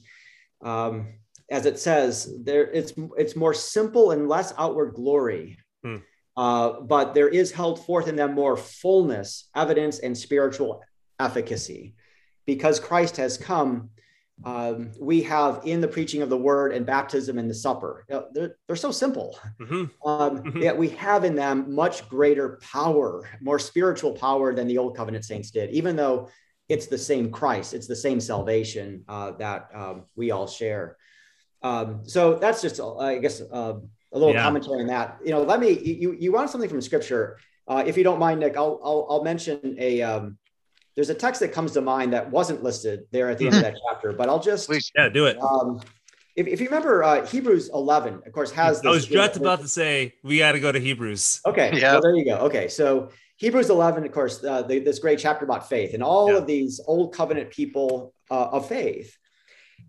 um, 0.64 1.14
as 1.50 1.66
it 1.66 1.80
says, 1.80 2.34
there 2.44 2.66
it's 2.72 2.94
it's 3.18 3.36
more 3.36 3.54
simple 3.54 4.12
and 4.12 4.28
less 4.28 4.54
outward 4.58 4.94
glory. 4.94 5.58
Hmm. 5.84 5.98
Uh, 6.38 6.80
but 6.82 7.14
there 7.14 7.28
is 7.28 7.52
held 7.52 7.86
forth 7.86 8.08
in 8.08 8.16
them 8.16 8.34
more 8.34 8.56
fullness, 8.56 9.50
evidence, 9.56 10.00
and 10.00 10.18
spiritual 10.18 10.82
efficacy. 11.20 11.94
Because 12.46 12.80
Christ 12.80 13.18
has 13.18 13.38
come, 13.38 13.90
um, 14.46 14.92
we 15.00 15.22
have 15.24 15.62
in 15.66 15.82
the 15.82 15.88
preaching 15.88 16.22
of 16.22 16.30
the 16.30 16.38
word 16.38 16.74
and 16.74 16.86
baptism 16.86 17.38
and 17.38 17.50
the 17.50 17.54
supper. 17.54 18.06
You 18.10 18.16
know, 18.16 18.26
they're, 18.34 18.56
they're 18.68 18.76
so 18.76 18.92
simple. 18.92 19.40
Mm-hmm. 19.60 20.08
Um, 20.08 20.44
mm-hmm. 20.44 20.62
Yet 20.62 20.78
we 20.78 20.90
have 20.90 21.24
in 21.24 21.36
them 21.36 21.74
much 21.74 22.08
greater 22.10 22.60
power, 22.62 23.30
more 23.42 23.60
spiritual 23.60 24.14
power 24.14 24.54
than 24.54 24.68
the 24.68 24.78
old 24.78 24.98
covenant 24.98 25.26
saints 25.26 25.52
did, 25.52 25.70
even 25.72 25.96
though 25.96 26.30
it's 26.70 26.88
the 26.88 26.98
same 26.98 27.32
Christ, 27.32 27.74
it's 27.74 27.88
the 27.88 27.96
same 27.96 28.20
salvation 28.20 29.04
uh, 29.08 29.32
that 29.40 29.70
um, 29.74 30.06
we 30.16 30.32
all 30.32 30.48
share. 30.48 30.98
Um, 31.62 32.02
so 32.04 32.36
that's 32.36 32.62
just, 32.62 32.80
uh, 32.80 32.98
I 32.98 33.20
guess, 33.20 33.42
uh, 33.42 33.74
a 34.14 34.18
little 34.18 34.34
yeah. 34.34 34.44
commentary 34.44 34.82
on 34.82 34.88
that. 34.88 35.20
You 35.24 35.32
know, 35.32 35.44
let 35.44 35.60
me, 35.60 35.72
you, 35.72 36.14
you 36.14 36.32
want 36.32 36.50
something 36.50 36.70
from 36.70 36.82
scripture. 36.82 37.38
Uh, 37.68 37.84
if 37.86 37.98
you 37.98 38.04
don't 38.04 38.20
mind, 38.20 38.40
Nick, 38.40 38.58
I'll, 38.58 38.80
I'll, 38.84 39.08
I'll 39.10 39.24
mention 39.24 39.76
a, 39.78 40.02
um, 40.02 40.38
there's 40.96 41.10
a 41.10 41.16
text 41.16 41.40
that 41.42 41.54
comes 41.54 41.72
to 41.74 41.82
mind 41.82 42.14
that 42.14 42.30
wasn't 42.30 42.64
listed 42.64 43.06
there 43.12 43.30
at 43.30 43.38
the 43.38 43.48
end 43.48 43.56
of 43.56 43.62
that 43.62 43.76
chapter, 43.90 44.12
but 44.14 44.30
I'll 44.30 44.42
just 44.42 44.68
Please, 44.68 44.92
yeah, 44.96 45.10
do 45.10 45.26
it. 45.26 45.42
Um, 45.42 45.82
if, 46.36 46.48
if 46.48 46.62
you 46.62 46.68
remember, 46.68 47.04
uh, 47.04 47.26
Hebrews 47.26 47.70
11, 47.74 48.22
of 48.26 48.32
course, 48.32 48.52
has. 48.52 48.84
I 48.86 48.90
was 48.90 49.06
just 49.06 49.38
about 49.38 49.62
to 49.62 49.68
say 49.68 50.14
we 50.24 50.38
got 50.38 50.54
to 50.54 50.60
go 50.60 50.72
to 50.72 50.80
Hebrews. 50.80 51.42
Okay, 51.46 51.72
yeah, 51.74 51.94
well, 51.94 52.02
there 52.02 52.16
you 52.16 52.26
go. 52.26 52.38
Okay, 52.40 52.68
so 52.68 53.10
Hebrews 53.38 53.70
11, 53.70 54.06
of 54.06 54.12
course, 54.12 54.44
uh, 54.44 54.62
the, 54.62 54.80
this 54.80 55.00
great 55.00 55.20
chapter 55.20 55.46
about 55.46 55.68
faith 55.68 55.94
and 55.94 56.04
all 56.04 56.32
yeah. 56.32 56.38
of 56.38 56.48
these 56.48 56.80
old 56.88 57.14
covenant 57.14 57.50
people 57.52 58.14
uh, 58.30 58.50
of 58.52 58.68
faith, 58.68 59.18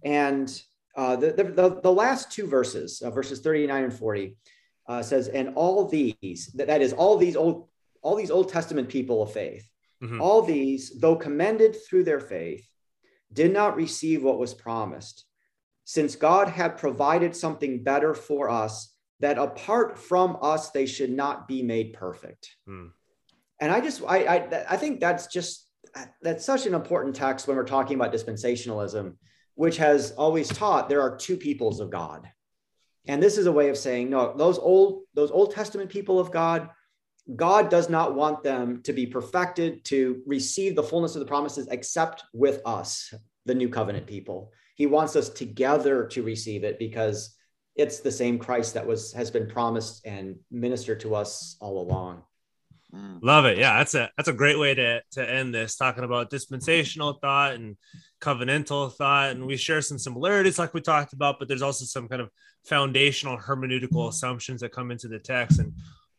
and 0.04 0.62
uh, 0.96 1.16
the, 1.16 1.32
the, 1.32 1.80
the 1.82 1.92
last 1.92 2.32
two 2.32 2.46
verses, 2.46 3.00
uh, 3.02 3.10
verses 3.10 3.40
39 3.40 3.84
and 3.84 3.92
40, 3.92 4.36
uh, 4.88 5.02
says, 5.02 5.28
"And 5.28 5.54
all 5.54 5.88
these, 5.88 6.50
that, 6.54 6.66
that 6.66 6.82
is, 6.82 6.92
all 6.92 7.16
these 7.16 7.36
old, 7.36 7.68
all 8.02 8.16
these 8.16 8.30
Old 8.30 8.48
Testament 8.48 8.88
people 8.88 9.22
of 9.22 9.32
faith." 9.32 9.68
Mm-hmm. 10.02 10.20
All 10.20 10.42
these, 10.42 10.98
though 10.98 11.16
commended 11.16 11.76
through 11.76 12.04
their 12.04 12.20
faith, 12.20 12.66
did 13.32 13.52
not 13.52 13.76
receive 13.76 14.22
what 14.22 14.38
was 14.38 14.52
promised, 14.52 15.24
since 15.84 16.16
God 16.16 16.48
had 16.48 16.76
provided 16.76 17.34
something 17.34 17.82
better 17.82 18.14
for 18.14 18.50
us, 18.50 18.94
that 19.20 19.38
apart 19.38 19.98
from 19.98 20.36
us, 20.42 20.70
they 20.70 20.86
should 20.86 21.10
not 21.10 21.46
be 21.46 21.62
made 21.62 21.92
perfect. 21.92 22.56
Mm. 22.68 22.90
And 23.60 23.70
I 23.70 23.80
just, 23.80 24.02
I, 24.06 24.24
I, 24.24 24.64
I 24.70 24.76
think 24.76 25.00
that's 25.00 25.28
just, 25.28 25.68
that's 26.20 26.44
such 26.44 26.66
an 26.66 26.74
important 26.74 27.14
text 27.14 27.46
when 27.46 27.56
we're 27.56 27.64
talking 27.64 27.94
about 27.94 28.12
dispensationalism, 28.12 29.14
which 29.54 29.76
has 29.76 30.12
always 30.12 30.48
taught 30.48 30.88
there 30.88 31.02
are 31.02 31.16
two 31.16 31.36
peoples 31.36 31.78
of 31.78 31.90
God. 31.90 32.28
And 33.06 33.22
this 33.22 33.38
is 33.38 33.46
a 33.46 33.52
way 33.52 33.68
of 33.68 33.76
saying, 33.76 34.10
no, 34.10 34.34
those 34.36 34.58
old, 34.58 35.02
those 35.14 35.30
Old 35.30 35.52
Testament 35.52 35.90
people 35.90 36.18
of 36.18 36.32
God, 36.32 36.70
God 37.36 37.70
does 37.70 37.88
not 37.88 38.14
want 38.14 38.42
them 38.42 38.82
to 38.82 38.92
be 38.92 39.06
perfected 39.06 39.84
to 39.86 40.22
receive 40.26 40.74
the 40.74 40.82
fullness 40.82 41.14
of 41.14 41.20
the 41.20 41.26
promises 41.26 41.68
except 41.70 42.24
with 42.32 42.60
us, 42.66 43.14
the 43.46 43.54
new 43.54 43.68
covenant 43.68 44.06
people. 44.06 44.52
He 44.74 44.86
wants 44.86 45.14
us 45.14 45.28
together 45.28 46.06
to 46.08 46.22
receive 46.22 46.64
it 46.64 46.78
because 46.78 47.36
it's 47.76 48.00
the 48.00 48.10
same 48.10 48.38
Christ 48.38 48.74
that 48.74 48.86
was 48.86 49.12
has 49.12 49.30
been 49.30 49.46
promised 49.46 50.04
and 50.04 50.36
ministered 50.50 51.00
to 51.00 51.14
us 51.14 51.56
all 51.60 51.80
along. 51.80 52.22
Mm. 52.94 53.20
Love 53.22 53.46
it. 53.46 53.56
Yeah, 53.56 53.78
that's 53.78 53.94
a 53.94 54.10
that's 54.16 54.28
a 54.28 54.34
great 54.34 54.58
way 54.58 54.74
to 54.74 55.00
to 55.12 55.30
end 55.30 55.54
this 55.54 55.76
talking 55.76 56.04
about 56.04 56.28
dispensational 56.28 57.14
thought 57.14 57.54
and 57.54 57.76
covenantal 58.20 58.92
thought 58.92 59.30
and 59.30 59.46
we 59.46 59.56
share 59.56 59.80
some 59.80 59.98
similarities 59.98 60.58
like 60.58 60.74
we 60.74 60.80
talked 60.80 61.12
about 61.12 61.40
but 61.40 61.48
there's 61.48 61.62
also 61.62 61.84
some 61.84 62.06
kind 62.06 62.22
of 62.22 62.30
foundational 62.64 63.36
hermeneutical 63.36 64.08
assumptions 64.08 64.60
that 64.60 64.70
come 64.70 64.92
into 64.92 65.08
the 65.08 65.18
text 65.18 65.58
and 65.58 65.72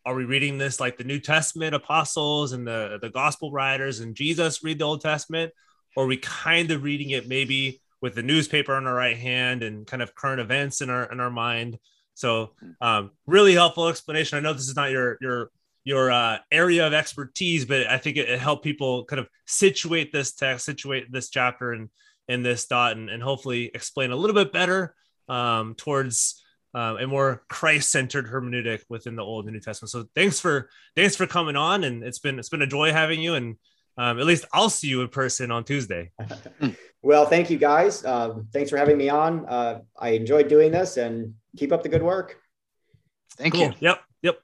are 0.06 0.16
we 0.16 0.26
reading 0.26 0.58
this 0.58 0.80
like 0.80 0.97
the 0.97 1.04
New 1.04 1.20
Testament 1.20 1.76
apostles 1.76 2.51
and 2.51 2.68
the 2.68 2.99
the 3.01 3.10
gospel 3.10 3.51
writers 3.51 3.99
and 3.99 4.16
Jesus 4.16 4.64
read 4.64 4.80
the 4.80 4.86
Old 4.86 5.01
Testament? 5.01 5.54
Or 5.95 6.04
are 6.04 6.08
we 6.08 6.18
kind 6.18 6.72
of 6.72 6.84
reading 6.84 7.12
it 7.12 7.28
maybe 7.28 7.82
with 8.01 8.16
the 8.16 8.24
newspaper 8.24 8.74
on 8.74 8.88
our 8.88 8.95
right 8.95 9.18
hand 9.18 9.64
and 9.64 9.86
kind 9.86 10.01
of 10.01 10.16
current 10.16 10.41
events 10.41 10.82
in 10.82 10.89
our 10.89 11.12
in 11.12 11.20
our 11.20 11.30
mind? 11.30 11.80
So 12.16 12.51
um, 12.82 13.12
really 13.26 13.54
helpful 13.54 13.88
explanation. 13.88 14.38
I 14.38 14.41
know 14.41 14.54
this 14.54 14.68
is 14.68 14.76
not 14.76 14.91
your 14.91 15.18
your 15.22 15.51
your 15.84 16.12
uh, 16.12 16.38
area 16.51 16.88
of 16.88 16.93
expertise, 16.93 17.66
but 17.66 17.88
I 17.88 17.97
think 17.97 18.18
it, 18.18 18.30
it, 18.30 18.39
helped 18.39 18.64
people 18.64 19.04
kind 19.06 19.20
of 19.20 19.28
situate 19.45 20.14
this 20.14 20.34
text, 20.34 20.66
situate 20.66 21.12
this 21.12 21.30
chapter 21.30 21.74
and 21.74 21.89
in 22.30 22.41
this 22.41 22.66
thought, 22.66 22.95
and, 22.95 23.10
and 23.10 23.22
hopefully 23.22 23.70
explain 23.74 24.12
a 24.12 24.16
little 24.16 24.34
bit 24.34 24.54
better 24.54 24.95
um, 25.28 25.76
towards 25.76 26.43
uh, 26.74 26.96
a 27.00 27.08
more 27.08 27.44
Christ-centered 27.50 28.28
hermeneutic 28.28 28.82
within 28.90 29.16
the 29.16 29.24
Old 29.24 29.46
and 29.46 29.54
New 29.54 29.60
Testament. 29.60 29.92
So 29.92 30.06
thanks 30.16 30.40
for 30.40 30.70
thanks 30.96 31.16
for 31.16 31.28
coming 31.28 31.56
on, 31.56 31.84
and 31.84 32.04
it's 32.04 32.20
been 32.20 32.40
it's 32.40 32.50
been 32.50 32.62
a 32.62 32.68
joy 32.68 32.92
having 32.92 33.22
you, 33.22 33.36
and 33.36 33.58
um, 33.98 34.20
at 34.20 34.26
least 34.26 34.46
I'll 34.54 34.70
see 34.70 34.88
you 34.88 35.02
in 35.02 35.10
person 35.10 35.52
on 35.52 35.64
Tuesday. 35.64 36.12
well, 37.02 37.26
thank 37.26 37.50
you 37.50 37.58
guys. 37.58 38.04
Um, 38.04 38.48
thanks 38.52 38.70
for 38.70 38.78
having 38.78 38.98
me 38.98 39.10
on. 39.10 39.46
Uh, 39.48 39.82
I 39.98 40.10
enjoyed 40.10 40.48
doing 40.48 40.72
this, 40.72 40.98
and 40.98 41.36
keep 41.58 41.72
up 41.72 41.84
the 41.84 41.90
good 41.90 42.04
work. 42.04 42.38
Thank 43.38 43.54
cool. 43.54 43.68
you. 43.68 43.74
Yep. 43.80 44.02
Yep. 44.24 44.40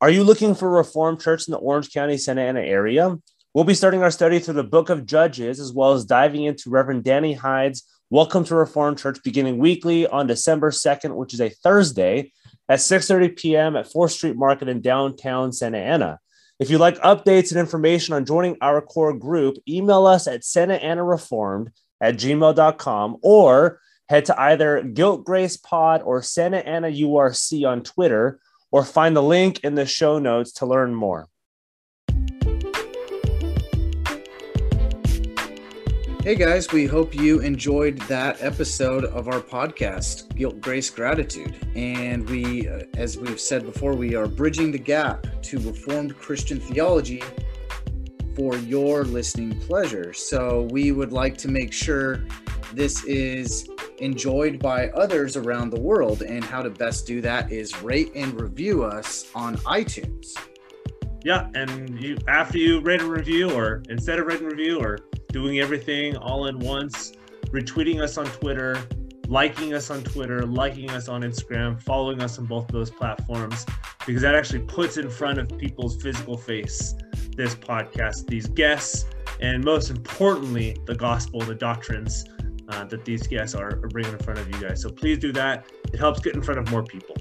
Are 0.00 0.10
you 0.10 0.24
looking 0.24 0.54
for 0.54 0.68
a 0.68 0.78
Reformed 0.78 1.20
church 1.20 1.46
in 1.46 1.52
the 1.52 1.58
Orange 1.58 1.92
County, 1.92 2.16
Santa 2.16 2.42
Ana 2.42 2.60
area? 2.60 3.16
We'll 3.54 3.64
be 3.64 3.74
starting 3.74 4.02
our 4.02 4.10
study 4.10 4.40
through 4.40 4.54
the 4.54 4.64
book 4.64 4.90
of 4.90 5.06
Judges, 5.06 5.60
as 5.60 5.72
well 5.72 5.92
as 5.92 6.04
diving 6.04 6.42
into 6.42 6.70
Reverend 6.70 7.04
Danny 7.04 7.34
Hyde's 7.34 7.84
Welcome 8.14 8.44
to 8.44 8.54
Reformed 8.54 8.98
Church 8.98 9.20
beginning 9.24 9.58
weekly 9.58 10.06
on 10.06 10.28
December 10.28 10.70
2nd, 10.70 11.16
which 11.16 11.34
is 11.34 11.40
a 11.40 11.48
Thursday 11.48 12.30
at 12.68 12.78
6:30 12.78 13.36
p.m. 13.36 13.74
at 13.74 13.90
4th 13.90 14.10
Street 14.10 14.36
Market 14.36 14.68
in 14.68 14.80
downtown 14.80 15.52
Santa 15.52 15.78
Ana. 15.78 16.20
If 16.60 16.70
you'd 16.70 16.78
like 16.78 16.96
updates 17.00 17.50
and 17.50 17.58
information 17.58 18.14
on 18.14 18.24
joining 18.24 18.56
our 18.60 18.80
core 18.80 19.18
group, 19.18 19.56
email 19.68 20.06
us 20.06 20.28
at 20.28 20.42
santaanareformed 20.42 21.72
at 22.00 22.14
gmail.com 22.14 23.16
or 23.20 23.80
head 24.08 24.26
to 24.26 24.40
either 24.40 24.84
Guilt 24.84 25.24
Grace 25.24 25.56
Pod 25.56 26.00
or 26.02 26.22
Santa 26.22 26.58
Ana 26.58 26.92
URC 26.92 27.68
on 27.68 27.82
Twitter 27.82 28.38
or 28.70 28.84
find 28.84 29.16
the 29.16 29.24
link 29.24 29.58
in 29.64 29.74
the 29.74 29.86
show 29.86 30.20
notes 30.20 30.52
to 30.52 30.66
learn 30.66 30.94
more. 30.94 31.26
Hey 36.24 36.36
guys, 36.36 36.72
we 36.72 36.86
hope 36.86 37.14
you 37.14 37.40
enjoyed 37.40 37.98
that 38.08 38.42
episode 38.42 39.04
of 39.04 39.28
our 39.28 39.42
podcast, 39.42 40.34
Guilt, 40.34 40.58
Grace, 40.58 40.88
Gratitude. 40.88 41.54
And 41.76 42.26
we, 42.30 42.66
uh, 42.66 42.84
as 42.94 43.18
we've 43.18 43.38
said 43.38 43.66
before, 43.66 43.94
we 43.94 44.14
are 44.14 44.26
bridging 44.26 44.72
the 44.72 44.78
gap 44.78 45.26
to 45.42 45.58
Reformed 45.58 46.16
Christian 46.16 46.60
theology 46.60 47.22
for 48.34 48.56
your 48.56 49.04
listening 49.04 49.60
pleasure. 49.60 50.14
So 50.14 50.66
we 50.70 50.92
would 50.92 51.12
like 51.12 51.36
to 51.36 51.48
make 51.50 51.74
sure 51.74 52.24
this 52.72 53.04
is 53.04 53.68
enjoyed 53.98 54.60
by 54.60 54.88
others 54.92 55.36
around 55.36 55.74
the 55.74 55.80
world. 55.80 56.22
And 56.22 56.42
how 56.42 56.62
to 56.62 56.70
best 56.70 57.06
do 57.06 57.20
that 57.20 57.52
is 57.52 57.82
rate 57.82 58.12
and 58.14 58.40
review 58.40 58.82
us 58.82 59.30
on 59.34 59.58
iTunes. 59.58 60.32
Yeah, 61.22 61.48
and 61.54 62.02
you 62.02 62.16
after 62.28 62.56
you 62.56 62.80
rate 62.80 63.02
a 63.02 63.06
review, 63.06 63.50
or 63.50 63.82
instead 63.90 64.18
of 64.18 64.26
rating 64.26 64.46
review, 64.46 64.78
or 64.78 64.98
doing 65.34 65.58
everything 65.58 66.16
all 66.16 66.46
in 66.46 66.56
once, 66.60 67.12
retweeting 67.46 68.00
us 68.00 68.16
on 68.18 68.24
Twitter, 68.26 68.80
liking 69.26 69.74
us 69.74 69.90
on 69.90 70.00
Twitter, 70.04 70.46
liking 70.46 70.88
us 70.90 71.08
on 71.08 71.22
Instagram, 71.22 71.82
following 71.82 72.22
us 72.22 72.38
on 72.38 72.44
both 72.46 72.66
of 72.66 72.70
those 72.70 72.88
platforms, 72.88 73.66
because 74.06 74.22
that 74.22 74.36
actually 74.36 74.60
puts 74.60 74.96
in 74.96 75.10
front 75.10 75.40
of 75.40 75.58
people's 75.58 76.00
physical 76.00 76.36
face 76.36 76.94
this 77.36 77.56
podcast, 77.56 78.28
these 78.28 78.46
guests, 78.46 79.06
and 79.40 79.64
most 79.64 79.90
importantly, 79.90 80.76
the 80.86 80.94
gospel, 80.94 81.40
the 81.40 81.56
doctrines 81.56 82.26
uh, 82.68 82.84
that 82.84 83.04
these 83.04 83.26
guests 83.26 83.56
are, 83.56 83.70
are 83.70 83.88
bringing 83.88 84.12
in 84.12 84.18
front 84.20 84.38
of 84.38 84.46
you 84.48 84.60
guys. 84.60 84.80
So 84.80 84.88
please 84.88 85.18
do 85.18 85.32
that. 85.32 85.66
It 85.92 85.98
helps 85.98 86.20
get 86.20 86.36
in 86.36 86.42
front 86.42 86.60
of 86.60 86.70
more 86.70 86.84
people. 86.84 87.16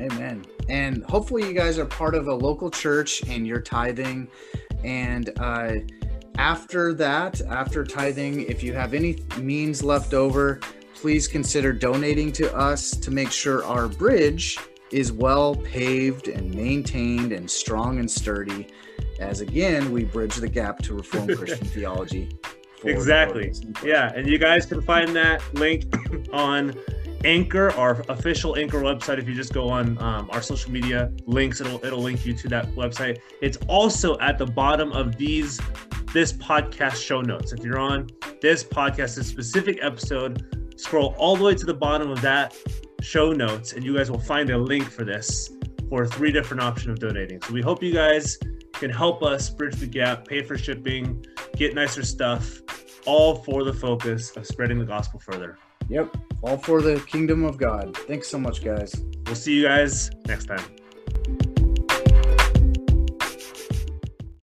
Amen. 0.00 0.44
And 0.68 1.04
hopefully, 1.04 1.46
you 1.46 1.54
guys 1.54 1.78
are 1.78 1.86
part 1.86 2.16
of 2.16 2.26
a 2.26 2.34
local 2.34 2.72
church 2.72 3.22
and 3.28 3.46
you're 3.46 3.60
tithing. 3.60 4.26
And 4.82 5.30
uh, 5.38 5.74
after 6.38 6.94
that, 6.94 7.40
after 7.42 7.84
tithing, 7.84 8.42
if 8.42 8.62
you 8.62 8.72
have 8.74 8.94
any 8.94 9.24
means 9.38 9.82
left 9.82 10.14
over, 10.14 10.60
please 10.94 11.28
consider 11.28 11.72
donating 11.72 12.32
to 12.32 12.54
us 12.56 12.90
to 12.90 13.10
make 13.10 13.30
sure 13.30 13.64
our 13.64 13.88
bridge 13.88 14.58
is 14.90 15.12
well 15.12 15.54
paved 15.56 16.28
and 16.28 16.54
maintained 16.54 17.32
and 17.32 17.50
strong 17.50 17.98
and 17.98 18.10
sturdy. 18.10 18.68
As 19.18 19.40
again, 19.40 19.90
we 19.92 20.04
bridge 20.04 20.36
the 20.36 20.48
gap 20.48 20.78
to 20.82 20.94
Reformed 20.94 21.36
Christian 21.36 21.66
theology 21.66 22.30
exactly. 22.84 23.52
Yeah, 23.82 24.12
and 24.14 24.26
you 24.26 24.38
guys 24.38 24.66
can 24.66 24.80
find 24.82 25.14
that 25.16 25.42
link 25.54 25.84
on 26.32 26.74
Anchor, 27.24 27.70
our 27.72 28.04
official 28.08 28.56
Anchor 28.56 28.80
website. 28.80 29.18
If 29.18 29.28
you 29.28 29.34
just 29.34 29.52
go 29.52 29.68
on 29.68 29.98
um, 29.98 30.28
our 30.30 30.42
social 30.42 30.70
media 30.70 31.12
links, 31.26 31.60
it'll 31.60 31.84
it'll 31.84 32.00
link 32.00 32.24
you 32.26 32.34
to 32.34 32.48
that 32.48 32.66
website. 32.74 33.18
It's 33.40 33.58
also 33.68 34.18
at 34.18 34.38
the 34.38 34.46
bottom 34.46 34.92
of 34.92 35.16
these 35.16 35.60
this 36.16 36.32
podcast 36.32 36.96
show 36.96 37.20
notes. 37.20 37.52
If 37.52 37.62
you're 37.62 37.78
on 37.78 38.08
this 38.40 38.64
podcast, 38.64 39.16
this 39.16 39.26
specific 39.26 39.80
episode, 39.82 40.72
scroll 40.80 41.14
all 41.18 41.36
the 41.36 41.44
way 41.44 41.54
to 41.54 41.66
the 41.66 41.74
bottom 41.74 42.10
of 42.10 42.22
that 42.22 42.56
show 43.02 43.32
notes, 43.32 43.74
and 43.74 43.84
you 43.84 43.98
guys 43.98 44.10
will 44.10 44.18
find 44.18 44.48
a 44.48 44.56
link 44.56 44.84
for 44.84 45.04
this 45.04 45.50
for 45.90 46.06
three 46.06 46.32
different 46.32 46.62
options 46.62 46.88
of 46.92 46.98
donating. 47.00 47.42
So 47.42 47.52
we 47.52 47.60
hope 47.60 47.82
you 47.82 47.92
guys 47.92 48.38
can 48.72 48.88
help 48.88 49.22
us 49.22 49.50
bridge 49.50 49.76
the 49.76 49.86
gap, 49.86 50.26
pay 50.26 50.42
for 50.42 50.56
shipping, 50.56 51.22
get 51.54 51.74
nicer 51.74 52.02
stuff, 52.02 52.62
all 53.04 53.34
for 53.34 53.62
the 53.62 53.74
focus 53.74 54.34
of 54.38 54.46
spreading 54.46 54.78
the 54.78 54.86
gospel 54.86 55.20
further. 55.20 55.58
Yep, 55.90 56.16
all 56.40 56.56
for 56.56 56.80
the 56.80 56.98
kingdom 57.00 57.44
of 57.44 57.58
God. 57.58 57.94
Thanks 57.94 58.28
so 58.28 58.38
much, 58.38 58.64
guys. 58.64 59.04
We'll 59.26 59.34
see 59.34 59.52
you 59.52 59.64
guys 59.64 60.10
next 60.26 60.46
time. 60.46 60.64